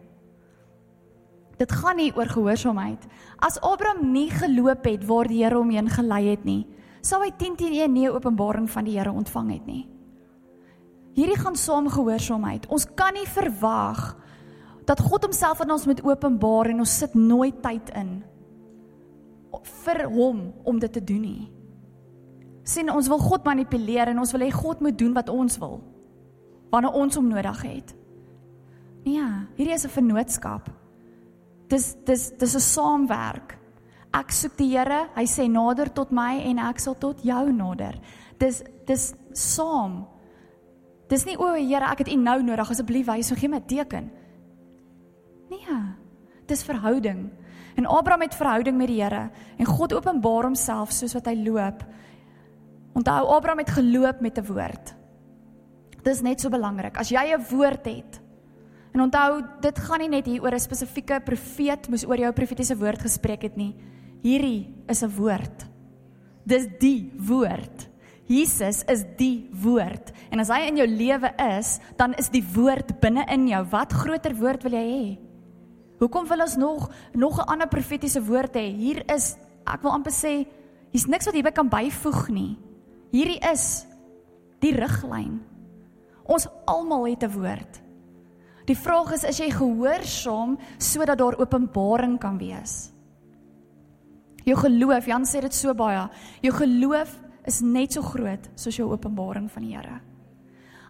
Dit 1.56 1.72
gaan 1.72 1.96
nie 1.96 2.12
oor 2.16 2.26
gehoorsaamheid. 2.26 3.06
As 3.38 3.60
Abraham 3.60 4.12
nie 4.12 4.30
geloop 4.30 4.84
het 4.84 5.04
waar 5.04 5.28
die 5.28 5.44
Here 5.44 5.54
hom 5.54 5.70
heen 5.70 5.88
gelei 5.88 6.30
het 6.30 6.44
nie, 6.44 6.66
sou 7.00 7.22
hy 7.22 7.30
10 7.36 7.56
teen 7.56 7.72
1 7.72 7.92
nie 7.92 8.10
openbaring 8.10 8.70
van 8.70 8.84
die 8.84 8.98
Here 8.98 9.12
ontvang 9.12 9.52
het 9.52 9.66
nie. 9.66 9.88
Hierdie 11.14 11.38
gaan 11.38 11.56
saam 11.56 11.88
gehoorsaamheid. 11.88 12.66
Ons 12.66 12.86
kan 12.94 13.14
nie 13.14 13.26
verwag 13.26 14.16
dat 14.84 15.00
God 15.00 15.22
homself 15.22 15.60
aan 15.60 15.70
ons 15.70 15.86
moet 15.86 16.02
openbaar 16.04 16.66
en 16.66 16.78
ons 16.78 16.98
sit 16.98 17.14
nooit 17.14 17.62
tyd 17.62 17.90
in 17.94 18.24
vir 19.84 20.04
hom 20.08 20.52
om 20.64 20.78
dit 20.78 20.92
te 20.92 21.04
doen 21.04 21.20
nie. 21.20 21.59
Sien 22.70 22.90
ons 22.92 23.08
wil 23.10 23.18
God 23.18 23.46
manipuleer 23.48 24.12
en 24.12 24.22
ons 24.22 24.32
wil 24.34 24.44
hê 24.46 24.50
God 24.54 24.82
moet 24.84 24.98
doen 24.98 25.16
wat 25.16 25.32
ons 25.32 25.58
wil 25.62 25.80
wanneer 26.70 26.94
ons 26.94 27.16
hom 27.18 27.26
nodig 27.26 27.62
het. 27.66 27.88
Nee, 29.02 29.24
hierdie 29.56 29.74
is 29.74 29.84
'n 29.84 29.90
vennootskap. 29.90 30.70
Dis 31.68 31.96
dis 32.04 32.30
dis 32.38 32.54
'n 32.54 32.60
saamwerk. 32.60 33.58
Ek 34.12 34.30
soek 34.30 34.56
die 34.56 34.76
Here, 34.76 35.08
hy 35.14 35.24
sê 35.24 35.48
nader 35.50 35.92
tot 35.92 36.10
my 36.10 36.40
en 36.50 36.58
ek 36.58 36.78
sal 36.78 36.94
tot 36.94 37.22
jou 37.22 37.52
nader. 37.52 38.00
Dis 38.38 38.62
dis 38.86 39.14
saam. 39.32 40.06
Dis 41.08 41.24
nie 41.24 41.36
o, 41.36 41.54
Here, 41.54 41.90
ek 41.90 41.98
het 41.98 42.08
U 42.08 42.16
nou 42.16 42.42
nodig, 42.42 42.70
asseblief 42.70 43.06
wys, 43.06 43.30
gee 43.30 43.48
my 43.48 43.56
'n 43.56 43.66
teken. 43.66 44.10
Nee. 45.50 45.80
Dis 46.46 46.62
verhouding. 46.62 47.30
En 47.76 47.86
Abraham 47.86 48.20
het 48.20 48.34
verhouding 48.34 48.76
met 48.76 48.86
die 48.86 49.02
Here 49.02 49.30
en 49.58 49.66
God 49.66 49.92
openbaar 49.92 50.42
homself 50.42 50.92
soos 50.92 51.14
wat 51.14 51.26
hy 51.26 51.34
loop. 51.34 51.84
Onthou 52.92 53.26
Abraham 53.26 53.58
het 53.58 53.70
geloop 53.70 54.20
met 54.20 54.38
'n 54.38 54.46
woord. 54.46 54.94
Dis 56.02 56.20
net 56.20 56.40
so 56.40 56.48
belangrik. 56.48 56.96
As 56.96 57.08
jy 57.08 57.34
'n 57.34 57.44
woord 57.50 57.84
het. 57.84 58.20
En 58.92 59.00
onthou, 59.00 59.42
dit 59.60 59.78
gaan 59.78 59.98
nie 59.98 60.08
net 60.08 60.26
hier 60.26 60.42
oor 60.42 60.54
'n 60.54 60.60
spesifieke 60.60 61.20
profeet 61.24 61.88
moes 61.88 62.06
oor 62.06 62.18
jou 62.18 62.32
profetiese 62.32 62.76
woord 62.76 62.98
gespreek 62.98 63.42
het 63.42 63.56
nie. 63.56 63.74
Hierdie 64.22 64.74
is 64.88 65.02
'n 65.02 65.10
woord. 65.16 65.66
Dis 66.44 66.66
die 66.78 67.12
woord. 67.16 67.88
Jesus 68.26 68.84
is 68.86 69.04
die 69.16 69.48
woord. 69.62 70.12
En 70.30 70.38
as 70.38 70.48
hy 70.48 70.68
in 70.68 70.76
jou 70.76 70.86
lewe 70.86 71.32
is, 71.58 71.78
dan 71.96 72.14
is 72.14 72.28
die 72.28 72.44
woord 72.54 73.00
binne 73.00 73.24
in 73.26 73.48
jou. 73.48 73.64
Wat 73.70 73.92
groter 73.92 74.34
woord 74.34 74.62
wil 74.62 74.72
jy 74.72 74.86
hê? 74.86 75.18
Hoekom 75.98 76.28
wil 76.28 76.40
ons 76.40 76.56
nog 76.56 76.90
nog 77.12 77.38
'n 77.38 77.50
ander 77.50 77.68
profetiese 77.68 78.22
woord 78.22 78.54
hê? 78.54 78.72
Hier 78.72 79.02
is 79.14 79.36
ek 79.66 79.82
wil 79.82 79.90
amper 79.90 80.12
sê 80.12 80.46
hier's 80.90 81.06
niks 81.06 81.26
wat 81.26 81.34
hierby 81.34 81.50
kan 81.50 81.68
byvoeg 81.68 82.28
nie. 82.28 82.58
Hierdie 83.10 83.40
is 83.50 83.86
die 84.62 84.72
riglyn. 84.76 85.40
Ons 86.30 86.46
almal 86.66 87.08
het 87.10 87.24
'n 87.24 87.32
woord. 87.32 87.82
Die 88.66 88.76
vraag 88.76 89.12
is 89.12 89.24
is 89.24 89.38
jy 89.38 89.50
gehoorsaam 89.50 90.58
sodat 90.78 91.18
daar 91.18 91.38
openbaring 91.40 92.18
kan 92.18 92.38
wees? 92.38 92.92
Jou 94.44 94.56
geloof, 94.56 95.06
Jan 95.06 95.24
sê 95.24 95.40
dit 95.40 95.54
so 95.54 95.74
baie. 95.74 96.08
Jou 96.42 96.52
geloof 96.52 97.18
is 97.46 97.60
net 97.60 97.92
so 97.92 98.02
groot 98.02 98.48
soos 98.54 98.76
jou 98.76 98.90
openbaring 98.92 99.50
van 99.50 99.62
die 99.62 99.76
Here. 99.76 100.00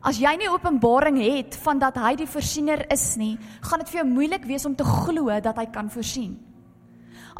As 0.02 0.18
jy 0.18 0.36
nie 0.36 0.48
openbaring 0.48 1.18
het 1.20 1.56
van 1.56 1.78
dat 1.78 1.96
hy 1.96 2.14
die 2.16 2.26
voorsiener 2.26 2.86
is 2.92 3.16
nie, 3.16 3.38
gaan 3.60 3.78
dit 3.78 3.88
vir 3.88 4.00
jou 4.00 4.08
moeilik 4.08 4.46
wees 4.48 4.64
om 4.66 4.74
te 4.74 4.84
glo 4.84 5.40
dat 5.40 5.56
hy 5.56 5.66
kan 5.66 5.90
voorsien. 5.90 6.38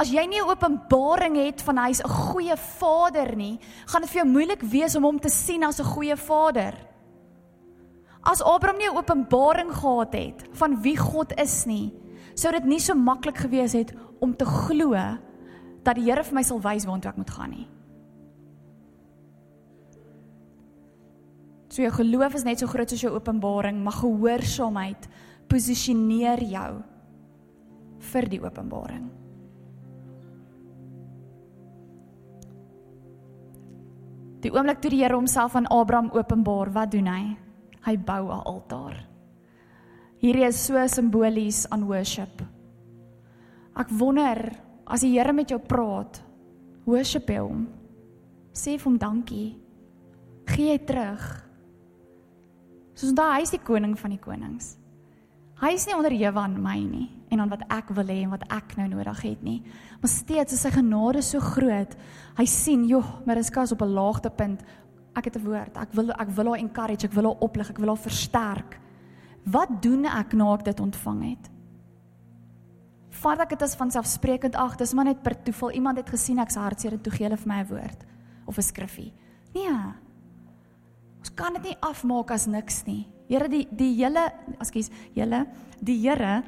As 0.00 0.08
jy 0.08 0.24
nie 0.26 0.40
'n 0.40 0.48
openbaring 0.48 1.36
het 1.36 1.60
van 1.60 1.76
hy's 1.76 2.00
'n 2.00 2.08
goeie 2.08 2.56
vader 2.56 3.36
nie, 3.36 3.60
gaan 3.86 4.00
dit 4.00 4.10
vir 4.10 4.22
jou 4.24 4.32
moeilik 4.32 4.62
wees 4.62 4.96
om 4.96 5.04
hom 5.04 5.18
te 5.18 5.28
sien 5.28 5.62
as 5.62 5.78
'n 5.78 5.84
goeie 5.84 6.16
vader. 6.16 6.74
As 8.22 8.42
Abraham 8.42 8.78
nie 8.78 8.88
'n 8.88 8.96
openbaring 8.96 9.70
gehad 9.70 10.12
het 10.12 10.48
van 10.52 10.80
wie 10.82 10.96
God 10.96 11.38
is 11.38 11.66
nie, 11.66 11.92
sou 12.34 12.52
dit 12.52 12.64
nie 12.64 12.80
so 12.80 12.94
maklik 12.94 13.36
gewees 13.36 13.72
het 13.72 13.92
om 14.20 14.36
te 14.36 14.44
glo 14.44 14.92
dat 15.82 15.94
die 15.96 16.04
Here 16.04 16.24
vir 16.24 16.34
my 16.34 16.42
sal 16.42 16.60
wys 16.60 16.86
waartoe 16.86 17.10
ek 17.10 17.16
moet 17.16 17.30
gaan 17.30 17.50
nie. 17.50 17.68
So 21.68 21.82
jou 21.82 21.92
geloof 21.92 22.34
is 22.34 22.44
net 22.44 22.58
so 22.58 22.66
groot 22.66 22.88
soos 22.88 23.00
jou 23.00 23.14
openbaring, 23.14 23.82
maar 23.82 23.92
gehoorsaamheid 23.92 25.08
posisioneer 25.46 26.42
jou 26.42 26.82
vir 27.98 28.28
die 28.28 28.40
openbaring. 28.40 29.19
Die 34.40 34.52
oomblik 34.52 34.80
toe 34.80 34.90
die 34.92 35.02
Here 35.02 35.16
homself 35.16 35.56
aan 35.56 35.68
Abraham 35.68 36.10
openbaar, 36.16 36.72
wat 36.72 36.92
doen 36.94 37.06
hy? 37.06 37.36
Hy 37.84 37.96
bou 37.96 38.28
'n 38.28 38.44
altaar. 38.44 38.96
Hierdie 40.20 40.46
is 40.46 40.66
so 40.66 40.86
simbolies 40.86 41.66
aan 41.70 41.86
worship. 41.86 42.42
Ek 43.76 43.88
wonder 43.90 44.52
as 44.86 45.00
die 45.00 45.12
Here 45.18 45.32
met 45.32 45.48
jou 45.48 45.58
praat, 45.58 46.22
worship 46.84 47.28
hom. 47.28 47.68
Sê 48.52 48.78
vir 48.78 48.84
hom 48.84 48.98
dankie. 48.98 49.56
Gee 50.46 50.72
hy 50.72 50.78
terug. 50.78 51.46
Soos 52.94 53.12
daai 53.12 53.36
hy 53.36 53.42
is 53.42 53.50
die 53.50 53.64
koning 53.64 53.96
van 53.96 54.10
die 54.10 54.18
konings. 54.18 54.76
Hy 55.60 55.74
is 55.74 55.86
nie 55.86 55.94
onderhewe 55.94 56.38
aan 56.38 56.62
my 56.62 56.78
nie 56.80 57.19
en 57.30 57.40
aan 57.40 57.50
wat 57.52 57.62
ek 57.70 57.92
wil 57.94 58.10
hê 58.10 58.22
en 58.24 58.34
wat 58.34 58.44
ek 58.50 58.74
nou 58.78 58.88
nodig 58.90 59.22
het 59.22 59.42
nie. 59.46 59.60
Maar 60.00 60.10
steeds 60.10 60.56
is 60.56 60.64
sy 60.64 60.72
genade 60.74 61.22
so 61.22 61.40
groot. 61.40 61.94
Hy 62.38 62.46
sien, 62.50 62.86
joh, 62.90 63.06
Mariska 63.26 63.62
is 63.62 63.72
op 63.72 63.82
'n 63.82 63.94
laagtepunt. 63.94 64.62
Ek 65.14 65.24
het 65.24 65.36
'n 65.36 65.44
woord. 65.44 65.76
Ek 65.76 65.92
wil 65.92 66.10
ek 66.10 66.28
wil 66.28 66.46
haar 66.46 66.58
encourage, 66.58 67.06
ek 67.06 67.12
wil 67.12 67.24
haar 67.24 67.40
oplig, 67.40 67.70
ek 67.70 67.78
wil 67.78 67.88
haar 67.88 68.04
versterk. 68.04 68.80
Wat 69.44 69.82
doen 69.82 70.04
ek 70.04 70.32
nou 70.32 70.54
ek 70.54 70.64
dit 70.64 70.80
ontvang 70.80 71.22
het? 71.30 71.50
Vat 73.10 73.40
ek 73.40 73.48
dit 73.48 73.62
as 73.62 73.74
vanselfsprekend 73.74 74.54
ag, 74.54 74.76
dis 74.76 74.92
maar 74.94 75.04
net 75.04 75.22
per 75.22 75.42
toeval 75.42 75.70
iemand 75.70 75.96
het 75.96 76.10
gesien 76.10 76.38
ek's 76.38 76.54
hartseer 76.54 76.92
en 76.92 77.00
toe 77.00 77.12
gee 77.12 77.24
hulle 77.26 77.36
vir 77.36 77.48
my 77.48 77.60
'n 77.60 77.66
woord 77.66 78.06
of 78.46 78.58
'n 78.58 78.62
skriffie. 78.62 79.12
Nee. 79.54 79.94
Ons 81.18 81.34
kan 81.34 81.52
dit 81.52 81.62
nie 81.62 81.76
afmaak 81.80 82.30
as 82.30 82.46
niks 82.46 82.84
nie. 82.86 83.06
Here 83.28 83.48
die 83.48 83.68
die 83.70 83.94
hele, 83.94 84.32
ekskuus, 84.58 84.90
julle, 85.14 85.46
die 85.80 85.98
Here 86.00 86.42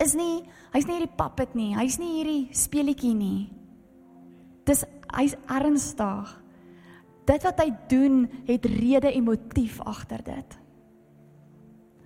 is 0.00 0.14
nie 0.14 0.42
hy's 0.72 0.86
nie 0.86 0.96
hierdie 0.96 1.16
puppet 1.16 1.54
nie. 1.54 1.72
Hy's 1.76 1.98
nie 2.00 2.12
hierdie 2.18 2.54
speelietjie 2.56 3.12
nie. 3.14 3.50
Dis 4.64 4.84
hy's 5.12 5.36
ernstig. 5.50 6.38
Dit 7.28 7.44
wat 7.46 7.60
hy 7.60 7.68
doen 7.90 8.24
het 8.48 8.64
rede 8.66 9.12
en 9.12 9.24
motief 9.24 9.80
agter 9.84 10.24
dit. 10.24 10.58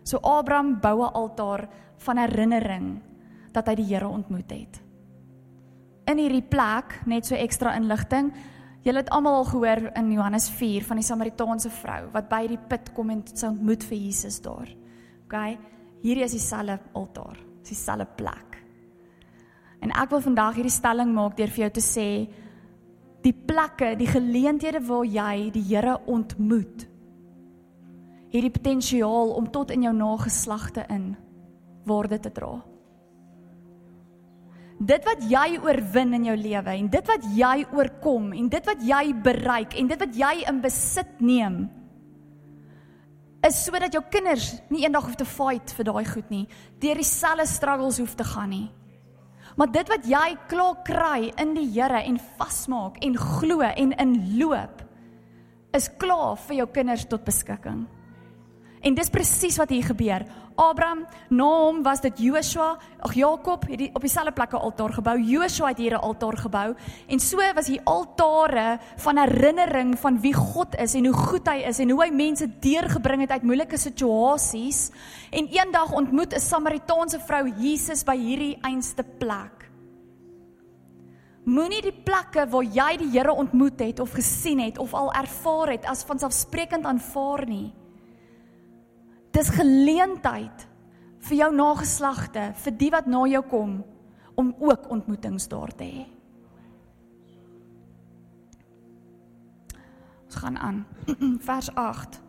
So 0.06 0.18
Abraham 0.22 0.80
bou 0.80 1.02
'n 1.02 1.14
altaar 1.14 1.68
van 1.98 2.18
herinnering 2.18 3.02
dat 3.52 3.66
hy 3.68 3.74
die 3.74 3.94
Here 3.94 4.08
ontmoet 4.08 4.50
het. 4.50 4.82
In 6.06 6.18
hierdie 6.18 6.42
plek, 6.42 7.06
net 7.06 7.26
so 7.26 7.34
ekstra 7.34 7.74
inligting, 7.74 8.32
Julle 8.86 9.02
het 9.02 9.08
almal 9.10 9.40
al 9.40 9.48
gehoor 9.50 9.80
in 9.98 10.12
Johannes 10.14 10.44
4 10.54 10.84
van 10.86 11.00
die 11.00 11.04
Samaritaanse 11.04 11.70
vrou 11.74 12.04
wat 12.12 12.28
by 12.30 12.44
die 12.52 12.58
put 12.70 12.92
kom 12.94 13.10
en 13.10 13.24
sy 13.26 13.48
ontmoet 13.48 13.82
vir 13.82 13.98
Jesus 13.98 14.36
daar. 14.44 14.68
OK. 15.24 15.34
Hierdie 16.04 16.22
is 16.22 16.36
dieselfde 16.36 16.76
altaar, 16.94 17.40
dis 17.66 17.74
dieselfde 17.74 18.06
plek. 18.16 18.58
En 19.82 19.92
ek 19.92 20.10
wil 20.14 20.22
vandag 20.24 20.56
hierdie 20.56 20.72
stelling 20.72 21.12
maak 21.14 21.36
deur 21.36 21.50
vir 21.52 21.66
jou 21.66 21.72
te 21.76 21.84
sê 21.84 22.08
die 23.26 23.34
plekke, 23.34 23.96
die 23.98 24.06
geleenthede 24.06 24.80
waar 24.86 25.04
jy 25.04 25.50
die 25.50 25.64
Here 25.66 25.96
ontmoet, 26.06 26.86
het 28.30 28.46
die 28.46 28.54
potensiaal 28.54 29.34
om 29.34 29.50
tot 29.50 29.74
in 29.74 29.88
jou 29.88 29.94
nageslagte 29.96 30.86
in 30.94 31.14
waarde 31.86 32.20
te 32.22 32.30
dra 32.34 32.54
dit 34.76 35.06
wat 35.08 35.22
jy 35.24 35.56
oorwin 35.64 36.12
in 36.18 36.26
jou 36.28 36.36
lewe 36.36 36.74
en 36.74 36.88
dit 36.92 37.08
wat 37.08 37.24
jy 37.32 37.64
oorkom 37.72 38.32
en 38.36 38.48
dit 38.52 38.66
wat 38.68 38.82
jy 38.84 39.04
bereik 39.24 39.76
en 39.80 39.88
dit 39.88 40.02
wat 40.04 40.18
jy 40.20 40.32
in 40.50 40.60
besit 40.60 41.20
neem 41.24 41.62
is 43.46 43.58
sodat 43.64 43.94
jou 43.94 44.02
kinders 44.10 44.56
nie 44.72 44.84
eendag 44.84 45.06
hoef 45.06 45.18
te 45.18 45.26
fight 45.28 45.72
vir 45.76 45.86
daai 45.88 46.04
goed 46.08 46.30
nie, 46.32 46.46
deur 46.82 46.98
dieselfde 46.98 47.46
struggles 47.50 48.00
hoef 48.02 48.16
te 48.18 48.26
gaan 48.26 48.50
nie. 48.50 48.66
Maar 49.56 49.70
dit 49.72 49.88
wat 49.88 50.08
jy 50.10 50.26
klaar 50.50 50.80
kry 50.84 51.30
in 51.40 51.54
die 51.56 51.68
Here 51.72 52.02
en 52.04 52.18
vasmaak 52.38 52.98
en 53.04 53.16
glo 53.16 53.62
en 53.64 53.94
inloop 54.02 54.82
is 55.76 55.88
klaar 56.00 56.36
vir 56.46 56.62
jou 56.62 56.66
kinders 56.72 57.06
tot 57.08 57.24
beskikking. 57.24 57.86
En 58.86 58.94
dis 58.94 59.08
presies 59.10 59.56
wat 59.58 59.72
hier 59.74 59.82
gebeur. 59.82 60.22
Abraham, 60.56 61.02
na 61.28 61.46
hom 61.66 61.80
was 61.84 62.00
dit 62.04 62.20
Joshua, 62.22 62.76
ag 63.02 63.16
Jakob 63.18 63.64
het 63.66 63.80
die, 63.80 63.88
op 63.92 64.04
dieselfde 64.04 64.32
plek 64.32 64.52
'n 64.52 64.62
altaar 64.62 64.92
gebou. 64.92 65.16
Joshua 65.20 65.68
het 65.68 65.78
hier 65.78 65.94
'n 65.94 66.06
altaar 66.06 66.36
gebou 66.36 66.74
en 67.08 67.20
so 67.20 67.36
was 67.54 67.66
hier 67.66 67.80
altare 67.84 68.78
van 68.96 69.18
herinnering 69.18 69.98
van 69.98 70.20
wie 70.20 70.34
God 70.34 70.76
is 70.78 70.94
en 70.94 71.04
hoe 71.06 71.14
goed 71.14 71.48
hy 71.48 71.64
is 71.66 71.78
en 71.78 71.90
hoe 71.90 72.04
hy 72.04 72.10
mense 72.10 72.48
deurgebring 72.60 73.20
het 73.20 73.30
uit 73.30 73.42
moeilike 73.42 73.76
situasies. 73.76 74.90
En 75.30 75.46
eendag 75.46 75.92
ontmoet 75.92 76.34
'n 76.34 76.40
Samaritaanse 76.40 77.20
vrou 77.20 77.52
Jesus 77.58 78.04
by 78.04 78.16
hierdie 78.16 78.58
einste 78.60 79.04
plek. 79.18 79.70
Moenie 81.44 81.82
die 81.82 82.02
plekke 82.04 82.46
waar 82.48 82.64
jy 82.64 82.96
die 82.96 83.10
Here 83.10 83.32
ontmoet 83.32 83.80
het 83.80 84.00
of 84.00 84.12
gesien 84.12 84.60
het 84.60 84.78
of 84.78 84.94
al 84.94 85.12
ervaar 85.12 85.70
het 85.70 85.84
as 85.84 86.04
vanselfsprekend 86.04 86.84
aanvaar 86.84 87.46
nie. 87.46 87.72
Dis 89.36 89.52
geleentheid 89.52 90.64
vir 91.28 91.40
jou 91.42 91.48
nageslagte, 91.52 92.52
vir 92.62 92.76
die 92.80 92.88
wat 92.94 93.08
na 93.10 93.26
jou 93.28 93.42
kom 93.50 93.80
om 94.38 94.52
ook 94.62 94.86
ontmoetings 94.94 95.48
daar 95.52 95.72
te 95.76 95.84
hê. 95.84 96.04
Ons 100.26 100.38
gaan 100.40 100.56
aan. 100.56 100.78
Vers 101.48 101.68
8. 101.74 102.20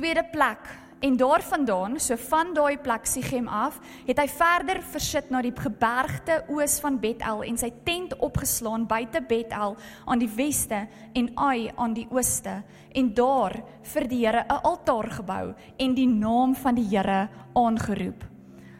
Tweede 0.00 0.24
plek 0.32 0.70
En 1.00 1.16
daarvandaan, 1.16 1.94
so 2.00 2.16
van 2.28 2.50
daai 2.52 2.76
plek 2.78 3.06
Sichem 3.08 3.46
af, 3.48 3.78
het 4.04 4.18
hy 4.20 4.26
verder 4.28 4.82
versit 4.84 5.30
na 5.32 5.40
die 5.40 5.54
gebergte 5.56 6.42
oos 6.52 6.74
van 6.84 6.98
Bethel 7.00 7.40
en 7.48 7.56
sy 7.56 7.70
tent 7.86 8.12
opgeslaan 8.20 8.84
buite 8.88 9.22
Bethel 9.24 9.78
aan 10.04 10.20
die 10.20 10.28
weste 10.36 10.82
en 11.16 11.30
Ai 11.40 11.70
aan 11.80 11.94
die 11.96 12.04
ooste 12.12 12.58
en 12.92 13.08
daar 13.16 13.56
vir 13.94 14.08
die 14.10 14.26
Here 14.26 14.44
'n 14.44 14.60
altaar 14.62 15.08
gebou 15.10 15.54
en 15.78 15.94
die 15.94 16.06
naam 16.06 16.54
van 16.54 16.74
die 16.74 16.88
Here 16.90 17.28
aangeroep. 17.54 18.24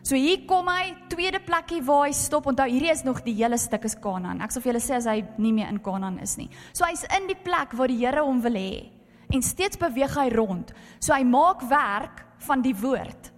So 0.03 0.15
hier 0.15 0.45
kom 0.47 0.69
hy, 0.69 0.95
tweede 1.09 1.41
plekkie 1.41 1.83
waar 1.83 2.07
hy 2.07 2.13
stop. 2.13 2.47
Onthou, 2.47 2.69
hierdie 2.69 2.91
is 2.91 3.05
nog 3.05 3.23
die 3.23 3.35
hele 3.35 3.57
stuk 3.59 3.85
is 3.85 3.95
Kanaan. 3.95 4.41
Ek 4.41 4.51
sal 4.51 4.63
vir 4.63 4.73
julle 4.73 4.83
sê 4.83 4.97
as 4.97 5.07
hy 5.07 5.25
nie 5.39 5.53
meer 5.53 5.69
in 5.69 5.81
Kanaan 5.81 6.19
is 6.19 6.37
nie. 6.37 6.51
So 6.73 6.85
hy's 6.85 7.05
in 7.17 7.27
die 7.27 7.35
plek 7.45 7.73
waar 7.73 7.89
die 7.89 8.07
Here 8.07 8.23
hom 8.23 8.41
wil 8.43 8.53
hê 8.53 9.00
en 9.31 9.43
steeds 9.43 9.79
beweeg 9.81 10.15
hy 10.19 10.29
rond. 10.35 10.73
So 10.99 11.15
hy 11.15 11.25
maak 11.25 11.63
werk 11.71 12.25
van 12.47 12.63
die 12.63 12.75
woord. 12.77 13.31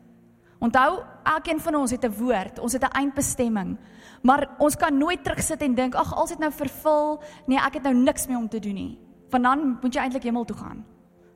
Onthou, 0.62 1.02
elkeen 1.26 1.60
van 1.60 1.74
ons 1.74 1.90
het 1.90 2.04
'n 2.04 2.14
woord, 2.18 2.58
ons 2.58 2.72
het 2.72 2.82
'n 2.82 2.96
eindbestemming. 2.98 3.78
Maar 4.22 4.48
ons 4.58 4.76
kan 4.76 4.98
nooit 4.98 5.24
terugsit 5.24 5.62
en 5.62 5.74
dink, 5.74 5.94
ag, 5.94 6.14
alsit 6.14 6.38
nou 6.38 6.52
vervul. 6.52 7.22
Nee, 7.46 7.58
ek 7.58 7.74
het 7.74 7.82
nou 7.82 7.94
niks 7.94 8.26
meer 8.26 8.38
om 8.38 8.48
te 8.48 8.58
doen 8.58 8.74
nie. 8.74 8.98
Want 9.30 9.44
dan 9.44 9.78
moet 9.80 9.94
jy 9.94 10.00
eintlik 10.00 10.22
hemel 10.22 10.44
toe 10.44 10.56
gaan. 10.56 10.84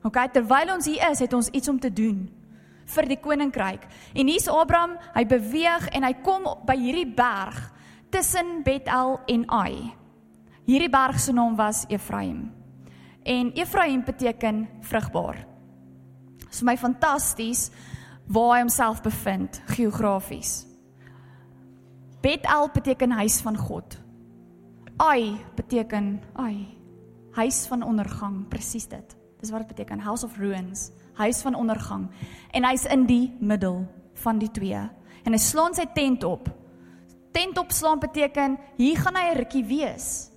OK, 0.03 0.17
terwyl 0.31 0.73
ons 0.73 0.85
hier 0.85 1.09
is, 1.09 1.19
het 1.19 1.33
ons 1.33 1.49
iets 1.49 1.67
om 1.67 1.79
te 1.79 1.93
doen 1.93 2.29
vir 2.85 3.05
die 3.05 3.19
koninkryk. 3.19 3.87
En 4.13 4.27
hier's 4.27 4.47
Abraham, 4.47 4.97
hy 5.13 5.25
beweeg 5.25 5.87
en 5.87 6.03
hy 6.03 6.13
kom 6.13 6.43
by 6.65 6.75
hierdie 6.75 7.13
berg 7.13 7.73
tussen 8.09 8.63
Bethel 8.63 9.19
en 9.25 9.49
Ai. 9.49 9.93
Hierdie 10.65 10.89
berg 10.89 11.19
se 11.19 11.33
naam 11.33 11.55
was 11.55 11.85
Efraim 11.87 12.56
en 13.27 13.51
Efraim 13.59 14.03
beteken 14.07 14.67
vrugbaar. 14.87 15.43
Dit 16.37 16.53
is 16.53 16.61
vir 16.61 16.69
my 16.69 16.77
fantasties 16.79 17.67
waar 18.31 18.53
hy 18.55 18.61
homself 18.63 19.01
bevind 19.03 19.59
geografies. 19.75 20.63
Bethel 22.23 22.69
beteken 22.73 23.11
huis 23.19 23.41
van 23.43 23.57
God. 23.59 23.97
Ai 24.97 25.37
beteken 25.55 26.17
ai 26.39 26.77
huis 27.37 27.65
van 27.69 27.83
ondergang, 27.85 28.47
presies 28.49 28.87
dit. 28.89 29.15
Dis 29.37 29.51
wat 29.53 29.67
dit 29.67 29.75
beteken, 29.75 29.99
house 30.01 30.25
of 30.25 30.37
ruins, 30.41 30.87
huis 31.19 31.41
van 31.45 31.55
ondergang. 31.55 32.07
En 32.51 32.65
hy's 32.65 32.87
in 32.89 33.05
die 33.05 33.35
middel 33.39 33.83
van 34.23 34.39
die 34.41 34.49
twee. 34.51 34.79
En 35.23 35.35
hy 35.35 35.41
slaan 35.41 35.75
sy 35.77 35.85
tent 35.93 36.25
op. 36.25 36.49
Tent 37.35 37.59
opslaan 37.61 38.01
beteken 38.01 38.57
hier 38.79 38.97
gaan 38.97 39.15
hy 39.15 39.29
'n 39.29 39.37
rukkie 39.37 39.65
wees. 39.65 40.31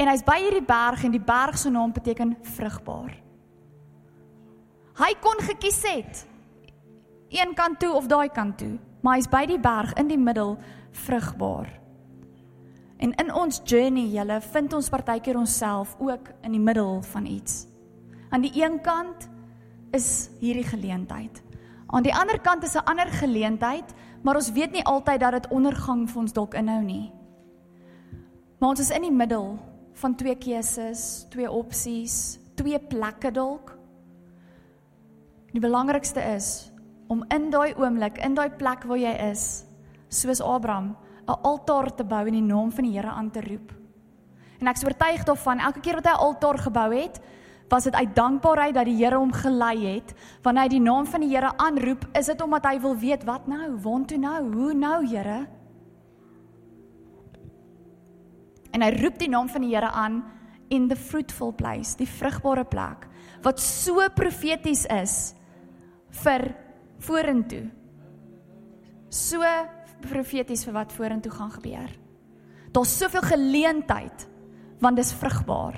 En 0.00 0.08
hy's 0.08 0.24
by 0.24 0.38
hierdie 0.40 0.64
berg 0.64 1.04
en 1.04 1.12
die 1.12 1.20
berg 1.20 1.58
se 1.60 1.70
naam 1.70 1.92
beteken 1.92 2.32
vrugbaar. 2.56 3.12
Hy 5.00 5.12
kon 5.20 5.42
gekies 5.44 5.82
het 5.88 6.26
een 7.30 7.52
kant 7.54 7.78
toe 7.78 7.92
of 7.94 8.08
daai 8.10 8.28
kant 8.34 8.58
toe, 8.58 8.78
maar 9.04 9.20
hy's 9.20 9.28
by 9.30 9.44
die 9.46 9.60
berg 9.60 9.92
in 10.00 10.08
die 10.10 10.18
middel 10.18 10.56
vrugbaar. 11.04 11.68
En 13.00 13.14
in 13.22 13.30
ons 13.32 13.60
journey, 13.64 14.10
julle, 14.12 14.40
vind 14.52 14.72
ons 14.76 14.90
partykeer 14.92 15.38
onsself 15.38 15.94
ook 16.00 16.32
in 16.42 16.56
die 16.56 16.60
middel 16.60 16.98
van 17.12 17.26
iets. 17.26 17.66
Aan 18.30 18.42
die 18.44 18.52
een 18.56 18.80
kant 18.84 19.28
is 19.96 20.28
hierdie 20.40 20.66
geleentheid. 20.66 21.42
Aan 21.86 22.04
die 22.04 22.14
ander 22.14 22.40
kant 22.40 22.64
is 22.64 22.74
'n 22.74 22.84
ander 22.84 23.06
geleentheid, 23.06 23.94
maar 24.22 24.34
ons 24.34 24.52
weet 24.52 24.72
nie 24.72 24.84
altyd 24.84 25.20
dat 25.20 25.32
dit 25.32 25.48
ondergang 25.48 26.10
vir 26.10 26.20
ons 26.20 26.32
dalk 26.32 26.54
inhou 26.54 26.82
nie. 26.82 27.12
Maar 28.58 28.68
ons 28.68 28.80
is 28.80 28.90
in 28.90 29.02
die 29.02 29.12
middel 29.12 29.58
van 30.00 30.14
twee 30.16 30.36
keuses, 30.40 31.26
twee 31.30 31.50
opsies, 31.50 32.38
twee 32.56 32.78
plekke 32.78 33.30
dalk. 33.30 33.74
Die 35.52 35.62
belangrikste 35.62 36.22
is 36.34 36.70
om 37.10 37.24
in 37.34 37.50
daai 37.50 37.74
oomblik, 37.74 38.20
in 38.22 38.36
daai 38.38 38.50
plek 38.54 38.86
waar 38.86 39.00
jy 39.00 39.12
is, 39.30 39.64
soos 40.08 40.40
Abraham, 40.40 40.96
'n 41.26 41.42
altaar 41.42 41.90
te 41.94 42.04
bou 42.04 42.26
en 42.26 42.32
die 42.32 42.42
naam 42.42 42.70
van 42.72 42.84
die 42.84 42.92
Here 42.92 43.10
aan 43.10 43.30
te 43.30 43.40
roep. 43.40 43.72
En 44.60 44.68
ek 44.68 44.76
is 44.76 44.84
oortuig 44.84 45.24
daarvan 45.24 45.58
elke 45.58 45.80
keer 45.80 45.94
wat 45.94 46.06
hy 46.06 46.12
'n 46.12 46.24
altaar 46.26 46.58
gebou 46.58 46.94
het, 46.94 47.20
was 47.68 47.84
dit 47.84 47.94
uit 47.94 48.14
dankbaarheid 48.14 48.74
dat 48.74 48.84
die 48.84 48.96
Here 48.96 49.16
hom 49.16 49.32
gelei 49.32 49.94
het. 49.94 50.14
Wanneer 50.42 50.62
hy 50.62 50.68
die 50.68 50.80
naam 50.80 51.06
van 51.06 51.20
die 51.20 51.30
Here 51.30 51.52
aanroep, 51.56 52.08
is 52.12 52.26
dit 52.26 52.40
omdat 52.42 52.66
hy 52.66 52.80
wil 52.80 52.96
weet 52.96 53.24
wat 53.24 53.46
nou, 53.46 53.76
waartoe 53.78 54.18
nou, 54.18 54.52
hoe 54.52 54.74
nou, 54.74 55.06
Here? 55.06 55.46
En 58.74 58.82
hy 58.82 58.90
roep 59.00 59.18
die 59.18 59.30
naam 59.30 59.48
van 59.50 59.64
die 59.64 59.74
Here 59.74 59.90
aan 59.90 60.22
in 60.70 60.88
the 60.88 60.96
fruitful 60.96 61.52
place, 61.52 61.96
die 61.98 62.08
vrugbare 62.08 62.64
plek 62.64 63.08
wat 63.42 63.60
so 63.62 64.04
profeties 64.14 64.84
is 64.92 65.14
vir 66.22 66.50
vorentoe. 67.00 67.64
So 69.10 69.44
profeties 70.04 70.64
vir 70.66 70.76
wat 70.76 70.92
vorentoe 70.94 71.32
gaan 71.32 71.52
gebeur. 71.54 71.90
Daar's 72.70 72.92
soveel 72.98 73.24
geleentheid 73.26 74.26
want 74.80 74.96
dis 74.96 75.12
vrugbaar. 75.12 75.76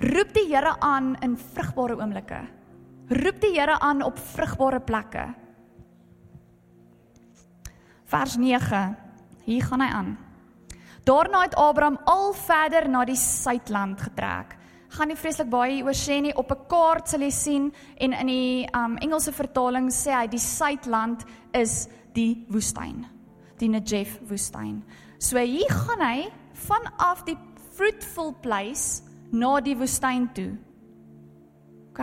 Roep 0.00 0.32
die 0.34 0.48
Here 0.48 0.72
aan 0.80 1.12
in 1.22 1.36
vrugbare 1.36 1.98
oomblikke. 2.00 2.40
Roep 3.10 3.42
die 3.42 3.52
Here 3.58 3.76
aan 3.78 4.02
op 4.02 4.18
vrugbare 4.18 4.80
plekke. 4.80 5.28
Vers 8.10 8.36
9. 8.40 8.96
Hier 9.44 9.62
gaan 9.68 9.84
hy 9.84 9.90
aan. 9.94 10.10
Daarna 11.10 11.42
het 11.42 11.54
Abraham 11.54 11.98
al 12.04 12.32
verder 12.32 12.88
na 12.88 13.02
die 13.04 13.18
suidland 13.18 13.98
getrek. 14.00 14.54
Gaan 14.94 15.10
nie 15.10 15.18
vreeslik 15.18 15.48
baie 15.50 15.80
oor 15.82 15.96
sê 15.96 16.20
nie 16.22 16.34
op 16.38 16.52
'n 16.52 16.66
kaart 16.68 17.08
sal 17.08 17.20
jy 17.20 17.30
sien 17.30 17.72
en 17.96 18.12
in 18.12 18.26
die 18.26 18.68
um 18.74 18.96
Engelse 18.96 19.32
vertaling 19.32 19.90
sê 19.90 20.12
hy 20.12 20.26
die 20.26 20.38
suidland 20.38 21.24
is 21.52 21.88
die 22.14 22.44
woestyn. 22.48 23.06
Die 23.58 23.68
Negev 23.68 24.20
woestyn. 24.28 24.84
So 25.18 25.38
hier 25.38 25.70
gaan 25.70 26.00
hy 26.00 26.30
vanaf 26.52 27.24
die 27.24 27.38
fruitful 27.74 28.32
place 28.32 29.02
na 29.32 29.60
die 29.60 29.76
woestyn 29.76 30.32
toe. 30.32 30.58
OK. 31.90 32.00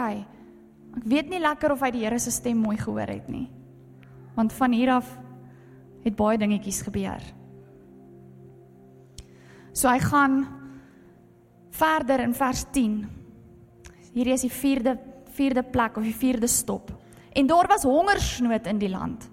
Ek 0.97 1.03
weet 1.03 1.29
nie 1.29 1.39
lekker 1.39 1.71
of 1.71 1.79
hy 1.81 1.91
die 1.91 2.03
Here 2.03 2.19
se 2.19 2.31
stem 2.31 2.57
mooi 2.57 2.77
gehoor 2.77 3.07
het 3.07 3.29
nie. 3.29 3.49
Want 4.35 4.53
van 4.53 4.71
hier 4.71 4.89
af 4.89 5.17
het 6.03 6.15
baie 6.15 6.37
dingetjies 6.37 6.81
gebeur. 6.81 7.36
So 9.77 9.89
hy 9.91 9.99
gaan 10.01 10.39
verder 11.77 12.23
in 12.25 12.33
vers 12.33 12.63
10. 12.73 12.95
Hierdie 14.15 14.33
is 14.33 14.47
die 14.47 14.53
vierde 14.53 14.97
vierde 15.37 15.61
plek 15.61 15.99
of 15.99 16.05
die 16.07 16.15
vierde 16.17 16.47
stop. 16.49 16.89
En 17.37 17.45
daar 17.45 17.67
was 17.69 17.83
hongersnood 17.85 18.65
in 18.65 18.79
die 18.81 18.89
land. 18.89 19.27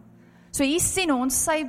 So 0.52 0.66
hier 0.66 0.82
sien 0.84 1.08
ons 1.14 1.38
sy 1.46 1.62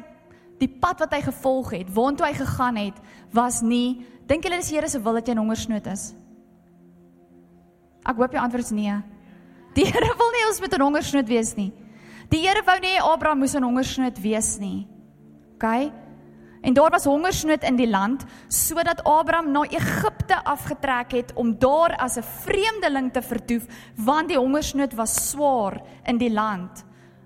die 0.60 0.68
pad 0.68 1.00
wat 1.06 1.16
hy 1.16 1.22
gevolg 1.24 1.72
het, 1.78 1.88
waartoe 1.96 2.28
hy 2.28 2.34
gegaan 2.36 2.80
het, 2.80 3.00
was 3.32 3.62
nie 3.64 4.04
dink 4.28 4.44
julle 4.44 4.60
dis 4.60 4.74
Here 4.74 4.90
se 4.92 5.00
wil 5.00 5.20
dat 5.20 5.28
jy 5.28 5.36
in 5.36 5.44
hongersnood 5.44 5.88
is? 5.88 6.10
Ek 8.06 8.20
hoop 8.20 8.36
jy 8.36 8.42
antwoord 8.44 8.68
is 8.68 8.76
nee. 8.76 8.96
Die 9.78 9.88
Here 9.88 10.12
wil 10.20 10.32
nie 10.36 10.48
ons 10.50 10.60
met 10.60 10.74
'n 10.74 10.82
hongersnood 10.82 11.28
wees 11.28 11.56
nie. 11.56 11.72
Die 12.30 12.44
Here 12.44 12.64
wou 12.66 12.80
nie 12.80 13.00
Abraham 13.00 13.40
moes 13.40 13.56
in 13.56 13.64
hongersnood 13.64 14.20
wees 14.20 14.58
nie. 14.60 14.88
OK? 15.56 15.92
En 16.66 16.74
daar 16.74 16.90
was 16.90 17.06
hongersnood 17.06 17.64
in 17.64 17.76
die 17.78 17.90
land 17.90 18.24
sodat 18.48 19.04
Abraham 19.04 19.52
na 19.52 19.62
Egipte 19.70 20.40
afgetrek 20.44 21.12
het 21.12 21.34
om 21.34 21.54
daar 21.60 21.94
as 22.02 22.18
'n 22.18 22.24
vreemdeling 22.24 23.12
te 23.14 23.22
vertoef 23.22 23.66
want 23.96 24.28
die 24.28 24.38
hongersnood 24.38 24.94
was 24.94 25.30
swaar 25.30 25.82
in 26.04 26.18
die 26.18 26.32
land. 26.32 26.86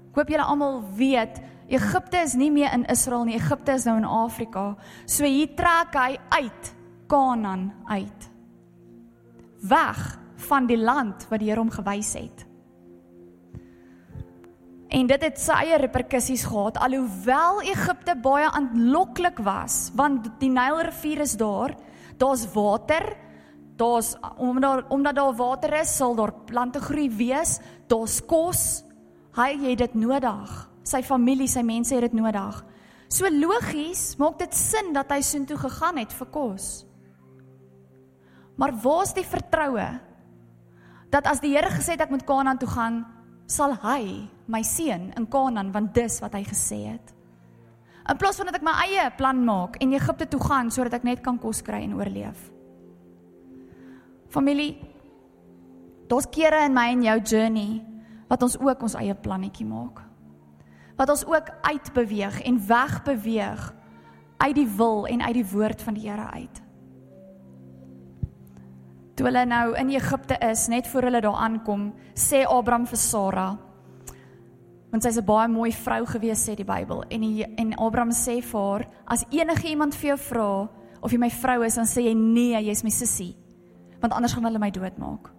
Ek 0.09 0.15
hoop 0.15 0.29
julle 0.29 0.43
almal 0.43 0.83
weet 0.95 1.39
Egipte 1.67 2.17
is 2.17 2.33
nie 2.33 2.51
meer 2.51 2.73
in 2.73 2.85
Israel 2.85 3.23
nie. 3.23 3.35
Egipte 3.35 3.71
is 3.71 3.83
nou 3.83 3.97
in 3.97 4.05
Afrika. 4.05 4.75
So 5.05 5.23
hier 5.23 5.55
trek 5.55 5.93
hy 5.93 6.17
uit 6.29 6.73
Kanaan 7.07 7.73
uit. 7.85 8.29
Weg 9.61 10.19
van 10.35 10.65
die 10.65 10.77
land 10.77 11.27
wat 11.29 11.39
die 11.39 11.49
Here 11.49 11.59
hom 11.59 11.69
gewys 11.69 12.13
het. 12.13 12.48
En 14.89 15.05
dit 15.05 15.21
het 15.21 15.37
sy 15.37 15.53
eie 15.67 15.77
reperkusies 15.77 16.47
gehad 16.49 16.79
alhoewel 16.81 17.61
Egipte 17.61 18.15
baie 18.17 18.47
aanloklik 18.49 19.37
was 19.45 19.91
want 19.97 20.25
die 20.41 20.49
Nylrivier 20.49 21.21
is 21.21 21.35
daar 21.37 21.75
daar's 22.17 22.47
water 22.55 23.05
daar's 23.77 24.15
omdat 24.41 24.89
omdat 24.89 25.15
daar 25.15 25.35
water 25.37 25.75
is 25.81 25.93
sal 25.95 26.15
daar 26.17 26.33
plante 26.49 26.81
groei 26.81 27.09
wees 27.09 27.59
daar's 27.87 28.17
kos. 28.25 28.83
Hy 29.37 29.53
het 29.61 29.77
dit 29.77 29.93
nodig. 29.93 30.49
Sy 30.83 31.03
familie 31.05 31.47
sy 31.47 31.61
mense 31.61 31.93
het 31.93 32.09
dit 32.09 32.17
nodig. 32.17 32.57
So 33.13 33.29
logies 33.29 34.17
maak 34.17 34.39
dit 34.41 34.57
sin 34.57 34.91
dat 34.93 35.13
hy 35.13 35.21
soontoe 35.21 35.57
gegaan 35.57 36.01
het 36.01 36.13
vir 36.17 36.29
kos. 36.33 36.67
Maar 38.57 38.73
waar's 38.83 39.13
die 39.13 39.25
vertroue? 39.25 39.87
Dat 41.13 41.29
as 41.29 41.39
die 41.45 41.53
Here 41.53 41.69
gesê 41.69 41.93
het 41.93 42.03
ek 42.05 42.11
moet 42.13 42.25
Kanaan 42.25 42.57
toe 42.57 42.69
gaan 42.69 43.03
sal 43.49 43.77
hy 43.85 44.25
my 44.49 44.63
seun 44.65 45.11
in 45.17 45.27
Kanaan 45.29 45.71
want 45.71 45.93
dis 45.93 46.19
wat 46.23 46.35
hy 46.37 46.43
gesê 46.47 46.81
het. 46.89 47.13
In 48.09 48.17
plaas 48.17 48.39
van 48.41 48.49
dat 48.49 48.57
ek 48.57 48.65
my 48.65 48.73
eie 48.87 49.05
plan 49.17 49.41
maak 49.45 49.77
en 49.83 49.93
Egipte 49.93 50.25
toe 50.29 50.41
gaan 50.41 50.71
sodat 50.73 50.97
ek 50.97 51.05
net 51.05 51.21
kan 51.25 51.37
kos 51.41 51.61
kry 51.65 51.83
en 51.85 51.93
oorleef. 51.99 52.47
Familie, 54.33 54.77
daar's 56.09 56.29
kere 56.33 56.63
in 56.65 56.73
my 56.73 56.87
en 56.93 57.05
jou 57.05 57.17
journey 57.21 57.81
wat 58.29 58.45
ons 58.45 58.57
ook 58.61 58.85
ons 58.85 58.97
eie 58.97 59.13
plannetjie 59.13 59.67
maak. 59.69 60.01
Wat 60.97 61.13
ons 61.13 61.25
ook 61.25 61.53
uitbeweeg 61.69 62.41
en 62.49 62.57
wegbeweeg 62.67 63.69
uit 64.39 64.55
die 64.55 64.67
wil 64.77 65.05
en 65.09 65.21
uit 65.21 65.37
die 65.37 65.47
woord 65.51 65.81
van 65.85 65.97
die 65.97 66.09
Here 66.09 66.27
uit. 66.33 66.61
Toe 69.15 69.27
hulle 69.27 69.45
nou 69.45 69.73
in 69.75 69.89
Egipte 69.91 70.37
is, 70.47 70.67
net 70.71 70.87
voor 70.87 71.09
hulle 71.09 71.21
daar 71.21 71.41
aankom, 71.45 71.89
sê 72.15 72.45
Abraham 72.47 72.85
vir 72.87 73.01
Sara 73.01 73.49
want 74.91 75.03
sy's 75.03 75.17
'n 75.17 75.25
baie 75.25 75.47
mooi 75.47 75.71
vrou 75.71 76.05
gewees 76.05 76.49
sê 76.49 76.55
die 76.55 76.65
Bybel 76.65 77.03
en 77.09 77.21
die, 77.21 77.45
en 77.57 77.73
Abraham 77.77 78.11
sê 78.11 78.41
vir 78.41 78.59
haar 78.59 78.87
as 79.07 79.25
enige 79.31 79.69
iemand 79.69 79.95
vir 79.95 80.09
jou 80.09 80.17
vra 80.17 80.69
of 81.01 81.11
jy 81.11 81.17
my 81.17 81.29
vrou 81.29 81.63
is 81.63 81.75
dan 81.75 81.85
sê 81.85 82.01
jy 82.01 82.13
nee 82.13 82.61
jy's 82.63 82.83
my 82.83 82.89
sussie 82.89 83.35
want 84.01 84.13
anders 84.13 84.33
gaan 84.33 84.43
hulle 84.43 84.59
my 84.59 84.71
doodmaak 84.71 85.29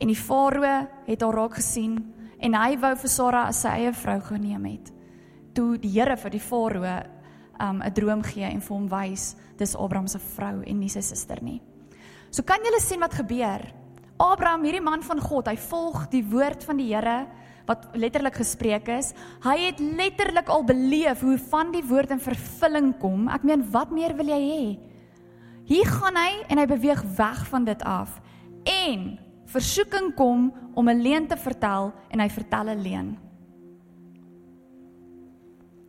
en 0.00 0.08
die 0.08 0.16
farao 0.16 0.86
het 1.06 1.22
haar 1.22 1.34
raak 1.34 1.54
gesien 1.54 2.14
en 2.40 2.54
hy 2.54 2.76
wou 2.76 2.94
vir 2.96 3.10
Sara 3.10 3.46
as 3.48 3.62
sy 3.62 3.68
eie 3.68 3.92
vrou 3.92 4.20
geneem 4.20 4.64
het 4.64 4.92
toe 5.54 5.76
die 5.78 5.90
Here 5.90 6.16
vir 6.16 6.30
die 6.30 6.40
farao 6.40 7.02
um 7.60 7.82
'n 7.82 7.92
droom 7.94 8.22
gee 8.22 8.44
en 8.44 8.60
vir 8.60 8.76
hom 8.76 8.88
wys 8.88 9.36
dis 9.58 9.76
Abraham 9.76 10.06
se 10.06 10.18
vrou 10.18 10.62
en 10.62 10.78
nie 10.78 10.88
sy 10.88 11.00
suster 11.00 11.42
nie. 11.42 11.60
So 12.30 12.42
kan 12.42 12.62
julle 12.64 12.80
sien 12.80 13.00
wat 13.00 13.14
gebeur. 13.14 13.64
Abraham, 14.18 14.64
hierdie 14.64 14.82
man 14.82 15.02
van 15.02 15.20
God, 15.20 15.46
hy 15.46 15.56
volg 15.56 16.08
die 16.10 16.24
woord 16.24 16.64
van 16.64 16.76
die 16.76 16.94
Here 16.94 17.26
wat 17.68 17.84
letterlik 17.92 18.38
gespreek 18.40 18.88
is. 18.88 19.12
Hy 19.44 19.56
het 19.66 19.80
letterlik 19.80 20.48
al 20.48 20.64
beleef 20.64 21.20
hoe 21.20 21.36
van 21.50 21.72
die 21.74 21.84
woord 21.84 22.14
in 22.16 22.22
vervulling 22.22 22.94
kom. 23.02 23.28
Ek 23.28 23.44
meen, 23.44 23.66
wat 23.72 23.92
meer 23.92 24.16
wil 24.16 24.32
jy 24.32 24.40
hê? 24.40 24.64
Hier 25.68 25.88
gaan 25.98 26.16
hy 26.16 26.30
en 26.48 26.62
hy 26.62 26.66
beweeg 26.68 27.04
weg 27.18 27.44
van 27.50 27.68
dit 27.68 27.82
af. 27.84 28.16
En 28.64 29.18
versoeking 29.52 30.14
kom 30.16 30.52
om 30.74 30.88
'n 30.88 31.02
leuen 31.02 31.26
te 31.28 31.36
vertel 31.36 31.92
en 32.08 32.20
hy 32.20 32.28
vertel 32.28 32.70
'n 32.72 32.82
leuen. 32.82 33.18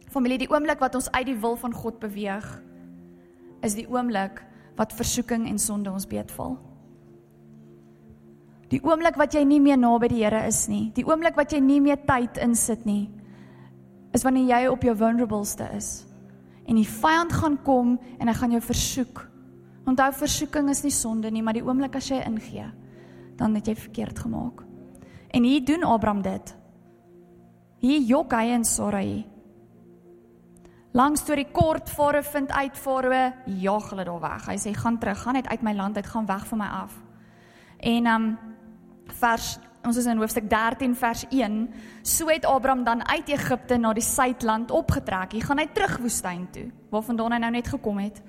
Familie, 0.10 0.38
die 0.38 0.50
oomblik 0.50 0.80
wat 0.80 0.96
ons 0.96 1.12
uit 1.12 1.26
die 1.26 1.38
wil 1.38 1.56
van 1.56 1.74
God 1.74 2.00
beweeg, 2.00 2.62
is 3.62 3.76
die 3.76 3.88
oomblik 3.88 4.44
wat 4.76 4.94
versoeking 4.94 5.48
en 5.48 5.60
sonde 5.60 5.92
ons 5.92 6.08
beetval. 6.08 6.58
Die 8.70 8.82
oomblik 8.86 9.18
wat 9.18 9.34
jy 9.34 9.42
nie 9.48 9.60
meer 9.64 9.80
naby 9.82 10.12
die 10.12 10.22
Here 10.24 10.44
is 10.48 10.68
nie, 10.70 10.92
die 10.94 11.06
oomblik 11.08 11.38
wat 11.40 11.54
jy 11.54 11.62
nie 11.64 11.80
meer 11.82 11.98
tyd 12.06 12.38
insit 12.44 12.86
nie, 12.86 13.10
is 14.14 14.26
wanneer 14.26 14.50
jy 14.50 14.62
op 14.70 14.86
jou 14.86 14.94
vulnerableste 14.98 15.66
is. 15.78 15.90
En 16.70 16.78
die 16.78 16.88
vyand 16.88 17.34
gaan 17.34 17.58
kom 17.66 17.96
en 18.20 18.30
hy 18.30 18.36
gaan 18.38 18.54
jou 18.54 18.62
versoek. 18.62 19.24
Onthou 19.90 20.12
versoeking 20.20 20.70
is 20.70 20.84
nie 20.86 20.94
sonde 20.94 21.32
nie, 21.34 21.42
maar 21.42 21.58
die 21.58 21.66
oomblik 21.66 21.98
as 21.98 22.12
jy 22.12 22.22
ingee, 22.26 22.68
dan 23.40 23.58
het 23.58 23.70
jy 23.70 23.76
verkeerd 23.78 24.22
gemaak. 24.22 24.62
En 25.34 25.46
hier 25.46 25.66
doen 25.66 25.86
Abraham 25.86 26.22
dit. 26.26 26.56
Hier 27.80 28.02
jok 28.04 28.34
hy 28.36 28.50
en 28.58 28.66
Sarai 28.68 29.26
Langs 30.98 31.22
storie 31.22 31.46
kort 31.54 31.90
Farao 31.90 32.26
vind 32.26 32.52
uit 32.52 32.78
Farao 32.78 33.34
jag 33.46 33.90
hulle 33.92 34.04
daar 34.04 34.22
weg. 34.24 34.48
Hy 34.50 34.58
sê 34.58 34.74
gaan 34.74 34.98
terug, 34.98 35.22
gaan 35.22 35.38
net 35.38 35.48
uit 35.48 35.62
my 35.62 35.74
land 35.78 35.96
uit, 35.96 36.08
gaan 36.08 36.26
weg 36.26 36.48
van 36.50 36.58
my 36.58 36.70
af. 36.82 36.96
En 37.78 38.08
um 38.08 38.26
vers 39.20 39.58
ons 39.88 39.98
is 39.98 40.08
in 40.12 40.20
hoofstuk 40.20 40.50
13 40.52 40.96
vers 41.00 41.24
1. 41.32 41.60
So 42.04 42.28
het 42.28 42.46
Abraham 42.46 42.84
dan 42.84 43.04
uit 43.08 43.30
Egipte 43.32 43.78
na 43.80 43.94
die 43.96 44.04
suidland 44.04 44.72
opgetrek. 44.76 45.38
Hy 45.38 45.44
gaan 45.46 45.62
hy 45.62 45.68
terug 45.74 45.98
woestyn 46.04 46.48
toe, 46.54 46.68
waarvandaan 46.92 47.38
hy 47.38 47.40
nou 47.46 47.52
net 47.56 47.70
gekom 47.72 48.02
het. 48.04 48.20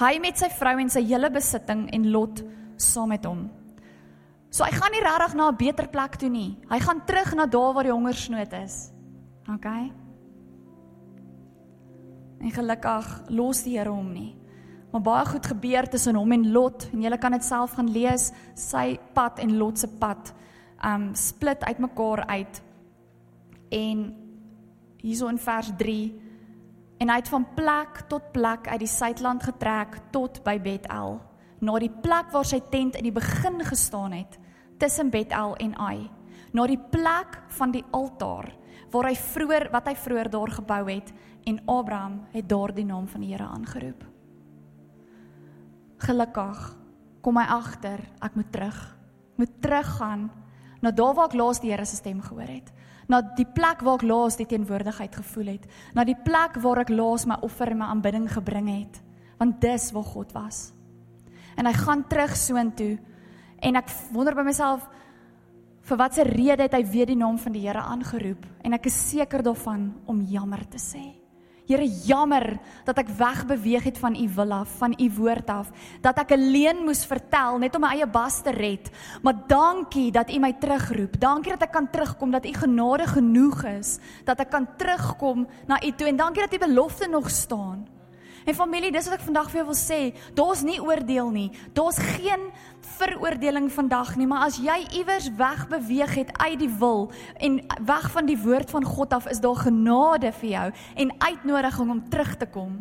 Hy 0.00 0.14
met 0.22 0.38
sy 0.40 0.48
vrou 0.54 0.76
en 0.80 0.92
sy 0.92 1.02
hele 1.04 1.28
besitting 1.32 1.88
en 1.92 2.06
Lot 2.14 2.44
saam 2.80 3.12
met 3.12 3.26
hom. 3.28 3.48
So 4.52 4.64
hy 4.64 4.72
gaan 4.76 4.92
nie 4.92 5.02
regtig 5.02 5.34
na 5.34 5.48
'n 5.48 5.56
beter 5.56 5.88
plek 5.88 6.16
toe 6.16 6.28
nie. 6.28 6.58
Hy 6.68 6.78
gaan 6.78 7.04
terug 7.04 7.34
na 7.34 7.46
daar 7.46 7.74
waar 7.74 7.84
die 7.84 7.92
hongersnood 7.92 8.52
is. 8.52 8.92
OK. 9.48 9.66
En 12.40 12.50
gelukkig 12.50 13.22
los 13.28 13.62
die 13.62 13.78
Here 13.78 13.90
hom 13.90 14.12
nie. 14.12 14.41
Maar 14.92 15.00
baie 15.00 15.26
goed 15.26 15.46
gebeur 15.46 15.88
tussen 15.88 16.18
hom 16.20 16.32
en 16.32 16.50
Lot 16.52 16.88
en 16.92 17.02
jy 17.02 17.18
kan 17.18 17.32
dit 17.32 17.44
self 17.44 17.76
gaan 17.78 17.88
lees, 17.92 18.30
sy 18.54 18.98
pad 19.16 19.40
en 19.40 19.56
Lot 19.56 19.80
se 19.80 19.88
pad 19.88 20.34
um 20.84 21.12
split 21.16 21.64
uitmekaar 21.64 22.26
uit. 22.26 22.62
En 23.72 24.04
hierso 25.00 25.30
in 25.32 25.40
vers 25.40 25.72
3 25.78 26.20
en 27.02 27.10
hy 27.10 27.18
het 27.18 27.32
van 27.32 27.46
plek 27.56 28.04
tot 28.12 28.30
plek 28.34 28.68
uit 28.68 28.82
die 28.84 28.90
suidland 28.90 29.42
getrek 29.42 29.96
tot 30.14 30.42
by 30.44 30.58
Bethel, 30.62 31.16
na 31.58 31.78
die 31.82 31.90
plek 31.90 32.30
waar 32.30 32.46
sy 32.46 32.60
tent 32.70 32.98
in 33.00 33.08
die 33.08 33.14
begin 33.14 33.58
gestaan 33.66 34.14
het, 34.14 34.38
tussen 34.78 35.10
Bethel 35.10 35.56
en 35.56 35.74
Ai, 35.82 36.10
na 36.52 36.66
die 36.68 36.78
plek 36.78 37.40
van 37.58 37.72
die 37.74 37.84
altaar 37.90 38.52
waar 38.92 39.08
hy 39.08 39.16
vroeër 39.16 39.70
wat 39.72 39.88
hy 39.88 39.94
vroeër 39.96 40.30
daar 40.30 40.52
gebou 40.52 40.82
het 40.90 41.12
en 41.48 41.62
Abraham 41.64 42.22
het 42.34 42.48
daardie 42.48 42.84
naam 42.84 43.08
van 43.08 43.24
die 43.24 43.32
Here 43.32 43.48
aangeroep. 43.48 44.11
Gelukkig 46.02 46.62
kom 47.22 47.38
hy 47.38 47.44
agter, 47.54 48.00
ek 48.24 48.34
moet 48.34 48.50
terug. 48.54 48.78
Moet 49.38 49.52
teruggaan 49.62 50.30
na 50.82 50.90
daar 50.90 51.14
waar 51.14 51.30
ek 51.30 51.36
laas 51.38 51.60
die 51.62 51.70
Here 51.70 51.86
se 51.86 51.96
stem 51.96 52.20
gehoor 52.24 52.48
het. 52.50 52.72
Na 53.06 53.20
die 53.22 53.46
plek 53.46 53.84
waar 53.86 54.00
ek 54.00 54.06
laas 54.08 54.38
die 54.38 54.48
teenwoordigheid 54.50 55.14
gevoel 55.14 55.52
het. 55.54 55.68
Na 55.94 56.04
die 56.04 56.18
plek 56.18 56.58
waar 56.62 56.82
ek 56.82 56.90
laas 56.90 57.26
my 57.26 57.38
offer 57.46 57.70
en 57.70 57.78
my 57.78 57.90
aanbidding 57.94 58.26
gebring 58.32 58.70
het. 58.72 58.98
Want 59.38 59.60
dis 59.62 59.90
waar 59.94 60.10
God 60.10 60.34
was. 60.34 60.72
En 61.56 61.68
hy 61.70 61.74
gaan 61.78 62.06
terug 62.08 62.34
soontoe 62.36 62.96
en 63.62 63.78
ek 63.78 63.94
wonder 64.10 64.34
by 64.34 64.46
myself 64.46 64.88
vir 65.86 65.98
watter 65.98 66.26
rede 66.26 66.66
het 66.66 66.74
hy 66.74 66.82
weer 66.86 67.10
die 67.10 67.18
naam 67.18 67.38
van 67.38 67.54
die 67.54 67.66
Here 67.66 67.82
aangeroep 67.82 68.46
en 68.64 68.74
ek 68.74 68.90
is 68.90 68.98
seker 69.10 69.42
daarvan 69.42 69.92
om 70.10 70.22
jammer 70.26 70.66
te 70.70 70.82
sê. 70.82 71.21
Here, 71.72 71.88
jammer 72.04 72.58
dat 72.84 72.98
ek 73.00 73.14
wegbeweeg 73.16 73.86
het 73.88 73.98
van 73.98 74.12
u 74.12 74.26
wil 74.34 74.50
af, 74.52 74.74
van 74.76 74.92
u 75.00 75.06
woord 75.16 75.48
af, 75.48 75.70
dat 76.04 76.18
ek 76.20 76.34
alleen 76.36 76.82
moes 76.84 77.06
vertel 77.08 77.56
net 77.62 77.78
om 77.78 77.80
my 77.86 77.94
eie 77.96 78.08
bas 78.12 78.42
te 78.44 78.52
red. 78.52 78.90
Maar 79.24 79.38
dankie 79.48 80.10
dat 80.12 80.28
u 80.28 80.36
my 80.42 80.52
terugroep. 80.60 81.16
Dankie 81.20 81.54
dat 81.56 81.64
ek 81.64 81.72
kan 81.72 81.88
terugkom, 81.88 82.34
dat 82.36 82.44
u 82.44 82.52
genade 82.52 83.08
genoeg 83.08 83.64
is, 83.78 83.96
dat 84.28 84.44
ek 84.44 84.52
kan 84.52 84.68
terugkom 84.76 85.46
na 85.64 85.80
u 85.80 85.96
toe 85.96 86.12
en 86.12 86.20
dankie 86.20 86.44
dat 86.44 86.60
u 86.60 86.60
belofte 86.66 87.08
nog 87.08 87.30
staan. 87.30 87.91
En 88.44 88.54
familie, 88.54 88.92
dis 88.92 89.06
wat 89.06 89.20
ek 89.20 89.26
vandag 89.26 89.50
vir 89.50 89.60
jou 89.60 89.66
wil 89.70 89.78
sê, 89.78 90.00
daar's 90.34 90.62
nie 90.66 90.80
oordeel 90.82 91.30
nie. 91.30 91.50
Daar's 91.76 91.98
geen 91.98 92.48
veroordeling 92.98 93.68
vandag 93.72 94.16
nie, 94.18 94.26
maar 94.26 94.48
as 94.48 94.58
jy 94.62 94.78
iewers 94.98 95.28
wegbeweeg 95.38 96.14
het 96.14 96.32
uit 96.38 96.58
die 96.58 96.70
wil 96.80 97.10
en 97.38 97.60
weg 97.86 98.08
van 98.10 98.26
die 98.26 98.38
woord 98.38 98.70
van 98.70 98.84
God 98.84 99.12
af, 99.12 99.28
is 99.30 99.40
daar 99.42 99.62
genade 99.62 100.32
vir 100.40 100.50
jou 100.50 100.66
en 101.04 101.14
uitnodiging 101.18 101.94
om 101.94 102.02
terug 102.10 102.34
te 102.36 102.46
kom. 102.46 102.80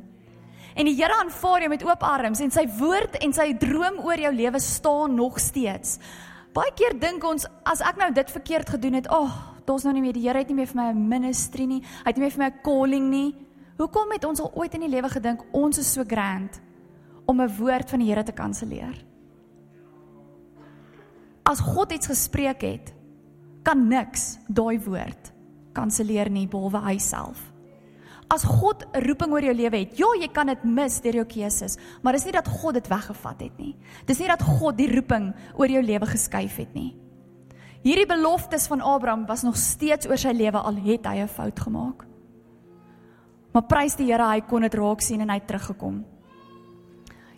En 0.75 0.87
die 0.87 0.95
Here 0.95 1.17
aanvaar 1.19 1.65
jou 1.65 1.69
met 1.69 1.83
oop 1.83 2.03
arms 2.07 2.39
en 2.39 2.51
sy 2.53 2.65
woord 2.79 3.19
en 3.21 3.33
sy 3.35 3.51
droom 3.59 3.99
oor 4.05 4.19
jou 4.19 4.33
lewe 4.33 4.59
staan 4.63 5.15
nog 5.15 5.39
steeds. 5.39 5.97
Baie 6.55 6.71
keer 6.75 6.97
dink 6.99 7.23
ons 7.27 7.45
as 7.67 7.83
ek 7.83 7.99
nou 7.99 8.09
dit 8.15 8.31
verkeerd 8.31 8.69
gedoen 8.69 8.99
het, 8.99 9.07
ag, 9.07 9.27
oh, 9.27 9.61
daar's 9.67 9.85
nou 9.87 9.93
nie 9.95 10.03
meer 10.03 10.15
die 10.17 10.25
Here 10.25 10.41
het 10.41 10.49
nie 10.51 10.57
meer 10.57 10.71
vir 10.71 10.81
my 10.81 10.89
'n 10.91 11.07
ministry 11.07 11.65
nie. 11.65 11.81
Hy 11.81 12.07
het 12.07 12.17
nie 12.17 12.25
meer 12.25 12.31
vir 12.31 12.43
my 12.43 12.49
'n 12.49 12.61
calling 12.63 13.09
nie. 13.09 13.35
Hoekom 13.81 14.11
het 14.13 14.25
ons 14.29 14.41
al 14.43 14.51
ooit 14.61 14.75
in 14.77 14.83
die 14.85 14.91
lewe 14.93 15.09
gedink 15.09 15.41
ons 15.57 15.79
is 15.81 15.89
so 15.89 16.05
grand 16.05 16.59
om 17.25 17.41
'n 17.41 17.55
woord 17.57 17.89
van 17.89 17.99
die 17.99 18.09
Here 18.09 18.23
te 18.23 18.31
kanselleer? 18.31 18.93
As 21.43 21.59
God 21.59 21.91
iets 21.91 22.07
gespreek 22.07 22.61
het, 22.61 22.93
kan 23.63 23.87
niks 23.87 24.37
daai 24.47 24.79
woord 24.79 25.33
kanselleer 25.73 26.29
nie 26.29 26.47
behalwe 26.47 26.77
hy 26.77 26.97
self. 26.97 27.51
As 28.29 28.43
God 28.43 28.85
'n 28.93 29.01
roeping 29.01 29.31
oor 29.31 29.41
jou 29.41 29.53
lewe 29.53 29.77
het, 29.77 29.97
ja, 29.97 30.05
jy 30.19 30.27
kan 30.27 30.47
dit 30.47 30.63
mis 30.63 31.01
deur 31.01 31.13
jou 31.13 31.25
keuses, 31.25 31.77
maar 32.03 32.13
dis 32.13 32.25
nie 32.25 32.33
dat 32.33 32.47
God 32.47 32.73
dit 32.73 32.87
weggevat 32.87 33.41
het 33.41 33.57
nie. 33.57 33.75
Dis 34.05 34.19
nie 34.19 34.27
dat 34.27 34.41
God 34.41 34.77
die 34.77 34.95
roeping 34.95 35.33
oor 35.55 35.67
jou 35.67 35.81
lewe 35.81 36.05
geskuif 36.05 36.55
het 36.57 36.73
nie. 36.73 36.95
Hierdie 37.83 38.05
beloftes 38.05 38.67
van 38.67 38.81
Abraham 38.81 39.25
was 39.25 39.41
nog 39.41 39.57
steeds 39.57 40.07
oor 40.07 40.17
sy 40.17 40.31
lewe 40.31 40.57
al 40.57 40.75
het 40.75 41.05
hy 41.05 41.21
'n 41.21 41.27
fout 41.27 41.59
gemaak. 41.59 42.10
Maar 43.51 43.67
prys 43.67 43.97
die 43.99 44.07
Here, 44.11 44.23
hy 44.23 44.41
kon 44.47 44.61
dit 44.61 44.75
raak 44.79 45.01
sien 45.03 45.21
en 45.21 45.29
hy 45.29 45.39
het 45.41 45.47
teruggekom. 45.49 46.01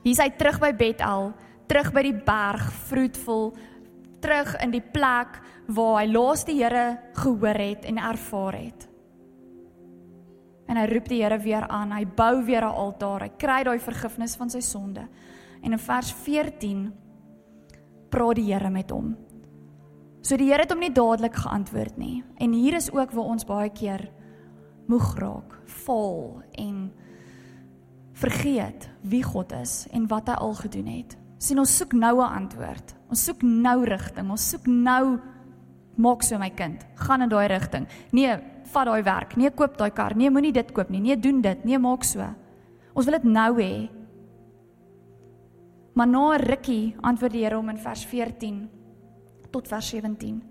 Hier's 0.04 0.20
hy 0.20 0.30
terug 0.38 0.60
by 0.62 0.74
Bethel, 0.78 1.32
terug 1.68 1.92
by 1.96 2.04
die 2.06 2.16
berg, 2.26 2.66
vroetvol, 2.90 3.54
terug 4.24 4.56
in 4.64 4.74
die 4.76 4.84
plek 4.84 5.40
waar 5.74 6.02
hy 6.02 6.08
laas 6.12 6.44
die 6.48 6.60
Here 6.60 7.14
gehoor 7.18 7.60
het 7.60 7.86
en 7.90 7.98
ervaar 7.98 8.60
het. 8.60 8.90
En 10.68 10.80
hy 10.80 10.86
roep 10.90 11.10
die 11.12 11.22
Here 11.24 11.40
weer 11.44 11.68
aan, 11.68 11.92
hy 11.92 12.06
bou 12.06 12.44
weer 12.46 12.64
'n 12.64 12.78
altaar, 12.84 13.24
hy 13.24 13.32
kry 13.38 13.64
daai 13.64 13.80
vergifnis 13.80 14.36
van 14.36 14.50
sy 14.50 14.60
sonde. 14.60 15.08
En 15.64 15.72
in 15.72 15.80
vers 15.80 16.12
14 16.12 16.94
praat 18.10 18.36
die 18.36 18.54
Here 18.54 18.70
met 18.70 18.92
hom. 18.92 19.16
So 20.22 20.38
die 20.38 20.48
Here 20.48 20.62
het 20.62 20.72
hom 20.72 20.80
nie 20.80 20.92
dadelik 20.92 21.36
geantwoord 21.36 21.98
nie. 21.98 22.24
En 22.38 22.52
hier 22.52 22.74
is 22.74 22.92
ook 22.92 23.12
waar 23.12 23.26
ons 23.26 23.46
baie 23.46 23.70
keer 23.70 24.10
moeg 24.88 25.16
raak, 25.20 25.60
vol 25.86 26.42
en 26.52 26.92
vergeet 28.14 28.90
wie 29.02 29.24
God 29.24 29.52
is 29.52 29.88
en 29.92 30.08
wat 30.08 30.28
hy 30.28 30.34
al 30.34 30.54
gedoen 30.54 30.88
het. 30.88 31.18
sien 31.44 31.60
ons 31.60 31.78
soek 31.78 31.92
nou 31.92 32.22
'n 32.22 32.34
antwoord. 32.34 32.96
Ons 33.10 33.24
soek 33.24 33.42
nou 33.42 33.84
rigting. 33.84 34.30
Ons 34.32 34.50
soek 34.50 34.66
nou 34.68 35.20
Maak 35.96 36.24
so 36.26 36.40
my 36.42 36.50
kind. 36.50 36.82
Gaan 37.06 37.22
in 37.22 37.30
daai 37.30 37.48
rigting. 37.52 37.86
Nee, 38.12 38.38
vat 38.74 38.88
daai 38.90 39.04
werk. 39.06 39.36
Nee, 39.38 39.52
koop 39.54 39.78
daai 39.78 39.92
kar. 39.94 40.16
Nee, 40.18 40.32
moenie 40.34 40.54
dit 40.54 40.72
koop 40.74 40.90
nie. 40.90 41.02
Nee, 41.04 41.18
doen 41.22 41.42
dit. 41.42 41.66
Nee, 41.66 41.78
maak 41.78 42.06
so. 42.08 42.26
Ons 42.94 43.06
wil 43.06 43.20
dit 43.20 43.28
nou 43.30 43.52
hê. 43.62 43.90
Maar 45.94 46.08
na 46.08 46.34
'n 46.34 46.42
rukkie 46.42 46.96
antwoord 47.02 47.32
die 47.32 47.44
Here 47.44 47.56
hom 47.56 47.70
in 47.70 47.78
vers 47.78 48.06
14 48.06 48.70
tot 49.52 49.68
vers 49.68 49.90
17. 49.90 50.42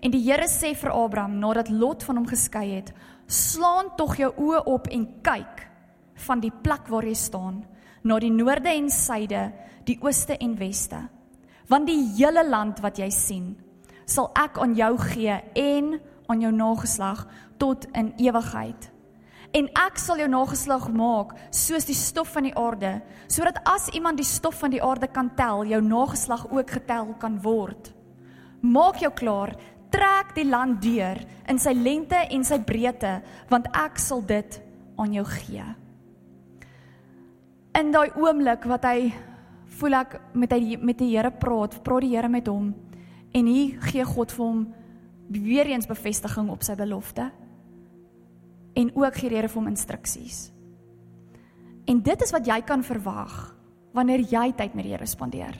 En 0.00 0.10
die 0.10 0.20
Here 0.20 0.46
sê 0.46 0.74
vir 0.74 0.90
Abraham 0.90 1.38
nadat 1.38 1.70
Lot 1.70 2.02
van 2.02 2.16
hom 2.16 2.26
geskei 2.26 2.74
het: 2.74 2.92
"Slaan 3.26 3.94
tog 3.96 4.16
jou 4.16 4.32
oë 4.36 4.64
op 4.64 4.86
en 4.86 5.06
kyk 5.22 5.68
van 6.14 6.40
die 6.40 6.52
plek 6.62 6.88
waar 6.88 7.04
jy 7.04 7.14
staan, 7.14 7.64
na 8.02 8.18
die 8.18 8.30
noorde 8.30 8.68
en 8.68 8.90
suide, 8.90 9.52
die 9.84 9.98
ooste 10.00 10.36
en 10.36 10.56
weste. 10.56 11.08
Want 11.68 11.86
die 11.86 12.12
hele 12.16 12.48
land 12.48 12.80
wat 12.80 12.98
jy 12.98 13.10
sien, 13.10 13.56
sal 14.06 14.30
ek 14.34 14.58
aan 14.58 14.74
jou 14.74 14.98
gee 14.98 15.40
en 15.54 16.00
aan 16.26 16.40
jou 16.40 16.52
nageslag 16.52 17.26
tot 17.58 17.86
in 17.92 18.12
ewigheid." 18.16 18.94
en 19.54 19.68
ek 19.78 20.00
sal 20.02 20.18
jou 20.18 20.26
nageslag 20.30 20.88
maak 20.90 21.34
soos 21.54 21.86
die 21.86 21.96
stof 21.96 22.32
van 22.34 22.48
die 22.48 22.56
aarde 22.58 22.96
sodat 23.30 23.60
as 23.70 23.86
iemand 23.94 24.18
die 24.18 24.26
stof 24.26 24.58
van 24.64 24.72
die 24.74 24.82
aarde 24.82 25.08
kan 25.14 25.30
tel 25.38 25.62
jou 25.70 25.80
nageslag 25.84 26.48
ook 26.50 26.74
getel 26.78 27.12
kan 27.22 27.38
word 27.44 27.92
maak 28.60 28.98
jou 29.02 29.12
klaar 29.14 29.54
trek 29.94 30.34
die 30.34 30.48
land 30.48 30.82
deur 30.82 31.22
in 31.50 31.60
sy 31.62 31.74
lengte 31.78 32.18
en 32.34 32.44
sy 32.46 32.58
breedte 32.66 33.16
want 33.52 33.70
ek 33.72 34.02
sal 34.02 34.24
dit 34.26 34.60
aan 34.98 35.14
jou 35.14 35.26
gee 35.38 35.66
in 37.78 37.90
daai 37.94 38.10
oomblik 38.18 38.66
wat 38.70 38.86
hy 38.86 39.12
voel 39.78 39.98
ek 39.98 40.18
met 40.38 40.52
hy 40.54 40.78
met 40.78 40.98
die 41.00 41.12
Here 41.14 41.30
praat 41.30 41.80
praat 41.86 42.06
die 42.06 42.14
Here 42.14 42.30
met 42.30 42.48
hom 42.50 42.72
en 43.34 43.50
hier 43.50 43.80
gee 43.90 44.04
God 44.06 44.34
vir 44.34 44.44
hom 44.46 44.66
weer 45.34 45.70
eens 45.72 45.88
bevestiging 45.90 46.50
op 46.52 46.62
sy 46.66 46.76
belofte 46.78 47.30
en 48.78 48.90
ook 48.94 49.18
gee 49.18 49.32
die 49.32 49.38
Here 49.38 49.50
vir 49.50 49.60
hom 49.60 49.70
instruksies. 49.70 50.48
En 51.90 52.00
dit 52.02 52.22
is 52.22 52.32
wat 52.32 52.46
jy 52.48 52.60
kan 52.66 52.82
verwag 52.86 53.34
wanneer 53.94 54.24
jy 54.26 54.48
tyd 54.56 54.74
met 54.74 54.86
die 54.86 54.94
Here 54.94 55.06
spandeer. 55.06 55.58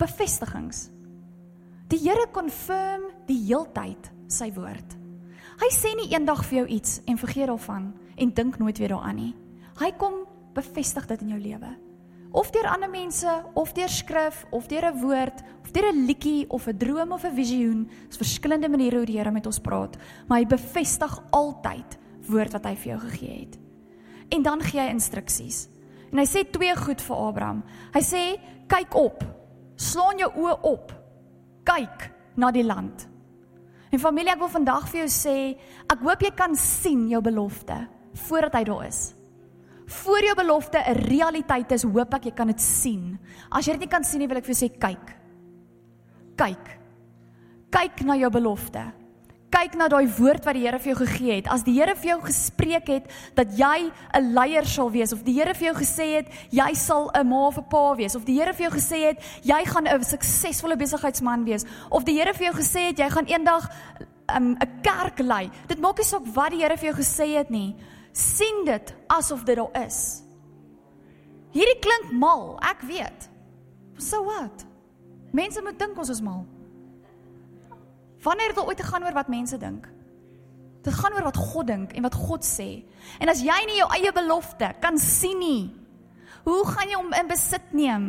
Bevestigings. 0.00 0.86
Die 1.86 2.00
Here 2.02 2.26
confirm 2.34 3.04
die 3.28 3.36
heeltyd 3.46 4.08
sy 4.26 4.48
woord. 4.56 4.96
Hy 5.60 5.68
sê 5.70 5.92
nie 5.94 6.08
eendag 6.10 6.40
vir 6.48 6.58
jou 6.58 6.64
iets 6.74 6.96
en 7.06 7.20
vergeet 7.20 7.46
daarvan 7.46 7.92
en 8.18 8.32
dink 8.34 8.58
nooit 8.58 8.80
weer 8.82 8.90
daaraan 8.90 9.20
nie. 9.20 9.34
Hy 9.78 9.92
kom 10.00 10.24
bevestig 10.56 11.06
dit 11.06 11.22
in 11.22 11.30
jou 11.36 11.38
lewe. 11.44 11.70
Of 12.34 12.50
deur 12.50 12.66
ander 12.72 12.90
mense, 12.90 13.30
of 13.54 13.70
deur 13.76 13.94
skrif, 13.94 14.42
of 14.50 14.66
deur 14.66 14.90
'n 14.90 14.98
woord, 14.98 15.44
of 15.62 15.70
deur 15.70 15.92
'n 15.92 16.06
liedjie 16.06 16.50
of 16.50 16.66
'n 16.66 16.76
droom 16.76 17.12
of 17.12 17.24
'n 17.24 17.36
visioen. 17.36 17.88
Dit's 18.08 18.18
verskillende 18.18 18.68
maniere 18.68 18.96
hoe 18.96 19.06
die 19.06 19.18
Here 19.18 19.30
met 19.30 19.46
ons 19.46 19.60
praat, 19.60 19.96
maar 20.26 20.38
hy 20.38 20.46
bevestig 20.46 21.22
altyd 21.30 21.98
woord 22.26 22.52
wat 22.52 22.64
hy 22.64 22.74
vir 22.74 22.92
jou 22.92 23.00
gegee 23.00 23.40
het. 23.40 23.58
En 24.30 24.42
dan 24.42 24.60
gee 24.60 24.80
hy 24.80 24.90
instruksies. 24.90 25.68
En 26.10 26.18
hy 26.18 26.26
sê 26.26 26.50
twee 26.50 26.74
goed 26.74 27.00
vir 27.00 27.16
Abraham. 27.16 27.62
Hy 27.94 28.00
sê 28.00 28.40
kyk 28.66 28.94
op. 28.94 29.24
Slaan 29.76 30.18
jou 30.18 30.32
oë 30.34 30.62
op. 30.62 31.05
Kyk 31.66 32.10
na 32.40 32.52
die 32.54 32.64
land. 32.66 33.06
En 33.90 34.02
familie, 34.02 34.32
ek 34.34 34.42
wil 34.42 34.52
vandag 34.52 34.88
vir 34.90 35.04
jou 35.04 35.10
sê, 35.12 35.36
ek 35.86 36.02
hoop 36.04 36.22
jy 36.22 36.32
kan 36.36 36.56
sien 36.58 37.06
jou 37.10 37.22
belofte 37.24 37.76
voordat 38.26 38.58
hy 38.58 38.64
daar 38.68 38.86
is. 38.88 39.00
Voor 40.02 40.24
jou 40.24 40.34
belofte 40.34 40.78
'n 40.78 40.98
realiteit 41.06 41.72
is, 41.72 41.84
hoop 41.84 42.14
ek 42.14 42.24
jy 42.24 42.34
kan 42.34 42.46
dit 42.46 42.60
sien. 42.60 43.18
As 43.50 43.66
jy 43.66 43.72
dit 43.72 43.80
nie 43.80 43.88
kan 43.88 44.04
sien 44.04 44.18
nie, 44.18 44.26
wil 44.26 44.38
ek 44.38 44.44
vir 44.44 44.54
jou 44.54 44.68
sê 44.68 44.78
kyk. 44.78 45.16
Kyk. 46.36 46.78
Kyk 47.70 48.04
na 48.04 48.16
jou 48.16 48.30
belofte 48.30 48.92
kyk 49.56 49.76
na 49.78 49.86
daai 49.88 50.04
woord 50.18 50.44
wat 50.44 50.56
die 50.56 50.64
Here 50.66 50.78
vir 50.82 50.90
jou 50.92 50.98
gegee 51.00 51.36
het. 51.38 51.46
As 51.48 51.64
die 51.64 51.74
Here 51.78 51.94
vir 51.96 52.10
jou 52.10 52.18
gespreek 52.26 52.90
het 52.92 53.06
dat 53.38 53.54
jy 53.56 53.88
'n 53.88 54.34
leier 54.34 54.66
sal 54.66 54.90
wees 54.90 55.12
of 55.12 55.22
die 55.24 55.32
Here 55.32 55.54
vir 55.54 55.72
jou 55.72 55.76
gesê 55.80 56.06
het 56.16 56.28
jy 56.50 56.74
sal 56.74 57.10
'n 57.14 57.26
ma 57.26 57.46
of 57.46 57.58
'n 57.58 57.64
pa 57.64 57.94
wees 57.96 58.14
of 58.14 58.24
die 58.24 58.38
Here 58.38 58.52
vir 58.52 58.68
jou 58.68 58.74
gesê 58.76 58.98
het 59.08 59.18
jy 59.42 59.64
gaan 59.64 59.86
'n 59.86 60.04
suksesvolle 60.04 60.76
besigheidsman 60.76 61.44
wees 61.44 61.64
of 61.90 62.04
die 62.04 62.18
Here 62.18 62.34
vir 62.34 62.52
jou 62.52 62.54
gesê 62.60 62.88
het 62.88 62.98
jy 62.98 63.08
gaan 63.10 63.26
eendag 63.26 63.70
um, 64.36 64.56
'n 64.60 64.80
kerk 64.82 65.18
lei. 65.18 65.50
Dit 65.68 65.80
maak 65.80 65.96
nie 65.98 66.04
saak 66.04 66.26
wat 66.34 66.50
die 66.50 66.60
Here 66.60 66.76
vir 66.76 66.92
jou 66.92 66.96
gesê 67.02 67.36
het 67.36 67.50
nie. 67.50 67.74
sien 68.12 68.64
dit 68.64 68.94
asof 69.08 69.44
dit 69.44 69.56
daar 69.56 69.84
is. 69.86 70.22
Hierdie 71.52 71.80
klink 71.80 72.12
mal, 72.12 72.58
ek 72.62 72.80
weet. 72.80 73.28
So 73.98 74.24
what? 74.24 74.64
Mense 75.32 75.62
moet 75.62 75.78
dink 75.78 75.98
ons 75.98 76.08
is 76.08 76.20
mal. 76.20 76.46
Wanneer 78.26 78.54
dit 78.54 78.64
ooit 78.64 78.76
te 78.76 78.86
gaan 78.86 79.04
oor 79.06 79.14
wat 79.14 79.30
mense 79.30 79.58
dink? 79.58 79.86
Dit 80.82 80.94
gaan 80.94 81.14
oor 81.14 81.26
wat 81.28 81.38
God 81.38 81.66
dink 81.70 81.92
en 81.94 82.06
wat 82.06 82.14
God 82.18 82.46
sê. 82.46 82.82
En 83.22 83.30
as 83.30 83.42
jy 83.42 83.58
nie 83.68 83.80
jou 83.80 83.88
eie 83.94 84.12
belofte 84.14 84.72
kan 84.82 84.98
sien 85.02 85.38
nie, 85.38 85.62
hoe 86.46 86.62
gaan 86.66 86.90
jy 86.90 86.98
hom 86.98 87.14
in 87.14 87.30
besit 87.30 87.72
neem? 87.74 88.08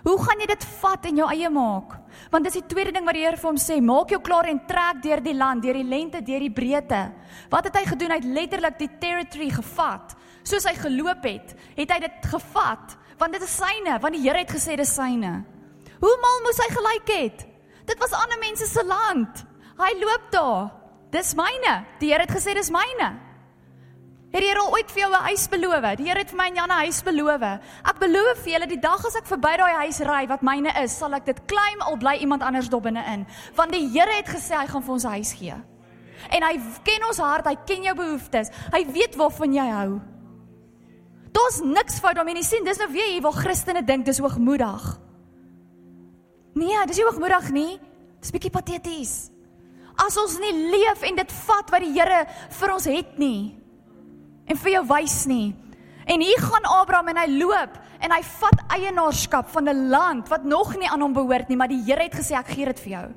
Hoe 0.00 0.16
gaan 0.16 0.40
jy 0.40 0.46
dit 0.48 0.64
vat 0.80 1.08
en 1.10 1.18
jou 1.20 1.26
eie 1.28 1.48
maak? 1.52 1.98
Want 2.32 2.46
dis 2.48 2.56
die 2.56 2.68
tweede 2.72 2.94
ding 2.96 3.04
wat 3.04 3.16
die 3.16 3.24
Here 3.26 3.36
vir 3.36 3.50
hom 3.50 3.58
sê, 3.60 3.76
maak 3.84 4.12
jou 4.12 4.20
klaar 4.24 4.48
en 4.48 4.62
trek 4.68 5.02
deur 5.04 5.20
die 5.24 5.36
land, 5.36 5.60
deur 5.64 5.76
die 5.76 5.88
lengte, 5.88 6.22
deur 6.24 6.40
die 6.40 6.52
breedte. 6.56 7.02
Wat 7.52 7.68
het 7.68 7.76
hy 7.76 7.84
gedoen? 7.90 8.14
Hy 8.14 8.20
het 8.22 8.30
letterlik 8.38 8.78
die 8.80 8.88
territory 9.02 9.50
gevat. 9.52 10.16
Soos 10.40 10.64
hy 10.68 10.72
geloop 10.78 11.28
het, 11.28 11.52
het 11.76 11.92
hy 11.92 11.98
dit 12.06 12.30
gevat, 12.32 12.96
want 13.20 13.36
dit 13.36 13.44
is 13.44 13.58
syne, 13.60 13.98
want 14.00 14.16
die 14.16 14.24
Here 14.24 14.40
het 14.40 14.56
gesê 14.56 14.78
dis 14.80 14.96
syne. 14.96 15.34
Hoe 16.00 16.16
mal 16.24 16.42
moes 16.46 16.64
hy 16.64 16.70
gelyk 16.72 17.12
het? 17.18 17.49
Dit 17.90 17.98
was 17.98 18.14
ander 18.14 18.38
mense 18.38 18.66
se 18.66 18.84
land. 18.86 19.42
Hy 19.80 19.90
loop 19.98 20.30
daar. 20.30 20.70
Dis 21.10 21.34
myne. 21.34 21.80
Die 21.98 22.12
Here 22.12 22.22
het 22.22 22.30
gesê 22.30 22.54
dis 22.54 22.70
myne. 22.70 23.08
Het 24.30 24.44
die 24.44 24.50
Here 24.52 24.62
ooit 24.70 24.90
vir 24.94 25.00
jou 25.02 25.10
'n 25.10 25.26
huis 25.26 25.48
beloof? 25.48 25.96
Die 25.98 26.06
Here 26.06 26.18
het 26.18 26.30
vir 26.30 26.36
my 26.36 26.46
en 26.46 26.54
Jan 26.54 26.70
'n 26.70 26.84
huis 26.86 27.02
beloof. 27.02 27.42
Ek 27.82 27.98
beloof 27.98 28.38
vir 28.44 28.52
julle 28.52 28.66
die 28.66 28.78
dag 28.78 29.04
as 29.04 29.16
ek 29.16 29.26
verby 29.26 29.56
daai 29.56 29.74
huis 29.82 29.98
ry 30.00 30.26
wat 30.28 30.42
myne 30.42 30.72
is, 30.82 30.96
sal 30.98 31.14
ek 31.14 31.24
dit 31.24 31.46
claim 31.46 31.80
al 31.80 31.96
bly 31.96 32.14
iemand 32.20 32.42
anders 32.42 32.68
daar 32.68 32.80
binne-in. 32.80 33.26
Want 33.56 33.72
die 33.72 33.88
Here 33.88 34.12
het 34.16 34.28
gesê 34.28 34.54
hy 34.54 34.66
gaan 34.66 34.82
vir 34.82 34.92
ons 34.92 35.04
'n 35.04 35.10
huis 35.10 35.32
gee. 35.32 35.54
En 36.30 36.42
hy 36.42 36.60
ken 36.84 37.06
ons 37.08 37.18
hart, 37.18 37.46
hy 37.46 37.56
ken 37.66 37.82
jou 37.82 37.94
behoeftes. 37.94 38.50
Hy 38.72 38.86
weet 38.92 39.16
waarvan 39.16 39.52
jy 39.52 39.68
hou. 39.70 40.00
Daar's 41.32 41.60
niks 41.62 41.98
fout 41.98 42.14
daarmee 42.14 42.34
nie. 42.34 42.44
sien, 42.44 42.64
dis 42.64 42.78
nou 42.78 42.92
weer 42.92 43.06
hier 43.06 43.22
waar 43.22 43.32
Christene 43.32 43.82
dink 43.84 44.04
dis 44.04 44.18
hoogmoedig. 44.18 45.09
Nee, 46.54 46.86
dis 46.86 46.98
nie 46.98 47.06
hoogmoedig 47.06 47.50
nie. 47.54 47.78
Dis 48.20 48.32
bietjie 48.34 48.52
pateties. 48.52 49.30
As 50.00 50.16
ons 50.20 50.38
nie 50.40 50.52
leef 50.72 51.04
en 51.06 51.18
dit 51.18 51.32
vat 51.44 51.72
wat 51.72 51.84
die 51.84 51.92
Here 51.94 52.24
vir 52.58 52.74
ons 52.74 52.86
het 52.88 53.18
nie 53.20 53.56
en 54.50 54.58
vir 54.58 54.72
jou 54.72 54.82
wys 54.88 55.18
nie. 55.30 55.52
En 56.10 56.22
hier 56.24 56.40
gaan 56.42 56.66
Abraham 56.66 57.12
en 57.12 57.20
hy 57.20 57.26
loop 57.38 57.76
en 58.02 58.14
hy 58.16 58.20
vat 58.40 58.62
eienaarskap 58.74 59.50
van 59.52 59.68
'n 59.68 59.88
land 59.90 60.28
wat 60.28 60.44
nog 60.44 60.74
nie 60.76 60.88
aan 60.88 61.00
hom 61.00 61.12
behoort 61.12 61.48
nie, 61.48 61.56
maar 61.56 61.68
die 61.68 61.82
Here 61.84 62.02
het 62.02 62.14
gesê 62.14 62.34
ek 62.34 62.48
gee 62.48 62.64
dit 62.64 62.80
vir 62.80 62.92
jou. 62.92 63.08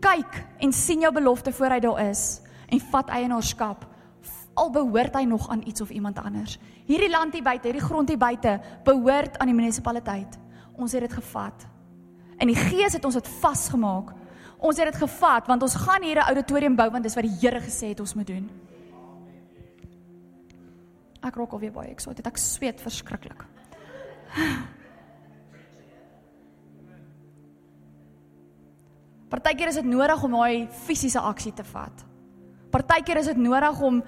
Kyk 0.00 0.44
en 0.60 0.72
sien 0.72 1.00
jou 1.00 1.12
belofte 1.12 1.52
voor 1.52 1.70
hy 1.70 1.80
daar 1.80 2.10
is 2.10 2.42
en 2.68 2.80
vat 2.80 3.08
eienaarskap 3.08 3.86
al 4.54 4.70
behoort 4.70 5.14
hy 5.14 5.24
nog 5.24 5.48
aan 5.48 5.62
iets 5.66 5.80
of 5.80 5.90
iemand 5.90 6.18
anders. 6.18 6.58
Hierdie 6.86 7.10
land 7.10 7.32
hier 7.32 7.42
buite, 7.42 7.68
hierdie 7.68 7.86
grond 7.86 8.08
hier 8.08 8.18
buite 8.18 8.60
behoort 8.84 9.38
aan 9.38 9.46
die 9.46 9.54
munisipaliteit 9.54 10.38
ons 10.76 10.92
het 10.92 11.00
dit 11.00 11.12
gevat. 11.12 11.66
In 12.38 12.52
die 12.52 12.58
gees 12.58 12.92
het 12.92 13.04
ons 13.04 13.16
dit 13.16 13.28
vasgemaak. 13.40 14.12
Ons 14.58 14.78
het 14.80 14.92
dit 14.92 15.00
gevat 15.02 15.46
want 15.46 15.62
ons 15.62 15.74
gaan 15.74 16.02
hier 16.02 16.16
'n 16.16 16.28
auditorium 16.28 16.76
bou 16.76 16.90
want 16.90 17.02
dis 17.02 17.14
wat 17.14 17.24
die 17.24 17.38
Here 17.40 17.60
gesê 17.60 17.88
het 17.88 18.00
ons 18.00 18.14
moet 18.14 18.26
doen. 18.26 18.50
Ek 21.22 21.34
rok 21.34 21.52
alweer 21.52 21.72
baie 21.72 21.90
ek 21.90 22.16
dit 22.16 22.26
ek 22.26 22.36
sweet 22.36 22.80
verskriklik. 22.80 23.44
Partykeer 29.28 29.68
is 29.68 29.74
dit 29.74 29.84
nodig 29.84 30.22
om 30.22 30.30
daai 30.30 30.68
fisiese 30.86 31.20
aksie 31.20 31.52
te 31.52 31.64
vat. 31.64 32.04
Partykeer 32.70 33.16
is 33.16 33.26
dit 33.26 33.36
nodig 33.36 33.80
om 33.80 34.02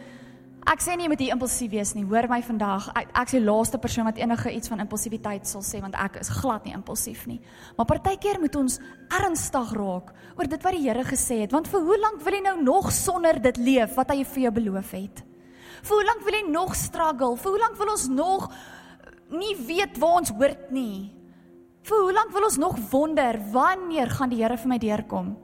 Ek 0.69 0.83
sê 0.85 0.99
nie 0.99 1.07
jy 1.07 1.09
moet 1.09 1.23
impulsief 1.25 1.71
wees 1.73 1.95
nie. 1.97 2.03
Hoor 2.05 2.27
my 2.29 2.43
vandag. 2.45 2.91
Ek, 2.93 3.09
ek 3.17 3.31
is 3.31 3.39
die 3.39 3.41
laaste 3.41 3.79
persoon 3.81 4.05
wat 4.05 4.19
enige 4.21 4.51
iets 4.53 4.69
van 4.69 4.83
impulsiwiteit 4.83 5.49
sal 5.49 5.63
sê 5.65 5.79
want 5.81 5.97
ek 5.97 6.19
is 6.21 6.29
glad 6.43 6.67
nie 6.69 6.75
impulsief 6.77 7.23
nie. 7.31 7.39
Maar 7.79 7.89
partykeer 7.89 8.37
moet 8.43 8.59
ons 8.61 8.77
ernstig 9.17 9.73
raak 9.79 10.13
oor 10.37 10.51
dit 10.53 10.67
wat 10.67 10.77
die 10.77 10.83
Here 10.85 11.07
gesê 11.09 11.41
het. 11.47 11.57
Want 11.57 11.73
vir 11.73 11.87
hoe 11.87 11.97
lank 12.03 12.21
wil 12.27 12.37
jy 12.37 12.43
nou 12.45 12.55
nog 12.67 12.91
sonder 12.93 13.41
dit 13.49 13.63
leef 13.65 13.97
wat 13.97 14.13
hy 14.13 14.19
vir 14.29 14.45
jou 14.45 14.53
beloof 14.61 14.93
het? 14.99 15.25
Vir 15.89 15.97
hoe 15.97 16.07
lank 16.11 16.29
wil 16.29 16.37
jy 16.37 16.45
nog 16.51 16.77
struggle? 16.77 17.33
Vir 17.41 17.55
hoe 17.55 17.65
lank 17.65 17.81
wil 17.81 17.95
ons 17.97 18.07
nog 18.13 18.47
nie 19.33 19.57
weet 19.73 19.97
waar 20.05 20.21
ons 20.21 20.37
hoort 20.37 20.69
nie? 20.69 21.09
Vir 21.89 22.05
hoe 22.05 22.13
lank 22.21 22.37
wil 22.37 22.45
ons 22.53 22.61
nog 22.61 22.77
wonder 22.93 23.41
wanneer 23.57 24.13
gaan 24.21 24.37
die 24.37 24.45
Here 24.45 24.61
vir 24.61 24.75
my 24.77 24.83
deurkom? 24.85 25.37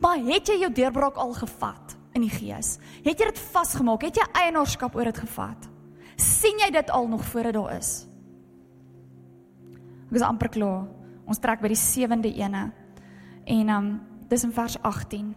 Maar 0.00 0.24
het 0.24 0.48
jy 0.48 0.62
jou 0.64 0.72
deurbraak 0.72 1.20
al 1.20 1.36
gevat? 1.36 1.99
In 2.12 2.20
die 2.20 2.30
gees? 2.30 2.78
Het 3.04 3.18
jy 3.18 3.26
dit 3.30 3.38
vasgemaak? 3.38 4.02
Het 4.02 4.16
jy 4.16 4.26
eienaarskap 4.32 4.96
oor 4.96 5.04
dit 5.04 5.18
gevat? 5.18 5.70
sien 6.20 6.60
jy 6.60 6.70
dit 6.74 6.90
al 6.90 7.08
nog 7.08 7.24
voor 7.24 7.48
dit 7.48 7.56
daar 7.56 7.76
is? 7.76 7.90
Ek 10.10 10.18
is 10.18 10.26
amper 10.26 10.50
klaar. 10.52 10.88
Ons 11.30 11.38
trek 11.38 11.62
by 11.62 11.70
die 11.70 11.78
sewende 11.78 12.30
ene. 12.34 12.70
En 13.46 13.70
um 13.76 13.90
dis 14.30 14.44
in 14.46 14.52
vers 14.54 14.76
18. 14.82 15.30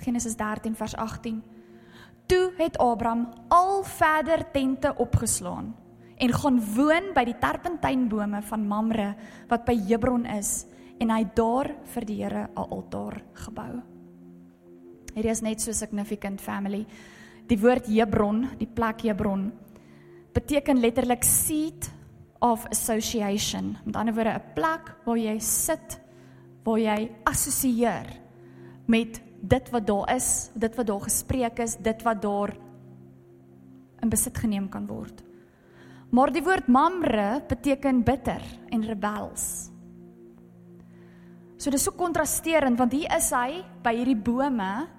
Genesis 0.00 0.36
13 0.36 0.76
vers 0.78 0.96
18. 0.96 1.42
Toe 2.28 2.52
het 2.58 2.78
Abraham 2.78 3.28
al 3.48 3.82
verder 3.84 4.44
tente 4.52 4.94
opgeslaan 4.96 5.74
en 6.18 6.32
gaan 6.34 6.58
woon 6.74 7.12
by 7.14 7.22
die 7.28 7.36
terpentynbome 7.40 8.42
van 8.42 8.66
Mamre 8.68 9.12
wat 9.48 9.64
by 9.64 9.76
Hebron 9.88 10.26
is 10.26 10.66
en 10.98 11.12
hy 11.14 11.22
daar 11.34 11.70
vir 11.94 12.04
die 12.04 12.18
Here 12.22 12.48
'n 12.48 12.68
altaar 12.70 13.22
gebou. 13.32 13.80
Hierdie 15.18 15.34
is 15.34 15.42
net 15.42 15.58
so 15.58 15.74
significant 15.74 16.38
family. 16.38 16.84
Die 17.50 17.58
woord 17.58 17.88
Hebron, 17.90 18.44
die 18.60 18.68
plek 18.70 19.02
Hebron 19.02 19.48
beteken 20.36 20.78
letterlik 20.78 21.24
seat 21.26 21.88
of 22.38 22.68
association. 22.70 23.72
Met 23.82 23.96
ander 23.98 24.14
woorde 24.14 24.38
'n 24.38 24.54
plek 24.54 24.94
waar 25.04 25.18
jy 25.18 25.38
sit, 25.40 25.98
waar 26.62 26.78
jy 26.78 27.10
assosieer 27.24 28.06
met 28.86 29.20
dit 29.42 29.70
wat 29.70 29.86
daar 29.86 30.14
is, 30.14 30.50
dit 30.54 30.76
wat 30.76 30.86
daar 30.86 31.00
gespreek 31.00 31.58
is, 31.58 31.76
dit 31.76 32.02
wat 32.02 32.22
daar 32.22 32.54
in 34.02 34.08
besit 34.08 34.38
geneem 34.38 34.68
kan 34.68 34.86
word. 34.86 35.22
Maar 36.10 36.32
die 36.32 36.42
woord 36.42 36.68
Mamre 36.68 37.42
beteken 37.48 38.04
bitter 38.04 38.42
en 38.70 38.84
rebels. 38.84 39.70
So 41.58 41.70
dis 41.70 41.82
so 41.82 41.90
kontrasterend 41.90 42.78
want 42.78 42.92
hier 42.92 43.10
is 43.16 43.32
hy 43.32 43.64
by 43.82 43.96
hierdie 43.96 44.16
bome. 44.16 44.97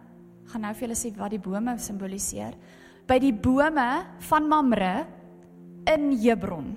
Gaan 0.49 0.65
nou 0.65 0.73
vir 0.73 0.87
julle 0.87 0.97
sê 0.97 1.11
wat 1.17 1.33
die 1.33 1.41
bome 1.41 1.75
simboliseer. 1.77 2.55
By 3.05 3.19
die 3.21 3.33
bome 3.33 3.89
van 4.29 4.47
Mamre 4.49 4.93
in 5.89 6.11
Hebron. 6.21 6.73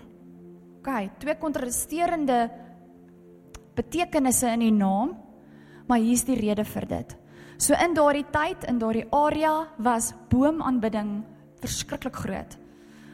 OK, 0.83 0.91
twee 1.23 1.37
kontrasterende 1.41 2.39
betekenisse 3.77 4.51
in 4.53 4.65
die 4.67 4.75
naam, 4.75 5.15
maar 5.89 6.03
hier's 6.03 6.25
die 6.29 6.37
rede 6.37 6.65
vir 6.69 6.89
dit. 6.91 7.15
So 7.57 7.77
in 7.79 7.95
daardie 7.95 8.27
tyd, 8.35 8.67
in 8.69 8.81
daardie 8.83 9.07
area 9.15 9.69
was 9.79 10.13
boomaanbidding 10.33 11.21
verskriklik 11.63 12.19
groot. 12.25 12.57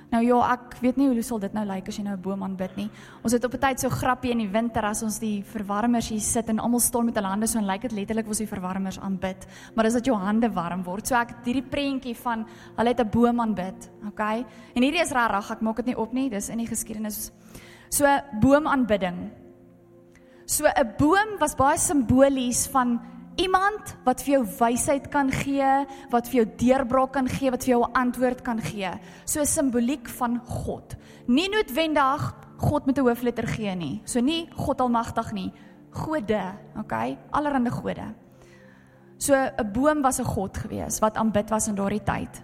Nou 0.09 0.23
ja, 0.25 0.37
ek 0.55 0.79
weet 0.81 0.97
nie 0.97 1.11
hoe 1.11 1.23
sal 1.23 1.41
dit 1.43 1.53
nou 1.53 1.67
lyk 1.69 1.89
as 1.91 1.99
jy 1.99 2.03
nou 2.05 2.15
'n 2.17 2.23
boom 2.23 2.43
aanbid 2.43 2.77
nie. 2.77 2.91
Ons 3.23 3.33
het 3.33 3.45
op 3.45 3.53
'n 3.55 3.59
tyd 3.61 3.81
so 3.81 3.89
grappie 3.89 4.31
in 4.31 4.39
die 4.39 4.49
winter 4.49 4.83
as 4.85 5.03
ons 5.03 5.19
die 5.19 5.43
verwarmers 5.43 6.09
hier 6.09 6.21
sit 6.21 6.49
en 6.49 6.59
almal 6.59 6.81
staan 6.81 7.05
met 7.05 7.15
hulle 7.15 7.29
hande 7.29 7.47
so 7.47 7.59
en 7.59 7.67
lyk 7.67 7.83
dit 7.83 7.93
letterlik 7.93 8.25
of 8.25 8.31
ons 8.31 8.39
die 8.39 8.47
verwarmers 8.47 8.99
aanbid. 8.99 9.47
Maar 9.75 9.85
dis 9.85 9.93
dat 9.95 10.05
jou 10.07 10.17
hande 10.17 10.51
warm 10.51 10.83
word. 10.83 11.07
So 11.07 11.15
ek 11.15 11.45
hierdie 11.45 11.69
prentjie 11.71 12.17
van 12.17 12.47
hulle 12.77 12.89
het 12.89 13.01
'n 13.01 13.11
boom 13.11 13.41
aanbid, 13.41 13.91
okay? 14.07 14.47
En 14.75 14.83
hierdie 14.83 15.03
is 15.03 15.13
regtig, 15.13 15.51
ek 15.51 15.61
maak 15.61 15.77
dit 15.77 15.87
nie 15.87 15.99
op 15.99 16.13
nie, 16.13 16.31
dis 16.31 16.49
in 16.49 16.59
die 16.59 16.67
geskiedenis. 16.67 17.31
So 17.91 18.07
boom 18.41 18.67
aanbidding. 18.67 19.31
So 20.47 20.65
'n 20.65 20.95
boom 20.97 21.39
was 21.39 21.55
baie 21.55 21.77
simbolies 21.79 22.67
van 22.69 23.01
iemand 23.39 23.95
wat 24.05 24.23
vir 24.25 24.39
jou 24.39 24.45
wysheid 24.59 25.09
kan 25.13 25.31
gee, 25.33 25.87
wat 26.11 26.29
vir 26.29 26.43
jou 26.43 26.47
deurbraak 26.59 27.13
kan 27.15 27.29
gee, 27.31 27.51
wat 27.51 27.65
vir 27.65 27.77
jou 27.77 27.83
'n 27.85 27.93
antwoord 27.95 28.43
kan 28.43 28.61
gee. 28.61 28.91
So 29.25 29.45
simboliek 29.45 30.09
van 30.09 30.41
God. 30.45 30.97
Nie 31.27 31.49
noodwendig 31.49 32.35
God 32.59 32.87
met 32.87 32.99
'n 32.99 33.03
hoofletter 33.03 33.47
G 33.47 33.75
nie. 33.75 34.01
So 34.05 34.21
nie 34.21 34.49
God 34.57 34.81
almagtig 34.81 35.33
nie. 35.33 35.53
Gode, 35.91 36.55
okay? 36.79 37.19
Allerhande 37.31 37.71
gode. 37.71 38.15
So 39.19 39.35
'n 39.35 39.73
boom 39.73 40.03
was 40.03 40.19
'n 40.19 40.25
god 40.25 40.57
gewees 40.57 40.99
wat 40.99 41.17
aanbid 41.17 41.51
was 41.51 41.69
in 41.69 41.75
daardie 41.75 42.03
tyd. 42.03 42.43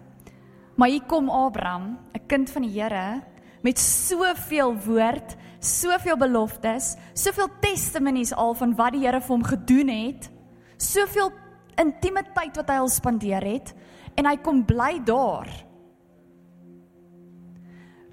Maar 0.77 0.89
hier 0.89 1.05
kom 1.07 1.29
Abraham, 1.31 1.99
'n 2.13 2.27
kind 2.27 2.51
van 2.51 2.63
die 2.63 2.81
Here 2.81 3.23
met 3.63 3.79
soveel 3.79 4.77
woord, 4.85 5.37
soveel 5.59 6.17
beloftes, 6.17 6.97
soveel 7.15 7.49
testimonies 7.61 8.35
al 8.35 8.55
van 8.55 8.75
wat 8.75 8.93
die 8.93 9.01
Here 9.01 9.21
vir 9.21 9.37
hom 9.37 9.45
gedoen 9.45 9.89
het 9.89 10.31
soveel 10.77 11.33
intieme 11.81 12.23
tyd 12.35 12.57
wat 12.57 12.69
hy 12.69 12.77
al 12.81 12.89
spandeer 12.89 13.45
het 13.45 13.75
en 14.17 14.27
hy 14.27 14.37
kom 14.37 14.65
bly 14.65 15.01
daar 15.05 15.49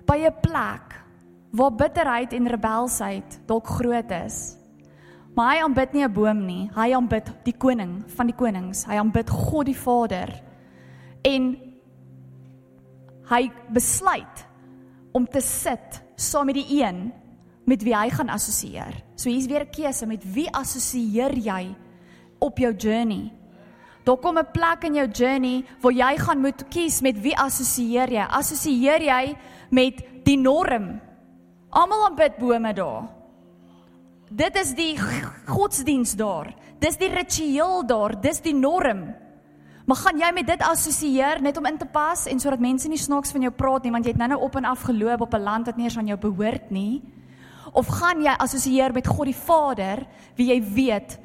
by 0.05 0.18
'n 0.28 0.41
plek 0.41 0.97
waar 1.51 1.76
bitterheid 1.76 2.34
en 2.34 2.47
rebelsheid 2.47 3.39
dalk 3.47 3.68
groot 3.68 4.12
is. 4.12 4.57
Maar 5.36 5.55
hy 5.55 5.64
aanbid 5.64 5.93
nie 5.93 6.03
'n 6.03 6.14
boom 6.14 6.45
nie, 6.45 6.70
hy 6.76 6.93
aanbid 6.93 7.32
die 7.43 7.57
koning 7.57 8.03
van 8.07 8.28
die 8.28 8.36
konings. 8.36 8.86
Hy 8.86 8.95
aanbid 8.95 9.30
God 9.30 9.66
die 9.66 9.78
Vader. 9.78 10.41
En 11.24 11.57
hy 13.30 13.51
besluit 13.70 14.47
om 15.12 15.26
te 15.28 15.41
sit 15.41 16.01
saam 16.16 16.45
met 16.45 16.55
die 16.55 16.84
een 16.84 17.14
met 17.66 17.84
wie 17.84 17.95
hy 17.95 18.09
gaan 18.09 18.30
assosieer. 18.30 19.03
So 19.16 19.30
hier's 19.30 19.47
weer 19.47 19.64
'n 19.64 19.72
keuse 19.72 20.05
met 20.05 20.24
wie 20.34 20.49
assosieer 20.51 21.34
jy 21.34 21.76
op 22.41 22.57
jou 22.57 22.73
journey. 22.73 23.31
Daar 24.03 24.17
kom 24.17 24.37
'n 24.37 24.51
plek 24.51 24.83
in 24.83 24.93
jou 24.93 25.07
journey 25.07 25.63
waar 25.81 25.93
jy 25.93 26.17
gaan 26.17 26.41
moet 26.41 26.67
kies 26.69 27.01
met 27.01 27.21
wie 27.21 27.37
assosieer 27.37 28.09
jy? 28.09 28.25
Assosieer 28.29 29.01
jy 29.01 29.35
met 29.69 30.03
die 30.23 30.37
norm? 30.37 30.99
Almal 31.69 32.05
aanbid 32.05 32.37
bome 32.37 32.73
daar. 32.73 33.09
Dit 34.29 34.55
is 34.55 34.73
die 34.73 34.97
godsdiens 35.45 36.15
daar. 36.15 36.53
Dis 36.79 36.97
die 36.97 37.09
ritueel 37.09 37.85
daar, 37.85 38.21
dis 38.21 38.41
die 38.41 38.55
norm. 38.55 39.13
Maar 39.85 39.95
gaan 39.95 40.19
jy 40.19 40.31
met 40.33 40.47
dit 40.47 40.61
assosieer 40.61 41.41
net 41.41 41.57
om 41.57 41.65
in 41.65 41.77
te 41.77 41.85
pas 41.85 42.25
en 42.25 42.39
sodat 42.39 42.59
mense 42.59 42.87
nie 42.87 42.97
snaaks 42.97 43.31
van 43.31 43.41
jou 43.41 43.51
praat 43.51 43.83
nie 43.83 43.91
want 43.91 44.05
jy 44.05 44.11
het 44.11 44.19
nou-nou 44.21 44.41
op 44.41 44.55
en 44.55 44.65
af 44.65 44.81
geloop 44.81 45.21
op 45.21 45.33
'n 45.33 45.43
land 45.43 45.65
wat 45.65 45.77
nie 45.77 45.83
eens 45.83 45.97
aan 45.97 46.07
jou 46.07 46.17
behoort 46.17 46.71
nie? 46.71 47.01
Of 47.73 47.87
gaan 47.87 48.21
jy 48.21 48.33
assosieer 48.37 48.93
met 48.93 49.07
God 49.07 49.25
die 49.25 49.35
Vader 49.35 50.07
wie 50.35 50.47
jy 50.47 50.63
weet 50.73 51.19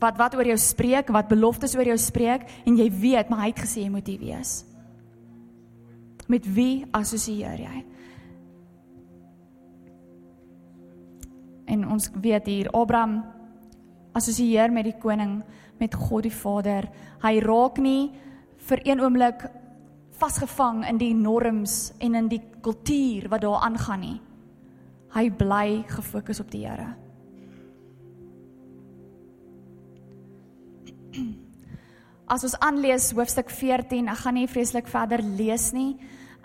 wat 0.00 0.16
wat 0.18 0.34
oor 0.34 0.48
jou 0.48 0.58
spreek, 0.58 1.12
wat 1.12 1.28
beloftes 1.28 1.76
oor 1.76 1.92
jou 1.92 1.98
spreek 2.00 2.46
en 2.64 2.78
jy 2.80 2.88
weet 2.90 3.30
maar 3.30 3.44
hy 3.44 3.52
het 3.52 3.62
gesê 3.64 3.84
jy 3.84 3.92
moet 3.92 4.08
hier 4.08 4.22
wees. 4.22 4.54
Met 6.30 6.46
wie 6.46 6.86
assosieer 6.94 7.58
jy? 7.60 7.84
En 11.70 11.86
ons 11.86 12.10
weet 12.22 12.48
hier 12.50 12.70
Abraham 12.74 13.20
assosieer 14.16 14.72
met 14.74 14.88
die 14.88 14.96
koning, 14.98 15.40
met 15.78 15.94
God 15.94 16.26
die 16.26 16.34
Vader. 16.34 16.88
Hy 17.22 17.38
raak 17.44 17.78
nie 17.82 18.10
vir 18.68 18.82
een 18.86 19.02
oomblik 19.02 19.44
vasgevang 20.20 20.82
in 20.88 20.98
die 21.00 21.14
norms 21.16 21.92
en 22.02 22.18
in 22.18 22.28
die 22.28 22.42
kultuur 22.62 23.30
wat 23.32 23.44
daar 23.44 23.62
aangaan 23.68 24.02
nie. 24.04 24.18
Hy 25.14 25.30
bly 25.34 25.84
gefokus 25.90 26.42
op 26.42 26.50
die 26.52 26.66
Here. 26.66 26.92
As 32.30 32.44
ons 32.46 32.54
aanlees 32.62 33.10
hoofstuk 33.16 33.50
14, 33.50 34.08
ek 34.08 34.22
gaan 34.22 34.36
nie 34.38 34.48
vreeslik 34.50 34.88
verder 34.90 35.22
lees 35.22 35.72
nie. 35.74 35.96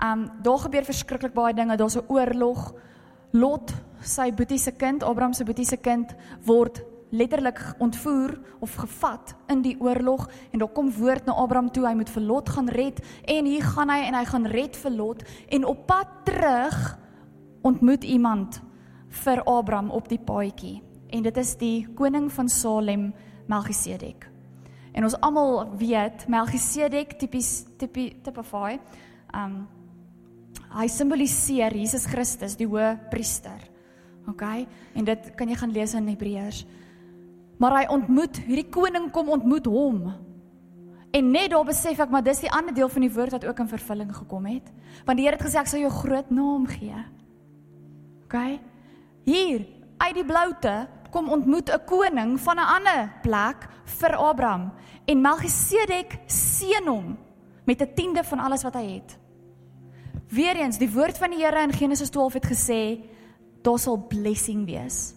Um 0.02 0.26
daar 0.44 0.64
gebeur 0.66 0.88
verskriklik 0.88 1.34
baie 1.34 1.54
dinge. 1.54 1.78
Daar's 1.78 1.98
'n 1.98 2.08
oorlog. 2.08 2.74
Lot, 3.32 3.74
sy 4.02 4.32
boetie 4.32 4.58
se 4.58 4.72
kind, 4.72 5.04
Abraham 5.04 5.34
se 5.34 5.44
boetie 5.44 5.66
se 5.66 5.78
kind 5.78 6.16
word 6.46 6.84
letterlik 7.10 7.60
ontvoer 7.78 8.40
of 8.60 8.76
gevat 8.76 9.36
in 9.48 9.62
die 9.62 9.76
oorlog 9.80 10.30
en 10.52 10.60
daar 10.60 10.72
kom 10.72 10.92
woord 10.92 11.26
na 11.26 11.34
Abraham 11.34 11.72
toe 11.72 11.86
hy 11.88 11.94
moet 11.94 12.10
vir 12.10 12.22
Lot 12.22 12.50
gaan 12.50 12.70
red 12.70 13.00
en 13.24 13.46
hier 13.46 13.64
gaan 13.64 13.90
hy 13.90 14.00
en 14.08 14.14
hy 14.14 14.26
gaan 14.26 14.46
red 14.46 14.76
vir 14.76 14.92
Lot 14.92 15.24
en 15.50 15.66
op 15.66 15.88
pad 15.88 16.08
terug 16.28 16.98
ontmoet 17.62 18.04
iemand 18.04 18.62
vir 19.24 19.44
Abraham 19.44 19.92
op 19.92 20.10
die 20.10 20.20
paadjie 20.20 20.82
en 21.10 21.24
dit 21.24 21.38
is 21.38 21.56
die 21.56 21.88
koning 21.96 22.32
van 22.32 22.50
Salem 22.50 23.14
Melchisedek. 23.48 24.35
En 24.96 25.04
ons 25.04 25.18
almal 25.28 25.66
weet 25.76 26.24
Melchisedek 26.32 27.18
tipies 27.20 27.66
tipi 27.80 28.14
tipify. 28.24 28.78
Um 29.36 29.66
hy 30.76 30.90
simboliseer 30.92 31.72
Jesus 31.76 32.04
Christus, 32.08 32.58
die 32.60 32.68
hoë 32.68 32.96
priester. 33.12 33.62
OK? 34.28 34.44
En 34.96 35.08
dit 35.08 35.30
kan 35.40 35.48
jy 35.48 35.56
gaan 35.60 35.72
lees 35.72 35.94
in 35.96 36.08
Hebreërs. 36.12 36.66
Maar 37.62 37.78
hy 37.80 37.84
ontmoet 37.96 38.42
hierdie 38.44 38.68
koning 38.72 39.08
kom 39.16 39.32
ontmoet 39.32 39.68
hom. 39.72 40.02
En 41.16 41.30
net 41.32 41.54
daar 41.54 41.68
besef 41.68 42.02
ek 42.04 42.12
maar 42.12 42.26
dis 42.26 42.44
die 42.44 42.52
ander 42.52 42.76
deel 42.76 42.92
van 42.92 43.06
die 43.06 43.14
woord 43.16 43.38
wat 43.38 43.46
ook 43.48 43.62
in 43.64 43.72
vervulling 43.72 44.12
gekom 44.16 44.50
het. 44.52 44.68
Want 45.08 45.20
die 45.20 45.28
Here 45.28 45.38
het 45.38 45.46
gesê 45.46 45.62
ek 45.62 45.72
sal 45.72 45.84
jou 45.86 45.92
groot 45.94 46.32
naam 46.36 46.68
gee. 46.68 47.06
OK? 48.28 48.36
Hier 49.28 49.64
uit 50.04 50.16
die 50.18 50.28
bloute 50.28 50.76
kom 51.16 51.32
ontmoet 51.32 51.72
'n 51.72 51.86
koning 51.86 52.40
van 52.40 52.58
'n 52.60 52.72
ander 52.78 53.02
plek 53.22 53.68
vir 54.00 54.16
Abraham 54.16 54.74
en 55.06 55.22
Melchisedek 55.22 56.20
seën 56.26 56.88
hom 56.88 57.18
met 57.66 57.82
'n 57.82 57.94
tiende 57.96 58.24
van 58.24 58.40
alles 58.40 58.64
wat 58.64 58.74
hy 58.74 58.86
het. 59.00 59.18
Weereens 60.30 60.78
die 60.78 60.92
woord 60.92 61.18
van 61.18 61.30
die 61.30 61.40
Here 61.40 61.62
in 61.62 61.74
Genesis 61.74 62.10
12 62.10 62.34
het 62.34 62.46
gesê 62.46 63.04
daar 63.62 63.80
sal 63.80 63.98
blessing 64.08 64.66
wees. 64.66 65.14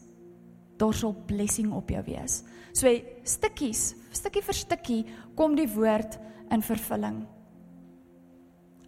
Daar 0.76 0.94
sal 0.94 1.16
blessing 1.26 1.72
op 1.72 1.88
jou 1.90 2.02
wees. 2.04 2.42
So 2.72 3.00
stukkies, 3.22 3.94
stukkie 4.10 4.42
vir 4.42 4.54
stukkie 4.54 5.06
kom 5.34 5.54
die 5.54 5.68
woord 5.68 6.18
in 6.50 6.62
vervulling. 6.62 7.26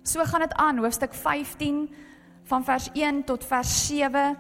So 0.02 0.24
gaan 0.24 0.40
dit 0.40 0.54
aan 0.54 0.78
hoofstuk 0.78 1.14
15 1.14 1.90
van 2.44 2.64
vers 2.64 2.90
1 2.92 3.24
tot 3.24 3.44
vers 3.44 3.86
7 3.86 4.36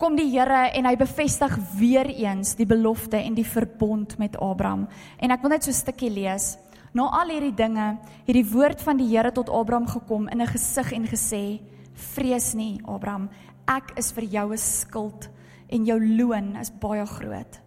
kom 0.00 0.16
die 0.16 0.30
Here 0.32 0.70
en 0.72 0.86
hy 0.88 0.94
bevestig 0.96 1.52
weer 1.76 2.08
eens 2.08 2.54
die 2.56 2.66
belofte 2.68 3.18
en 3.20 3.34
die 3.36 3.44
verbond 3.44 4.16
met 4.18 4.38
Abraham. 4.40 4.86
En 5.20 5.34
ek 5.34 5.42
wil 5.44 5.52
net 5.52 5.64
so 5.64 5.70
'n 5.70 5.76
stukkie 5.76 6.10
lees. 6.10 6.56
Na 6.94 7.04
al 7.20 7.28
hierdie 7.28 7.54
dinge 7.54 7.98
het 8.26 8.34
die 8.34 8.50
woord 8.52 8.80
van 8.80 8.96
die 8.96 9.08
Here 9.08 9.30
tot 9.30 9.50
Abraham 9.50 9.86
gekom 9.86 10.28
in 10.28 10.40
'n 10.40 10.46
gesig 10.46 10.92
en 10.92 11.06
gesê: 11.06 11.60
"Vrees 11.92 12.54
nie, 12.54 12.80
Abraham, 12.84 13.28
ek 13.68 13.92
is 13.96 14.10
vir 14.12 14.24
jou 14.24 14.52
'n 14.52 14.58
skild 14.58 15.28
en 15.68 15.84
jou 15.84 16.16
loon 16.16 16.56
is 16.56 16.70
baie 16.70 17.06
groot." 17.06 17.60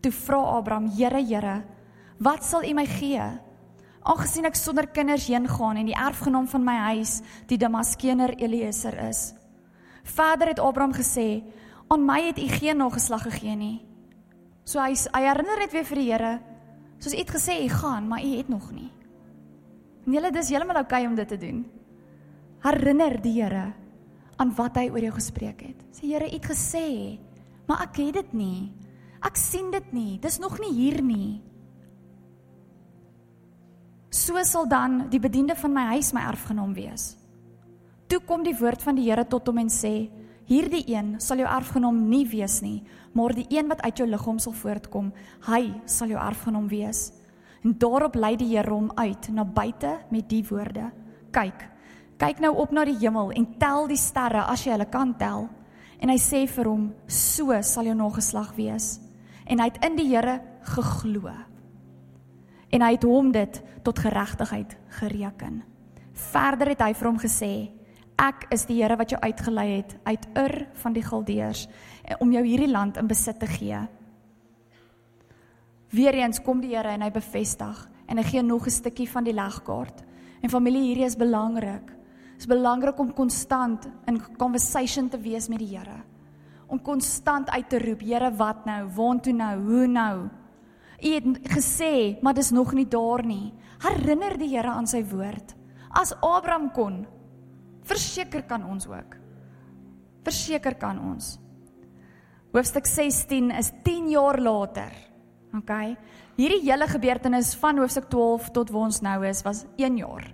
Toe 0.00 0.12
vra 0.12 0.58
Abraham: 0.58 0.90
"Here, 0.90 1.22
Here, 1.22 1.64
wat 2.18 2.44
sal 2.44 2.64
U 2.64 2.74
my 2.74 2.86
gee?" 2.86 3.38
Aangesien 4.02 4.44
ek 4.44 4.56
sonder 4.56 4.86
kinders 4.86 5.28
heen 5.28 5.46
gaan 5.46 5.76
en 5.76 5.86
die 5.86 5.94
erfgenaam 5.94 6.48
van 6.48 6.64
my 6.64 6.76
huis 6.94 7.22
die 7.46 7.58
Damaskener 7.58 8.34
Eliezer 8.36 9.08
is. 9.08 9.34
Verder 10.04 10.48
het 10.48 10.58
Abraham 10.58 10.92
gesê: 10.92 11.42
"Aan 11.88 12.04
my 12.06 12.22
het 12.22 12.38
U 12.38 12.48
geen 12.48 12.76
nageslag 12.76 13.22
gegee 13.22 13.56
nie." 13.56 13.86
So 14.64 14.80
hy 14.80 14.94
hy 14.94 15.22
herinner 15.22 15.58
net 15.58 15.72
weer 15.72 15.84
vir 15.84 15.96
die 15.96 16.12
Here 16.12 16.40
Soos 16.98 17.14
u 17.14 17.18
het 17.18 17.30
gesê 17.30 17.62
u 17.64 17.68
gaan, 17.68 18.08
maar 18.08 18.24
u 18.24 18.36
het 18.36 18.48
nog 18.48 18.70
nie. 18.74 18.90
En 20.06 20.12
julle 20.12 20.30
dis 20.34 20.48
heeltemal 20.50 20.80
oukei 20.82 21.02
okay 21.02 21.10
om 21.10 21.14
dit 21.14 21.28
te 21.28 21.36
doen. 21.38 21.60
Herinner 22.64 23.20
die 23.22 23.42
Here 23.42 23.72
aan 24.36 24.54
wat 24.54 24.76
hy 24.78 24.88
oor 24.90 25.02
jou 25.02 25.12
gespreek 25.14 25.62
het. 25.62 25.84
Sê 25.94 26.10
Here, 26.10 26.26
u 26.26 26.34
het 26.34 26.46
gesê, 26.46 27.18
maar 27.66 27.84
ek 27.86 28.00
het 28.02 28.14
dit 28.14 28.32
nie. 28.32 28.72
Ek 29.22 29.36
sien 29.36 29.70
dit 29.70 29.92
nie. 29.92 30.18
Dis 30.18 30.38
nog 30.38 30.58
nie 30.58 30.72
hier 30.74 31.02
nie. 31.02 31.40
So 34.10 34.42
sal 34.42 34.66
dan 34.66 35.08
die 35.10 35.20
bediende 35.20 35.54
van 35.54 35.74
my 35.74 35.86
huis 35.94 36.12
my 36.12 36.26
erfgenaam 36.26 36.74
wees. 36.74 37.14
Toe 38.08 38.20
kom 38.26 38.42
die 38.42 38.56
woord 38.58 38.82
van 38.82 38.96
die 38.96 39.06
Here 39.06 39.26
tot 39.26 39.46
hom 39.46 39.58
en 39.62 39.70
sê: 39.70 40.08
Hierdie 40.48 40.86
een 40.88 41.18
sal 41.20 41.42
jou 41.42 41.48
erfgenaam 41.48 41.98
nie 42.08 42.24
wees 42.30 42.62
nie, 42.64 42.80
maar 43.12 43.34
die 43.36 43.44
een 43.52 43.68
wat 43.68 43.82
uit 43.84 44.00
jou 44.00 44.06
liggaam 44.08 44.38
sal 44.40 44.54
voortkom, 44.56 45.10
hy 45.44 45.74
sal 45.84 46.08
jou 46.08 46.20
erfgenaam 46.20 46.70
wees. 46.72 47.10
En 47.64 47.74
daarop 47.76 48.16
lei 48.16 48.32
die 48.40 48.48
Here 48.54 48.70
hom 48.72 48.88
uit 48.96 49.28
na 49.34 49.44
buite 49.44 49.98
met 50.10 50.28
die 50.30 50.40
woorde: 50.48 50.88
Kyk, 51.36 51.66
kyk 52.16 52.40
nou 52.40 52.54
op 52.56 52.72
na 52.72 52.86
die 52.88 52.96
hemel 52.96 53.34
en 53.36 53.46
tel 53.60 53.90
die 53.90 54.00
sterre 54.00 54.46
as 54.48 54.64
jy 54.64 54.72
hulle 54.72 54.88
kan 54.88 55.12
tel. 55.20 55.50
En 56.00 56.08
hy 56.08 56.16
sê 56.22 56.46
vir 56.48 56.70
hom: 56.70 56.92
So 57.06 57.52
sal 57.62 57.90
jou 57.90 57.98
nageslag 57.98 58.54
wees. 58.56 59.00
En 59.44 59.60
hy 59.60 59.68
het 59.68 59.84
in 59.84 59.96
die 60.00 60.08
Here 60.08 60.40
geglo. 60.62 61.32
En 62.72 62.84
hy 62.84 62.94
het 62.96 63.04
hom 63.04 63.32
dit 63.32 63.62
tot 63.84 63.98
geregtigheid 63.98 64.76
gereken. 65.00 65.62
Verder 66.32 66.72
het 66.72 66.80
hy 66.80 66.94
vir 66.94 67.10
hom 67.10 67.20
gesê: 67.20 67.52
Ek 68.18 68.48
is 68.50 68.64
die 68.66 68.80
Here 68.80 68.96
wat 68.98 69.12
jou 69.14 69.18
uitgelei 69.22 69.68
het 69.76 69.94
uit 70.02 70.24
Ur 70.40 70.54
van 70.82 70.94
die 70.96 71.04
Galdeërs 71.06 71.68
eh, 71.68 72.16
om 72.18 72.32
jou 72.34 72.42
hierdie 72.42 72.70
land 72.70 72.98
in 72.98 73.06
besit 73.06 73.38
te 73.38 73.46
gee. 73.46 73.78
Weereens 75.94 76.42
kom 76.42 76.58
die 76.60 76.74
Here 76.74 76.96
en 76.96 77.04
hy 77.06 77.12
bevestig 77.14 77.84
en 78.10 78.18
hy 78.18 78.24
gee 78.26 78.42
nog 78.42 78.66
'n 78.66 78.74
stukkie 78.74 79.06
van 79.08 79.24
die 79.24 79.32
legkaart. 79.32 80.02
En 80.42 80.50
familie, 80.50 80.82
hierdie 80.82 81.06
is 81.06 81.16
belangrik. 81.16 81.86
Dit 81.86 82.46
is 82.46 82.46
belangrik 82.46 82.98
om 82.98 83.14
konstant 83.14 83.88
in 84.06 84.20
conversation 84.36 85.08
te 85.08 85.18
wees 85.18 85.48
met 85.48 85.58
die 85.58 85.76
Here. 85.76 86.02
Om 86.66 86.82
konstant 86.82 87.50
uit 87.50 87.68
te 87.68 87.78
roep, 87.78 88.00
Here, 88.00 88.34
wat 88.34 88.64
nou? 88.64 88.88
Waartoe 88.94 89.32
nou? 89.32 89.60
Hoe 89.60 89.86
nou? 89.86 90.28
U 91.02 91.08
het 91.14 91.24
gesê, 91.42 92.20
maar 92.22 92.34
dis 92.34 92.50
nog 92.50 92.72
nie 92.72 92.88
daar 92.88 93.24
nie. 93.24 93.52
Herinner 93.78 94.38
die 94.38 94.48
Here 94.48 94.68
aan 94.68 94.86
sy 94.86 95.04
woord. 95.04 95.54
As 95.90 96.14
Abraham 96.20 96.70
kon, 96.72 97.06
Verseker 97.88 98.44
kan 98.48 98.64
ons 98.68 98.86
ook. 98.90 99.16
Verseker 100.26 100.76
kan 100.80 100.98
ons. 101.00 101.36
Hoofstuk 102.52 102.88
16 102.88 103.52
is 103.56 103.72
10 103.84 104.10
jaar 104.12 104.40
later. 104.40 104.92
OK. 105.56 105.72
Hierdie 106.38 106.62
hele 106.66 106.86
gebeurtenis 106.88 107.54
van 107.60 107.80
hoofstuk 107.80 108.08
12 108.12 108.50
tot 108.56 108.72
waar 108.72 108.88
ons 108.88 109.00
nou 109.04 109.18
is 109.28 109.42
was 109.46 109.64
1 109.76 109.96
jaar. 110.00 110.26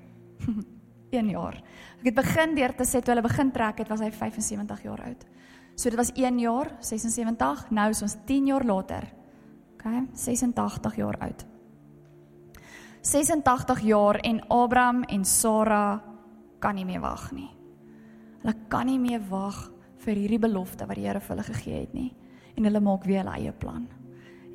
1 1.14 1.30
jaar. 1.30 1.60
Ek 2.02 2.10
het 2.10 2.18
begin 2.18 2.54
deur 2.58 2.74
te 2.76 2.86
sê 2.86 3.00
toe 3.00 3.14
hulle 3.14 3.24
begin 3.24 3.52
trek 3.54 3.84
het 3.84 3.90
was 3.92 4.02
hy 4.02 4.10
75 4.12 4.82
jaar 4.84 5.04
oud. 5.06 5.26
So 5.74 5.90
dit 5.90 5.98
was 5.98 6.12
1 6.14 6.38
jaar, 6.38 6.70
76, 6.86 7.64
nou 7.74 7.88
is 7.90 8.02
ons 8.02 8.16
10 8.26 8.50
jaar 8.52 8.66
later. 8.66 9.06
OK, 9.74 9.86
86 10.14 10.98
jaar 11.00 11.18
oud. 11.26 11.46
86 13.04 13.82
jaar 13.84 14.18
en 14.24 14.40
Abraham 14.54 15.02
en 15.12 15.24
Sara 15.28 16.13
kan 16.64 16.78
nie 16.78 16.86
meer 16.88 17.02
wag 17.04 17.28
nie. 17.36 17.50
Hulle 18.40 18.54
kan 18.72 18.88
nie 18.88 19.00
meer 19.00 19.20
wag 19.28 19.66
vir 20.04 20.16
hierdie 20.16 20.40
belofte 20.40 20.88
wat 20.88 20.96
die 20.96 21.04
Here 21.04 21.20
vir 21.20 21.34
hulle 21.34 21.46
gegee 21.50 21.82
het 21.82 21.92
nie 21.96 22.10
en 22.54 22.68
hulle 22.68 22.80
maak 22.80 23.04
weer 23.08 23.24
hulle 23.24 23.36
eie 23.36 23.52
plan. 23.52 23.86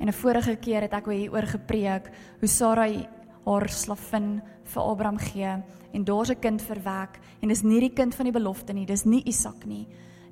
En 0.00 0.08
'n 0.08 0.12
vorige 0.12 0.56
keer 0.56 0.82
het 0.82 0.94
ek 0.94 1.06
oor 1.06 1.46
gepreek 1.46 2.10
hoe 2.40 2.48
Sarai 2.48 3.06
haar 3.44 3.68
slavin 3.68 4.42
vir 4.64 4.82
Abraham 4.82 5.18
gee 5.18 5.62
en 5.92 6.04
daar's 6.04 6.30
'n 6.30 6.40
kind 6.40 6.62
verwek 6.62 7.20
en 7.42 7.48
dis 7.48 7.62
nie 7.62 7.80
die 7.80 7.94
kind 7.94 8.14
van 8.14 8.24
die 8.24 8.38
belofte 8.38 8.72
nie, 8.72 8.86
dis 8.86 9.04
nie 9.04 9.22
Isak 9.26 9.66
nie. 9.66 9.86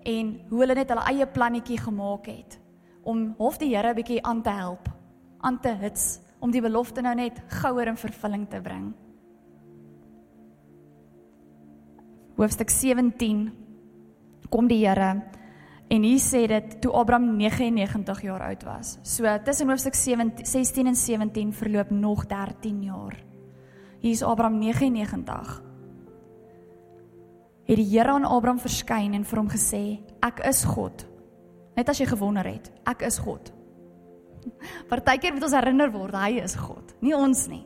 En 0.05 0.41
hoe 0.49 0.61
hulle 0.61 0.75
net 0.75 0.89
hulle 0.89 1.07
eie 1.07 1.27
plannetjie 1.27 1.79
gemaak 1.79 2.27
het 2.27 2.59
om 3.05 3.35
hof 3.39 3.59
die 3.59 3.77
Here 3.77 3.91
'n 3.91 3.95
bietjie 3.95 4.23
aan 4.23 4.43
te 4.43 4.51
help, 4.51 4.89
aan 5.41 5.61
te 5.61 5.75
hits 5.75 6.21
om 6.41 6.51
die 6.51 6.63
belofte 6.63 7.03
nou 7.03 7.15
net 7.15 7.43
gouer 7.49 7.87
in 7.87 7.97
vervulling 7.97 8.49
te 8.49 8.61
bring. 8.61 8.95
Hoofstuk 12.39 12.71
17 12.71 13.49
kom 14.49 14.69
die 14.71 14.85
Here 14.85 15.23
en 15.89 16.05
hier 16.05 16.21
sê 16.23 16.45
dit 16.47 16.77
toe 16.83 16.93
Abraham 16.95 17.33
99 17.37 18.21
jaar 18.23 18.45
oud 18.47 18.63
was. 18.69 18.99
So 19.03 19.27
tussen 19.45 19.71
hoofstuk 19.73 19.97
17 19.99 20.47
16 20.47 20.87
en 20.87 20.97
17 20.97 21.53
verloop 21.53 21.91
nog 21.91 22.27
13 22.27 22.83
jaar. 22.83 23.17
Hier 23.99 24.13
is 24.13 24.23
Abraham 24.23 24.59
99. 24.59 25.63
Het 27.67 27.77
die 27.77 27.89
Here 27.91 28.15
aan 28.15 28.25
Abraham 28.25 28.61
verskyn 28.63 29.15
en 29.15 29.25
vir 29.25 29.39
hom 29.39 29.49
gesê: 29.51 30.01
"Ek 30.23 30.39
is 30.47 30.65
God." 30.65 31.07
Net 31.77 31.89
as 31.89 31.99
jy 31.99 32.07
gewonder 32.07 32.47
het, 32.47 32.71
ek 32.87 33.03
is 33.03 33.19
God. 33.19 33.53
Partykeer 34.91 35.33
moet 35.33 35.43
ons 35.43 35.55
herinner 35.55 35.91
word 35.93 36.15
hy 36.15 36.41
is 36.43 36.55
God, 36.55 36.95
nie 37.01 37.15
ons 37.15 37.47
nie. 37.49 37.65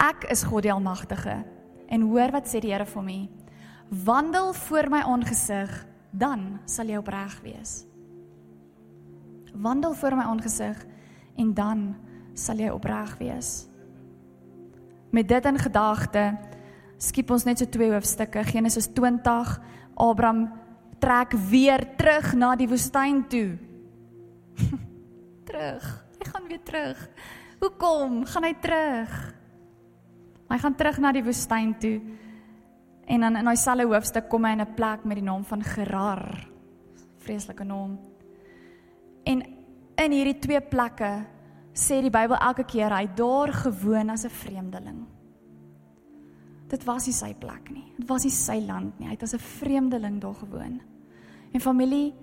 Ek 0.00 0.24
is 0.30 0.44
God 0.44 0.62
die 0.62 0.72
Almagtige 0.72 1.44
En 1.88 2.06
hoor 2.08 2.32
wat 2.34 2.48
sê 2.48 2.60
die 2.60 2.72
Here 2.72 2.86
vir 2.86 3.02
my. 3.02 3.18
Wandel 4.04 4.52
voor 4.52 4.88
my 4.90 5.02
aangesig, 5.04 5.70
dan 6.10 6.60
sal 6.64 6.88
jy 6.88 6.98
opreg 6.98 7.36
wees. 7.44 7.84
Wandel 9.54 9.94
voor 9.94 10.16
my 10.16 10.24
aangesig 10.30 10.80
en 11.38 11.54
dan 11.54 11.94
sal 12.34 12.58
jy 12.62 12.72
opreg 12.74 13.16
wees. 13.18 13.66
Met 15.14 15.28
dit 15.28 15.44
in 15.46 15.58
gedagte, 15.58 16.24
skiep 16.98 17.30
ons 17.30 17.44
net 17.46 17.60
so 17.60 17.70
twee 17.70 17.92
hoofstukke. 17.92 18.42
Genesis 18.48 18.88
20, 18.96 19.52
Abraham 19.94 20.48
trek 20.98 21.36
weer 21.50 21.84
terug 21.98 22.32
na 22.34 22.54
die 22.58 22.68
woestyn 22.70 23.22
toe. 23.30 23.54
terug. 25.48 25.86
Hy 26.18 26.30
gaan 26.30 26.48
weer 26.48 26.62
terug. 26.64 27.08
Hoekom 27.60 28.22
gaan 28.26 28.46
hy 28.48 28.54
terug? 28.62 29.14
Hy 30.54 30.60
gaan 30.62 30.76
terug 30.78 31.00
na 31.02 31.10
die 31.10 31.24
woestyn 31.26 31.72
toe. 31.82 31.96
En 33.10 33.24
dan 33.26 33.40
in 33.40 33.48
daai 33.48 33.58
selfe 33.58 33.88
hoofstuk 33.90 34.28
kom 34.30 34.44
hy 34.46 34.52
in 34.54 34.60
'n 34.62 34.74
plek 34.74 35.04
met 35.04 35.18
die 35.18 35.26
naam 35.26 35.44
van 35.44 35.62
Gerar. 35.62 36.46
Vreeslike 37.18 37.64
naam. 37.64 37.98
En 39.24 39.42
in 39.96 40.12
hierdie 40.12 40.38
twee 40.38 40.60
plekke 40.60 41.26
sê 41.72 42.00
die 42.00 42.10
Bybel 42.10 42.36
elke 42.36 42.64
keer 42.64 42.94
hy 42.94 43.06
daar 43.16 43.52
gewoon 43.52 44.10
as 44.10 44.24
'n 44.24 44.30
vreemdeling. 44.30 45.06
Dit 46.68 46.84
was 46.84 47.06
nie 47.06 47.14
sy 47.14 47.34
plek 47.34 47.70
nie. 47.70 47.92
Dit 47.98 48.08
was 48.08 48.24
nie 48.24 48.30
sy 48.30 48.60
land 48.66 48.98
nie. 48.98 49.06
Hy 49.06 49.12
het 49.12 49.22
as 49.22 49.34
'n 49.34 49.38
vreemdeling 49.38 50.20
daar 50.20 50.34
gewoon. 50.34 50.80
En 51.52 51.60
familie, 51.60 52.14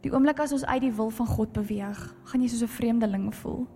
die 0.00 0.12
oomblik 0.12 0.40
as 0.40 0.52
ons 0.52 0.64
uit 0.64 0.80
die 0.80 0.92
wil 0.92 1.10
van 1.10 1.26
God 1.26 1.52
beweeg, 1.52 2.14
gaan 2.24 2.40
jy 2.40 2.48
soos 2.48 2.62
'n 2.62 2.76
vreemdeling 2.76 3.34
voel. 3.34 3.66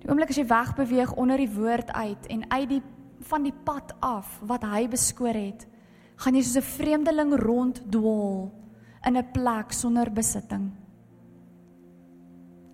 Die 0.00 0.08
oomblik 0.08 0.32
as 0.32 0.38
jy 0.40 0.46
wegbeweeg 0.48 1.12
onder 1.20 1.40
die 1.40 1.50
woord 1.52 1.92
uit 1.92 2.26
en 2.32 2.44
uit 2.48 2.68
die 2.68 2.82
van 3.28 3.44
die 3.44 3.54
pad 3.64 3.92
af 4.00 4.38
wat 4.48 4.64
hy 4.64 4.86
beskoor 4.88 5.36
het, 5.36 5.66
gaan 6.16 6.34
jy 6.34 6.42
soos 6.42 6.56
'n 6.56 6.72
vreemdeling 6.76 7.34
ronddwaal 7.36 8.50
in 9.06 9.16
'n 9.16 9.30
plek 9.32 9.72
sonder 9.72 10.12
besitting. 10.12 10.70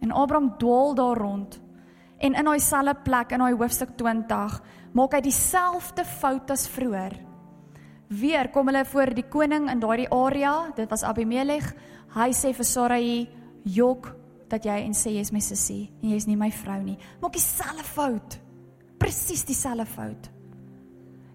En 0.01 0.12
Abraham 0.12 0.59
dwaal 0.59 0.95
daar 0.95 1.16
rond 1.16 1.61
en 2.18 2.35
in 2.35 2.45
daai 2.45 2.61
selfde 2.61 2.95
plek 3.03 3.33
in 3.33 3.39
daai 3.39 3.55
hoofstuk 3.55 3.97
20 3.97 4.62
maak 4.93 5.12
hy 5.12 5.20
dieselfde 5.20 6.05
fout 6.05 6.51
as 6.51 6.68
vroeër. 6.68 7.12
Weer 8.09 8.49
kom 8.49 8.66
hulle 8.66 8.85
voor 8.85 9.14
die 9.14 9.27
koning 9.29 9.70
in 9.70 9.81
daardie 9.81 10.11
area, 10.11 10.70
dit 10.77 10.91
was 10.91 11.03
Abimelech. 11.03 11.74
Hy 12.14 12.31
sê 12.33 12.55
vir 12.55 12.64
Sarai: 12.64 13.29
"Jok, 13.64 14.14
dat 14.49 14.64
jy 14.64 14.76
en 14.84 14.94
sê 14.94 15.12
jy 15.16 15.22
is 15.24 15.32
my 15.34 15.42
sussie 15.42 15.90
en 16.03 16.11
jy 16.11 16.16
is 16.16 16.26
nie 16.28 16.38
my 16.38 16.51
vrou 16.62 16.78
nie. 16.82 16.99
Maak 17.22 17.34
dieselfde 17.36 17.84
fout. 17.84 18.38
Presies 18.99 19.44
dieselfde 19.44 19.86
fout. 19.86 20.30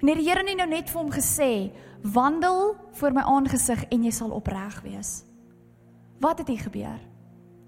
En 0.01 0.09
die 0.09 0.25
Here 0.25 0.41
het 0.41 0.57
nou 0.57 0.67
net 0.69 0.89
vir 0.89 0.97
hom 0.97 1.11
gesê, 1.13 1.71
wandel 2.01 2.73
voor 2.97 3.13
my 3.13 3.21
aangesig 3.21 3.83
en 3.93 4.05
jy 4.07 4.13
sal 4.15 4.31
opreg 4.33 4.79
wees. 4.81 5.21
Wat 6.21 6.41
het 6.41 6.47
hier 6.49 6.63
gebeur? 6.65 7.01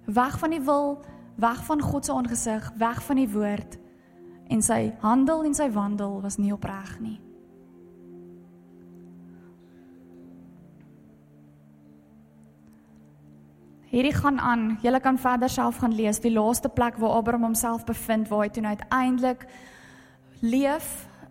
Weg 0.06 0.40
van 0.40 0.50
die 0.56 0.62
wil, 0.62 0.98
weg 1.38 1.62
van 1.66 1.82
God 1.82 2.06
se 2.06 2.14
aangesig, 2.14 2.72
weg 2.78 3.04
van 3.04 3.22
die 3.22 3.30
woord. 3.30 3.78
En 4.50 4.62
sy 4.62 4.96
handel 5.02 5.46
en 5.46 5.54
sy 5.54 5.70
wandel 5.72 6.20
was 6.22 6.38
nie 6.38 6.54
opreg 6.54 6.98
nie. 7.00 7.20
Hierdie 13.94 14.14
gaan 14.14 14.40
aan. 14.40 14.80
Julle 14.82 14.98
kan 15.00 15.20
verder 15.22 15.50
self 15.50 15.78
gaan 15.78 15.94
lees 15.94 16.18
die 16.20 16.32
laaste 16.34 16.70
plek 16.70 16.96
waar 16.98 17.20
Abraham 17.20 17.44
homself 17.52 17.84
bevind 17.86 18.26
waar 18.32 18.48
hy 18.48 18.50
toe 18.50 18.64
uiteindelik 18.66 19.44
leef, 20.42 20.88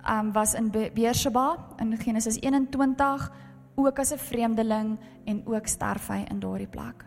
um, 0.06 0.30
was 0.32 0.54
in 0.54 0.70
Beersheba 0.70 1.56
in 1.82 1.96
Genesis 1.98 2.38
21 2.38 3.26
ook 3.74 3.98
as 3.98 4.12
'n 4.12 4.18
vreemdeling 4.18 4.98
en 5.24 5.42
ook 5.46 5.66
sterf 5.66 6.08
hy 6.08 6.24
in 6.30 6.40
daardie 6.40 6.68
plek. 6.68 7.04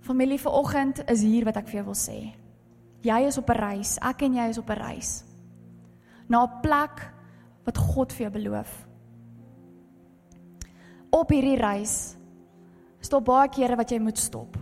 Familie 0.00 0.40
vanoggend 0.40 1.10
is 1.10 1.22
hier 1.22 1.44
wat 1.44 1.56
ek 1.56 1.68
vir 1.68 1.74
jou 1.74 1.84
wil 1.84 1.94
sê. 1.94 2.34
Jy 3.02 3.26
is 3.26 3.38
op 3.38 3.48
'n 3.50 3.58
reis, 3.58 3.98
ek 4.02 4.22
en 4.22 4.34
jy 4.34 4.48
is 4.48 4.58
op 4.58 4.70
'n 4.70 4.82
reis. 4.82 5.24
Na 6.28 6.42
'n 6.42 6.60
plek 6.62 7.12
wat 7.64 7.78
God 7.78 8.12
vir 8.12 8.30
jou 8.30 8.42
beloof. 8.42 8.86
Op 11.10 11.28
hierdie 11.28 11.56
reis 11.56 12.18
stop 13.00 13.24
baie 13.24 13.48
kere 13.48 13.76
wat 13.76 13.90
jy 13.90 13.98
moet 13.98 14.18
stop. 14.18 14.56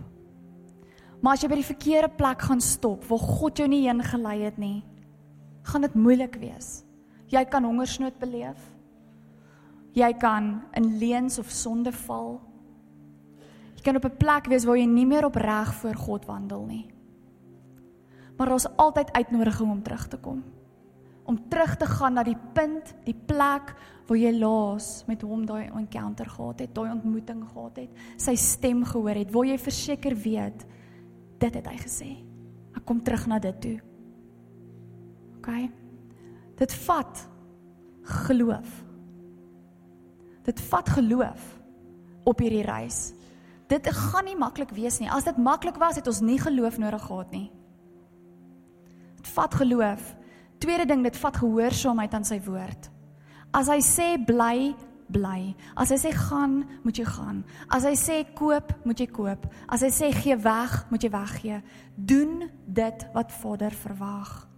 Maar 1.21 1.35
as 1.35 1.43
jy 1.43 1.49
by 1.51 1.59
die 1.59 1.67
verkeerde 1.67 2.09
plek 2.15 2.41
gaan 2.47 2.61
stop 2.63 3.03
waar 3.09 3.19
God 3.39 3.59
jou 3.59 3.67
nie 3.67 3.83
heen 3.87 4.03
gelei 4.03 4.37
het 4.45 4.57
nie, 4.57 4.83
gaan 5.67 5.83
dit 5.83 5.95
moeilik 5.95 6.37
wees. 6.39 6.83
Jy 7.29 7.43
kan 7.51 7.67
hongersnood 7.67 8.15
beleef. 8.19 8.59
Jy 9.93 10.13
kan 10.21 10.61
in 10.77 10.95
leuns 11.01 11.39
of 11.41 11.49
sonde 11.51 11.91
val. 12.05 12.39
Jy 13.75 13.83
kan 13.83 13.95
op 13.95 14.05
'n 14.05 14.17
plek 14.17 14.47
wees 14.47 14.65
waar 14.65 14.77
jy 14.77 14.85
nie 14.85 15.05
meer 15.05 15.25
opreg 15.25 15.73
voor 15.73 15.95
God 15.95 16.25
wandel 16.25 16.65
nie. 16.65 16.89
Maar 18.37 18.47
daar's 18.47 18.75
altyd 18.75 19.11
uitnodiging 19.11 19.71
om 19.71 19.83
terug 19.83 20.07
te 20.07 20.17
kom. 20.17 20.43
Om 21.23 21.49
terug 21.49 21.75
te 21.77 21.85
gaan 21.85 22.13
na 22.13 22.23
die 22.23 22.37
punt, 22.53 22.93
die 23.03 23.17
plek 23.25 23.75
waar 24.09 24.17
jy 24.17 24.31
laas 24.39 24.87
met 25.05 25.21
hom 25.21 25.45
daai 25.45 25.69
encounter 25.69 26.29
gehad 26.29 26.63
het, 26.63 26.73
daai 26.73 26.89
ontmoeting 26.95 27.43
gehad 27.51 27.77
het, 27.83 27.99
sy 28.17 28.33
stem 28.39 28.81
gehoor 28.87 29.21
het, 29.21 29.29
waar 29.33 29.45
jy 29.45 29.57
verseker 29.61 30.15
weet 30.17 30.65
dit 31.39 31.55
het 31.55 31.69
hy 31.69 31.77
gesê. 31.79 32.09
Ek 32.75 32.83
kom 32.87 33.03
terug 33.05 33.27
na 33.29 33.37
dit 33.43 33.61
toe. 33.61 33.77
OK. 35.37 35.49
Dit 36.59 36.73
vat 36.83 37.23
geloof. 38.25 38.73
Dit 40.49 40.59
vat 40.71 40.91
geloof 40.97 41.47
op 42.27 42.41
hierdie 42.41 42.65
reis. 42.65 43.11
Dit 43.69 43.85
gaan 43.93 44.25
nie 44.25 44.37
maklik 44.37 44.73
wees 44.73 44.97
nie. 44.99 45.09
As 45.13 45.27
dit 45.27 45.37
maklik 45.37 45.77
was, 45.79 45.99
het 46.01 46.09
ons 46.09 46.23
nie 46.25 46.39
geloof 46.41 46.79
nodig 46.81 47.05
gehad 47.05 47.33
nie. 47.35 47.47
Dit 49.19 49.29
vat 49.35 49.59
geloof. 49.61 50.15
Tweede 50.59 50.87
ding, 50.89 51.03
dit 51.05 51.17
vat 51.21 51.37
gehoorsaamheid 51.37 52.17
aan 52.17 52.25
sy 52.27 52.39
woord. 52.43 52.89
As 53.51 53.67
hy 53.67 53.79
sê 53.81 54.17
bly, 54.25 54.75
bly. 55.09 55.55
As 55.75 55.89
hy 55.89 55.97
sê 55.97 56.11
gaan, 56.13 56.63
moet 56.83 56.97
jy 56.97 57.05
gaan. 57.05 57.43
As 57.69 57.83
hy 57.83 57.95
sê 57.97 58.23
koop, 58.35 58.73
moet 58.85 58.99
jy 58.99 59.07
koop. 59.07 59.47
As 59.67 59.81
hy 59.81 59.89
sê 59.89 60.11
gee 60.13 60.35
weg, 60.35 60.85
moet 60.89 61.03
jy 61.03 61.09
weggee. 61.09 61.63
Doen 61.95 62.49
dit 62.65 63.07
wat 63.13 63.31
Vader 63.31 63.71
verwag 63.71 64.49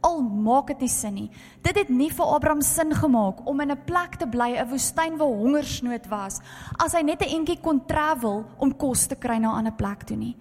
al 0.00 0.20
maak 0.22 0.70
dit 0.72 0.84
nie 0.84 0.90
sin 0.92 1.14
nie. 1.14 1.28
Dit 1.64 1.78
het 1.78 1.90
nie 1.90 2.10
vir 2.14 2.34
Abraham 2.34 2.62
sin 2.62 2.94
gemaak 2.94 3.44
om 3.46 3.60
in 3.60 3.70
'n 3.70 3.84
plek 3.84 4.16
te 4.16 4.26
bly, 4.26 4.56
'n 4.56 4.68
woestyn 4.68 5.16
waar 5.18 5.28
hongersnood 5.28 6.08
was, 6.08 6.40
as 6.78 6.92
hy 6.92 7.02
net 7.02 7.22
'n 7.22 7.40
entjie 7.40 7.60
kon 7.60 7.86
travel 7.86 8.44
om 8.58 8.76
kos 8.76 9.06
te 9.06 9.16
kry 9.16 9.38
na 9.38 9.50
'n 9.50 9.58
ander 9.58 9.72
plek 9.72 10.04
toe 10.04 10.16
nie. 10.16 10.36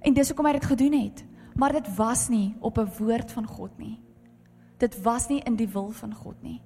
En 0.00 0.14
dis 0.14 0.28
hoekom 0.28 0.46
hy 0.46 0.52
dit 0.52 0.64
gedoen 0.64 0.92
het. 0.92 1.24
Maar 1.54 1.72
dit 1.72 1.96
was 1.96 2.28
nie 2.28 2.54
op 2.60 2.78
'n 2.78 2.90
woord 2.98 3.32
van 3.32 3.46
God 3.46 3.78
nie. 3.78 4.00
Dit 4.78 5.02
was 5.02 5.28
nie 5.28 5.40
in 5.44 5.56
die 5.56 5.68
wil 5.68 5.90
van 5.90 6.14
God 6.14 6.42
nie. 6.42 6.60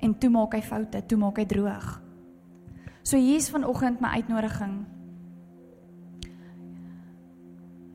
En 0.00 0.14
toe 0.18 0.30
maak 0.32 0.54
hy 0.56 0.62
foute, 0.64 1.02
toe 1.06 1.18
maak 1.20 1.38
hy 1.40 1.46
droog. 1.48 1.88
So 3.02 3.18
hier's 3.20 3.50
vanoggend 3.52 4.00
my 4.00 4.14
uitnodiging. 4.20 4.78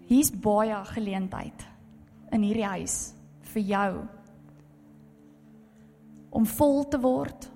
Hier's 0.05 0.29
baie 0.29 0.77
geleentheid 0.91 1.65
in 2.35 2.45
hierdie 2.45 2.67
huis 2.67 3.15
vir 3.53 3.65
jou 3.71 3.91
om 6.35 6.45
vol 6.45 6.83
te 6.91 6.99
word. 6.99 7.47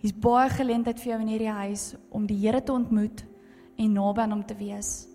Hier's 0.00 0.16
baie 0.16 0.50
geleentheid 0.52 1.00
vir 1.00 1.14
jou 1.14 1.20
in 1.24 1.32
hierdie 1.32 1.54
huis 1.62 1.94
om 2.14 2.26
die 2.28 2.38
Here 2.42 2.60
te 2.62 2.74
ontmoet 2.74 3.24
en 3.80 3.94
naby 3.96 4.22
aan 4.24 4.36
hom 4.36 4.44
te 4.46 4.56
wees. 4.58 5.08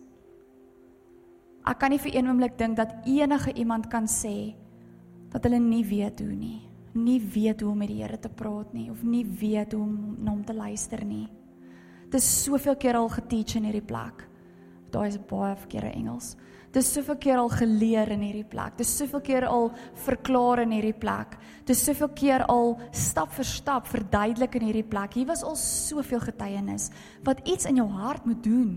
Ek 1.65 1.79
kan 1.81 1.93
nie 1.93 2.01
vir 2.01 2.17
een 2.17 2.29
oomblik 2.29 2.57
dink 2.59 2.77
dat 2.77 2.93
enige 3.09 3.53
iemand 3.57 3.87
kan 3.89 4.09
sê 4.09 4.53
dat 5.33 5.45
hulle 5.45 5.59
nie 5.59 5.83
weet 5.85 6.21
hoe 6.21 6.33
nie, 6.33 6.61
nie 6.95 7.19
weet 7.19 7.61
hoe 7.61 7.71
om 7.71 7.81
met 7.83 7.91
die 7.91 8.01
Here 8.01 8.17
te 8.19 8.31
praat 8.31 8.73
nie 8.73 8.89
of 8.91 9.03
nie 9.03 9.25
weet 9.25 9.75
hoe 9.75 9.83
om 9.83 10.15
na 10.23 10.31
hom 10.31 10.43
te 10.47 10.55
luister 10.55 11.03
nie. 11.05 11.27
Dit 12.05 12.21
is 12.21 12.43
soveel 12.45 12.77
keer 12.79 12.95
al 12.95 13.09
geteach 13.11 13.57
in 13.59 13.67
hierdie 13.67 13.85
plek. 13.85 14.23
Daai 14.93 15.09
is 15.09 15.19
baie 15.19 15.55
verkeerde 15.59 15.91
Engels. 15.91 16.35
Dis 16.75 16.89
soveel 16.91 17.17
keer 17.23 17.39
al 17.39 17.49
geleer 17.51 18.09
in 18.11 18.23
hierdie 18.23 18.47
plek. 18.47 18.75
Dis 18.79 18.91
soveel 18.97 19.21
keer 19.23 19.45
al 19.47 19.69
verklaar 20.05 20.61
in 20.65 20.73
hierdie 20.75 20.95
plek. 20.95 21.37
Dis 21.67 21.83
soveel 21.87 22.11
keer 22.15 22.45
al 22.51 22.75
stap 22.95 23.31
vir 23.35 23.47
stap 23.47 23.87
verduidelik 23.87 24.57
in 24.59 24.67
hierdie 24.69 24.87
plek. 24.87 25.15
Hier 25.15 25.27
was 25.29 25.43
al 25.43 25.55
soveel 25.59 26.23
getuienis 26.23 26.89
wat 27.27 27.43
iets 27.47 27.67
in 27.69 27.79
jou 27.79 27.87
hart 27.95 28.27
moet 28.27 28.43
doen. 28.43 28.73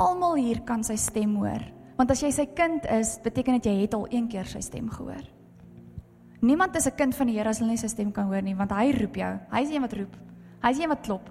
Almal 0.00 0.38
hier 0.40 0.62
kan 0.64 0.84
sy 0.84 0.96
stem 0.96 1.36
hoor. 1.40 1.64
Want 1.98 2.12
as 2.14 2.22
jy 2.22 2.30
sy 2.32 2.46
kind 2.56 2.84
is, 2.94 3.16
beteken 3.24 3.58
dit 3.58 3.68
jy 3.68 3.80
het 3.82 3.96
al 3.98 4.06
een 4.12 4.28
keer 4.30 4.48
sy 4.48 4.62
stem 4.64 4.88
gehoor. 4.92 5.37
Niemand 6.40 6.76
is 6.76 6.86
'n 6.86 6.94
kind 6.96 7.14
van 7.14 7.26
die 7.26 7.36
Here 7.36 7.48
as 7.48 7.58
hulle 7.58 7.70
nie 7.70 7.76
sy 7.76 7.88
stem 7.88 8.12
kan 8.12 8.26
hoor 8.26 8.42
nie, 8.42 8.54
want 8.54 8.70
hy 8.70 8.92
roep 8.92 9.14
jou. 9.14 9.38
Hy's 9.50 9.70
een 9.70 9.80
wat 9.80 9.92
roep. 9.92 10.16
Hy's 10.62 10.78
een 10.78 10.88
wat 10.88 11.00
klop. 11.02 11.30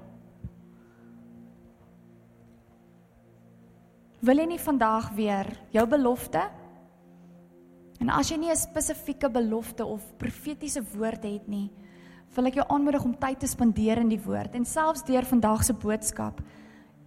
Wil 4.20 4.38
jy 4.38 4.46
nie 4.46 4.60
vandag 4.60 5.12
weer 5.16 5.46
jou 5.72 5.88
belofte? 5.88 6.42
En 8.00 8.10
as 8.10 8.30
jy 8.30 8.38
nie 8.38 8.52
'n 8.52 8.56
spesifieke 8.56 9.30
belofte 9.30 9.86
of 9.86 10.02
profetiese 10.18 10.84
woord 10.96 11.24
het 11.24 11.48
nie, 11.48 11.72
wil 12.36 12.46
ek 12.46 12.54
jou 12.56 12.66
aanmoedig 12.68 13.04
om 13.04 13.18
tyd 13.18 13.40
te 13.40 13.48
spandeer 13.48 13.98
in 13.98 14.10
die 14.10 14.22
woord 14.22 14.56
en 14.56 14.66
selfs 14.66 15.04
deur 15.04 15.26
vandag 15.26 15.64
se 15.64 15.74
boodskap. 15.74 16.42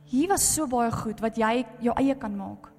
Hier 0.05 0.29
was 0.29 0.55
so 0.55 0.67
baie 0.67 0.91
goed 0.91 1.21
wat 1.21 1.37
jy 1.37 1.65
jou 1.81 1.95
eie 1.97 2.15
kan 2.15 2.37
maak. 2.37 2.71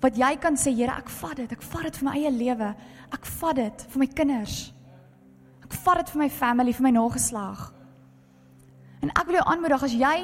Wat 0.00 0.16
jy 0.16 0.30
kan 0.40 0.56
sê, 0.56 0.72
Here, 0.72 0.96
ek 0.96 1.10
vat 1.20 1.36
dit. 1.36 1.52
Ek 1.52 1.62
vat 1.62 1.88
dit 1.88 1.96
vir 2.00 2.08
my 2.08 2.14
eie 2.16 2.30
lewe. 2.32 2.70
Ek 3.12 3.26
vat 3.40 3.56
dit 3.56 3.82
vir 3.92 4.00
my 4.00 4.06
kinders. 4.06 4.60
Ek 5.64 5.76
vat 5.84 6.00
dit 6.00 6.14
vir 6.14 6.22
my 6.22 6.30
family, 6.32 6.72
vir 6.72 6.88
my 6.88 6.94
nageslag. 6.96 7.66
En 9.00 9.12
ek 9.12 9.26
wil 9.28 9.40
jou 9.40 9.44
aanmoedig 9.48 9.84
as 9.84 9.96
jy 9.96 10.16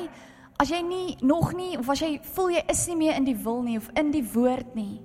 As 0.57 0.71
jy 0.73 0.81
nie 0.81 1.17
nog 1.21 1.53
nie 1.53 1.77
of 1.77 1.89
as 1.93 2.01
jy 2.01 2.15
voel 2.33 2.55
jy 2.55 2.63
is 2.73 2.87
nie 2.89 2.97
meer 3.03 3.19
in 3.21 3.27
die 3.29 3.37
wil 3.37 3.61
nie 3.65 3.77
of 3.77 3.91
in 3.99 4.09
die 4.13 4.25
woord 4.25 4.73
nie, 4.77 5.03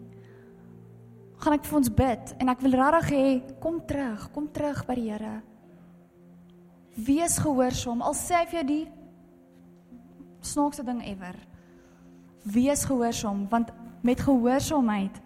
gaan 1.43 1.57
ek 1.57 1.65
vir 1.67 1.79
ons 1.81 1.91
bid 1.91 2.33
en 2.39 2.51
ek 2.53 2.63
wil 2.63 2.77
regtig 2.79 3.09
hê 3.11 3.25
kom 3.59 3.81
terug, 3.87 4.29
kom 4.31 4.47
terug 4.55 4.85
by 4.87 4.95
die 4.95 5.09
Here. 5.09 5.33
Wees 6.95 7.37
gehoorsaam. 7.39 8.03
Al 8.03 8.15
sê 8.15 8.39
hy 8.39 8.47
vir 8.51 8.59
jou 8.61 8.65
die 8.69 8.85
snaakste 10.45 10.85
ding 10.87 11.01
ever. 11.07 11.35
Wees 12.47 12.85
gehoorsaam 12.87 13.43
want 13.51 13.73
met 14.01 14.21
gehoorsaamheid 14.21 15.21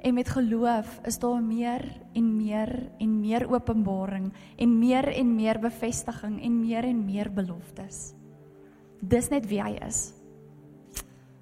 en 0.00 0.14
met 0.14 0.28
geloof 0.28 1.00
is 1.04 1.18
daar 1.18 1.42
meer 1.42 1.84
en 2.12 2.36
meer 2.36 2.90
en 2.98 3.20
meer 3.20 3.46
openbaring 3.50 4.32
en 4.56 4.78
meer 4.78 5.08
en 5.08 5.34
meer 5.34 5.60
bevestiging 5.60 6.40
en 6.42 6.60
meer 6.60 6.84
en 6.84 7.04
meer 7.04 7.32
beloftes. 7.32 8.14
Dis 9.00 9.28
net 9.28 9.46
wie 9.48 9.60
hy 9.62 9.76
is. 9.86 10.10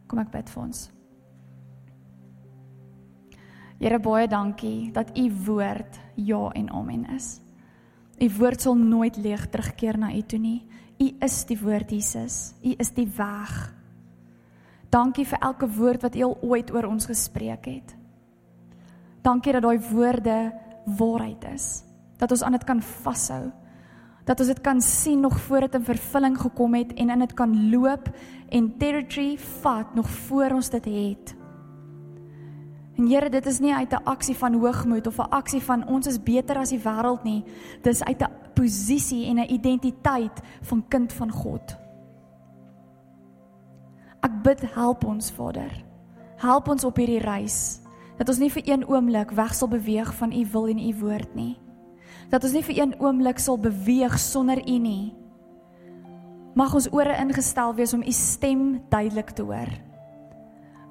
Kom 0.07 0.23
ek 0.23 0.31
bid 0.33 0.51
vir 0.51 0.63
ons. 0.63 0.87
Here 3.79 3.99
baie 4.03 4.27
dankie 4.27 4.91
dat 4.95 5.13
u 5.19 5.29
woord 5.47 5.99
ja 6.19 6.49
en 6.59 6.71
amen 6.75 7.05
is. 7.15 7.39
U 8.19 8.27
woord 8.39 8.61
sal 8.61 8.75
nooit 8.75 9.17
leeg 9.17 9.47
terugkeer 9.51 9.99
na 9.99 10.11
u 10.15 10.23
toe 10.27 10.39
nie. 10.43 10.61
U 10.99 11.13
is 11.23 11.45
die 11.47 11.59
woord 11.61 11.91
Jesus. 11.95 12.55
U 12.63 12.75
is 12.79 12.91
die 12.97 13.07
weg. 13.17 13.78
Dankie 14.91 15.27
vir 15.27 15.39
elke 15.39 15.69
woord 15.69 16.03
wat 16.03 16.17
u 16.17 16.23
al 16.23 16.39
ooit 16.41 16.73
oor 16.73 16.85
ons 16.85 17.07
gespreek 17.07 17.65
het. 17.65 17.97
Dankie 19.23 19.53
dat 19.53 19.63
daai 19.63 19.79
woorde 19.91 20.53
waarheid 20.85 21.45
is. 21.55 21.85
Dat 22.17 22.31
ons 22.31 22.43
aan 22.43 22.53
dit 22.53 22.65
kan 22.65 22.83
vashou 22.83 23.51
dat 24.29 24.43
ons 24.45 24.51
dit 24.53 24.61
kan 24.61 24.81
sien 24.85 25.21
nog 25.21 25.41
voor 25.41 25.65
dit 25.65 25.75
in 25.75 25.85
vervulling 25.85 26.37
gekom 26.41 26.75
het 26.77 26.93
en 26.95 27.11
in 27.11 27.25
dit 27.25 27.35
kan 27.35 27.55
loop 27.71 28.11
en 28.49 28.77
territory 28.79 29.39
vat 29.63 29.95
nog 29.95 30.11
voor 30.11 30.53
ons 30.59 30.69
dit 30.71 30.85
het. 30.85 31.35
En 32.99 33.07
Here, 33.07 33.31
dit 33.31 33.47
is 33.47 33.59
nie 33.59 33.75
uit 33.75 33.93
'n 33.93 34.05
aksie 34.05 34.37
van 34.37 34.55
hoogmoed 34.55 35.07
of 35.07 35.19
'n 35.19 35.31
aksie 35.31 35.63
van 35.63 35.87
ons 35.87 36.07
is 36.07 36.23
beter 36.23 36.57
as 36.57 36.69
die 36.69 36.81
wêreld 36.81 37.23
nie. 37.23 37.45
Dis 37.83 38.05
uit 38.05 38.23
'n 38.23 38.33
posisie 38.55 39.27
en 39.27 39.39
'n 39.39 39.53
identiteit 39.53 40.41
van 40.61 40.85
kind 40.89 41.13
van 41.13 41.31
God. 41.31 41.77
Ek 44.27 44.35
bid 44.43 44.65
help 44.75 45.05
ons 45.07 45.31
Vader. 45.31 45.71
Help 46.43 46.69
ons 46.71 46.85
op 46.87 46.99
hierdie 46.99 47.23
reis 47.23 47.81
dat 48.19 48.31
ons 48.33 48.41
nie 48.43 48.51
vir 48.51 48.65
een 48.67 48.83
oomblik 48.91 49.31
weg 49.39 49.53
sal 49.55 49.71
beweeg 49.71 50.09
van 50.19 50.33
u 50.35 50.43
wil 50.53 50.67
en 50.73 50.81
u 50.83 50.93
woord 50.99 51.35
nie. 51.39 51.55
Dat 52.33 52.43
ons 52.43 52.57
nie 52.57 52.65
vir 52.67 52.81
een 52.81 52.95
oomblik 52.99 53.39
sal 53.39 53.61
beweeg 53.63 54.19
sonder 54.19 54.59
u 54.59 54.79
nie. 54.83 55.15
Mag 56.59 56.75
ons 56.75 56.89
ore 56.91 57.15
ingestel 57.23 57.77
wees 57.79 57.95
om 57.95 58.03
u 58.03 58.13
stem 58.13 58.81
duidelik 58.91 59.31
te 59.39 59.47
hoor. 59.47 59.71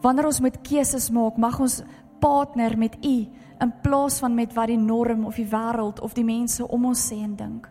Wanneer 0.02 0.30
ons 0.30 0.40
met 0.40 0.62
keuses 0.64 1.10
maak, 1.12 1.36
mag 1.38 1.60
ons 1.60 1.82
partner 2.24 2.78
met 2.80 2.96
u 3.04 3.16
in 3.60 3.74
plaas 3.84 4.22
van 4.24 4.36
met 4.36 4.54
wat 4.56 4.72
die 4.72 4.80
norm 4.80 5.26
of 5.26 5.36
die 5.36 5.50
wêreld 5.52 6.00
of 6.00 6.16
die 6.16 6.26
mense 6.26 6.64
om 6.64 6.86
ons 6.86 7.04
sê 7.12 7.20
en 7.26 7.36
dink. 7.36 7.68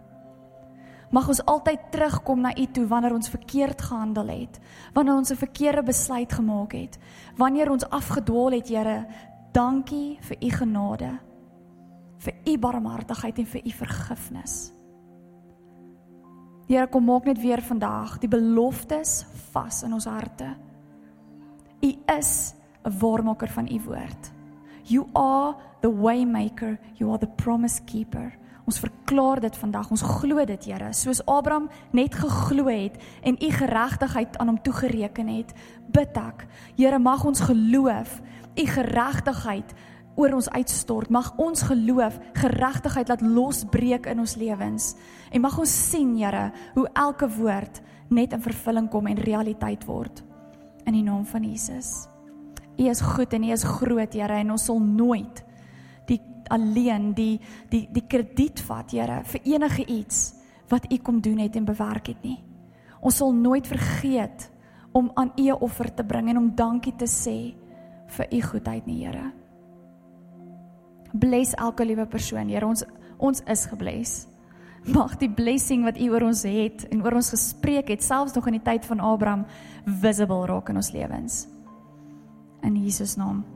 Mag 1.10 1.28
ons 1.28 1.44
altyd 1.46 1.90
terugkom 1.90 2.40
na 2.42 2.50
U 2.56 2.66
toe 2.66 2.86
wanneer 2.86 3.14
ons 3.14 3.30
verkeerd 3.30 3.82
gehandel 3.82 4.28
het, 4.28 4.60
wanneer 4.94 5.14
ons 5.14 5.30
'n 5.30 5.36
verkeerde 5.36 5.82
besluit 5.82 6.32
gemaak 6.32 6.72
het, 6.72 6.98
wanneer 7.36 7.70
ons 7.70 7.88
afgedwaal 7.90 8.52
het, 8.52 8.68
Here. 8.68 9.06
Dankie 9.52 10.18
vir 10.20 10.36
U 10.40 10.50
genade, 10.50 11.18
vir 12.18 12.34
U 12.46 12.58
barmhartigheid 12.58 13.38
en 13.38 13.46
vir 13.46 13.60
U 13.64 13.70
vergifnis. 13.70 14.72
Here, 16.66 16.86
kom 16.86 17.04
maak 17.04 17.24
net 17.24 17.38
weer 17.38 17.62
vandag 17.62 18.18
die 18.18 18.28
beloftes 18.28 19.24
vas 19.52 19.82
in 19.82 19.92
ons 19.92 20.04
harte. 20.04 20.56
U 21.82 21.94
is 22.18 22.54
'n 22.84 22.98
waarmaker 22.98 23.48
van 23.48 23.68
U 23.68 23.80
woord. 23.86 24.32
You 24.82 25.06
are 25.14 25.54
the 25.80 25.90
waymaker, 25.90 26.78
you 26.94 27.10
are 27.10 27.18
the 27.18 27.32
promise 27.36 27.80
keeper. 27.84 28.32
Ons 28.66 28.80
verklaar 28.82 29.40
dit 29.40 29.56
vandag. 29.56 29.90
Ons 29.94 30.02
glo 30.02 30.42
dit, 30.44 30.64
Here, 30.66 30.90
soos 30.90 31.22
Abraham 31.30 31.68
net 31.94 32.16
geglo 32.18 32.66
het 32.66 32.98
en 33.22 33.38
u 33.38 33.50
geregtigheid 33.54 34.38
aan 34.38 34.50
hom 34.50 34.62
toegereken 34.62 35.30
het. 35.30 35.52
Bid 35.94 36.18
ek, 36.18 36.46
Here, 36.74 36.98
mag 36.98 37.24
ons 37.24 37.44
geloof 37.46 38.18
u 38.56 38.66
geregtigheid 38.66 39.74
oor 40.16 40.34
ons 40.34 40.50
uitstort. 40.50 41.12
Mag 41.14 41.30
ons 41.38 41.62
geloof 41.68 42.18
geregtigheid 42.40 43.08
laat 43.08 43.22
losbreek 43.22 44.10
in 44.10 44.24
ons 44.24 44.34
lewens. 44.40 44.94
En 45.30 45.44
mag 45.46 45.58
ons 45.62 45.78
sien, 45.90 46.16
Here, 46.18 46.50
hoe 46.74 46.88
elke 46.94 47.30
woord 47.38 47.82
net 48.10 48.34
in 48.34 48.42
vervulling 48.42 48.90
kom 48.90 49.06
en 49.06 49.22
realiteit 49.22 49.86
word. 49.86 50.24
In 50.86 50.98
die 50.98 51.06
naam 51.06 51.22
van 51.26 51.46
Jesus. 51.46 52.08
U 52.76 52.90
is 52.90 53.00
goed 53.00 53.32
en 53.32 53.46
U 53.46 53.54
is 53.54 53.66
groot, 53.78 54.12
Here, 54.12 54.42
en 54.42 54.56
ons 54.58 54.66
sal 54.66 54.82
nooit 54.82 55.45
alleen 56.48 57.12
die 57.14 57.40
die 57.70 57.86
die 57.92 58.04
krediet 58.08 58.60
vat, 58.60 58.90
Here, 58.90 59.22
vir 59.24 59.40
enige 59.44 59.86
iets 59.86 60.34
wat 60.68 60.92
U 60.92 60.98
kom 60.98 61.20
doen 61.20 61.38
het 61.38 61.56
en 61.56 61.64
bewerk 61.64 62.06
het 62.06 62.22
nie. 62.22 62.38
Ons 63.00 63.16
sal 63.16 63.32
nooit 63.32 63.66
vergeet 63.66 64.50
om 64.92 65.10
aan 65.14 65.32
U 65.36 65.42
'n 65.42 65.60
offer 65.60 65.94
te 65.94 66.04
bring 66.04 66.28
en 66.28 66.36
om 66.36 66.54
dankie 66.54 66.96
te 66.96 67.06
sê 67.06 67.54
vir 68.06 68.26
U 68.30 68.40
goedheid 68.40 68.86
nie, 68.86 69.04
Here. 69.04 69.32
Bless 71.12 71.54
elke 71.54 71.84
liewe 71.84 72.06
persoon, 72.06 72.48
Here. 72.48 72.66
Ons 72.66 72.84
ons 73.18 73.42
is 73.46 73.66
gebless. 73.66 74.26
Mag 74.84 75.16
die 75.16 75.30
blessing 75.30 75.84
wat 75.84 75.98
U 75.98 76.10
oor 76.10 76.22
ons 76.22 76.42
het 76.42 76.86
en 76.90 77.02
oor 77.02 77.14
ons 77.18 77.30
gespreek 77.30 77.88
het, 77.88 78.02
selfs 78.02 78.34
nog 78.34 78.46
in 78.46 78.52
die 78.52 78.62
tyd 78.62 78.84
van 78.86 79.00
Abraham, 79.00 79.46
visible 79.84 80.46
raak 80.46 80.68
in 80.68 80.76
ons 80.76 80.92
lewens. 80.92 81.46
In 82.62 82.76
Jesus 82.76 83.16
naam. 83.16 83.55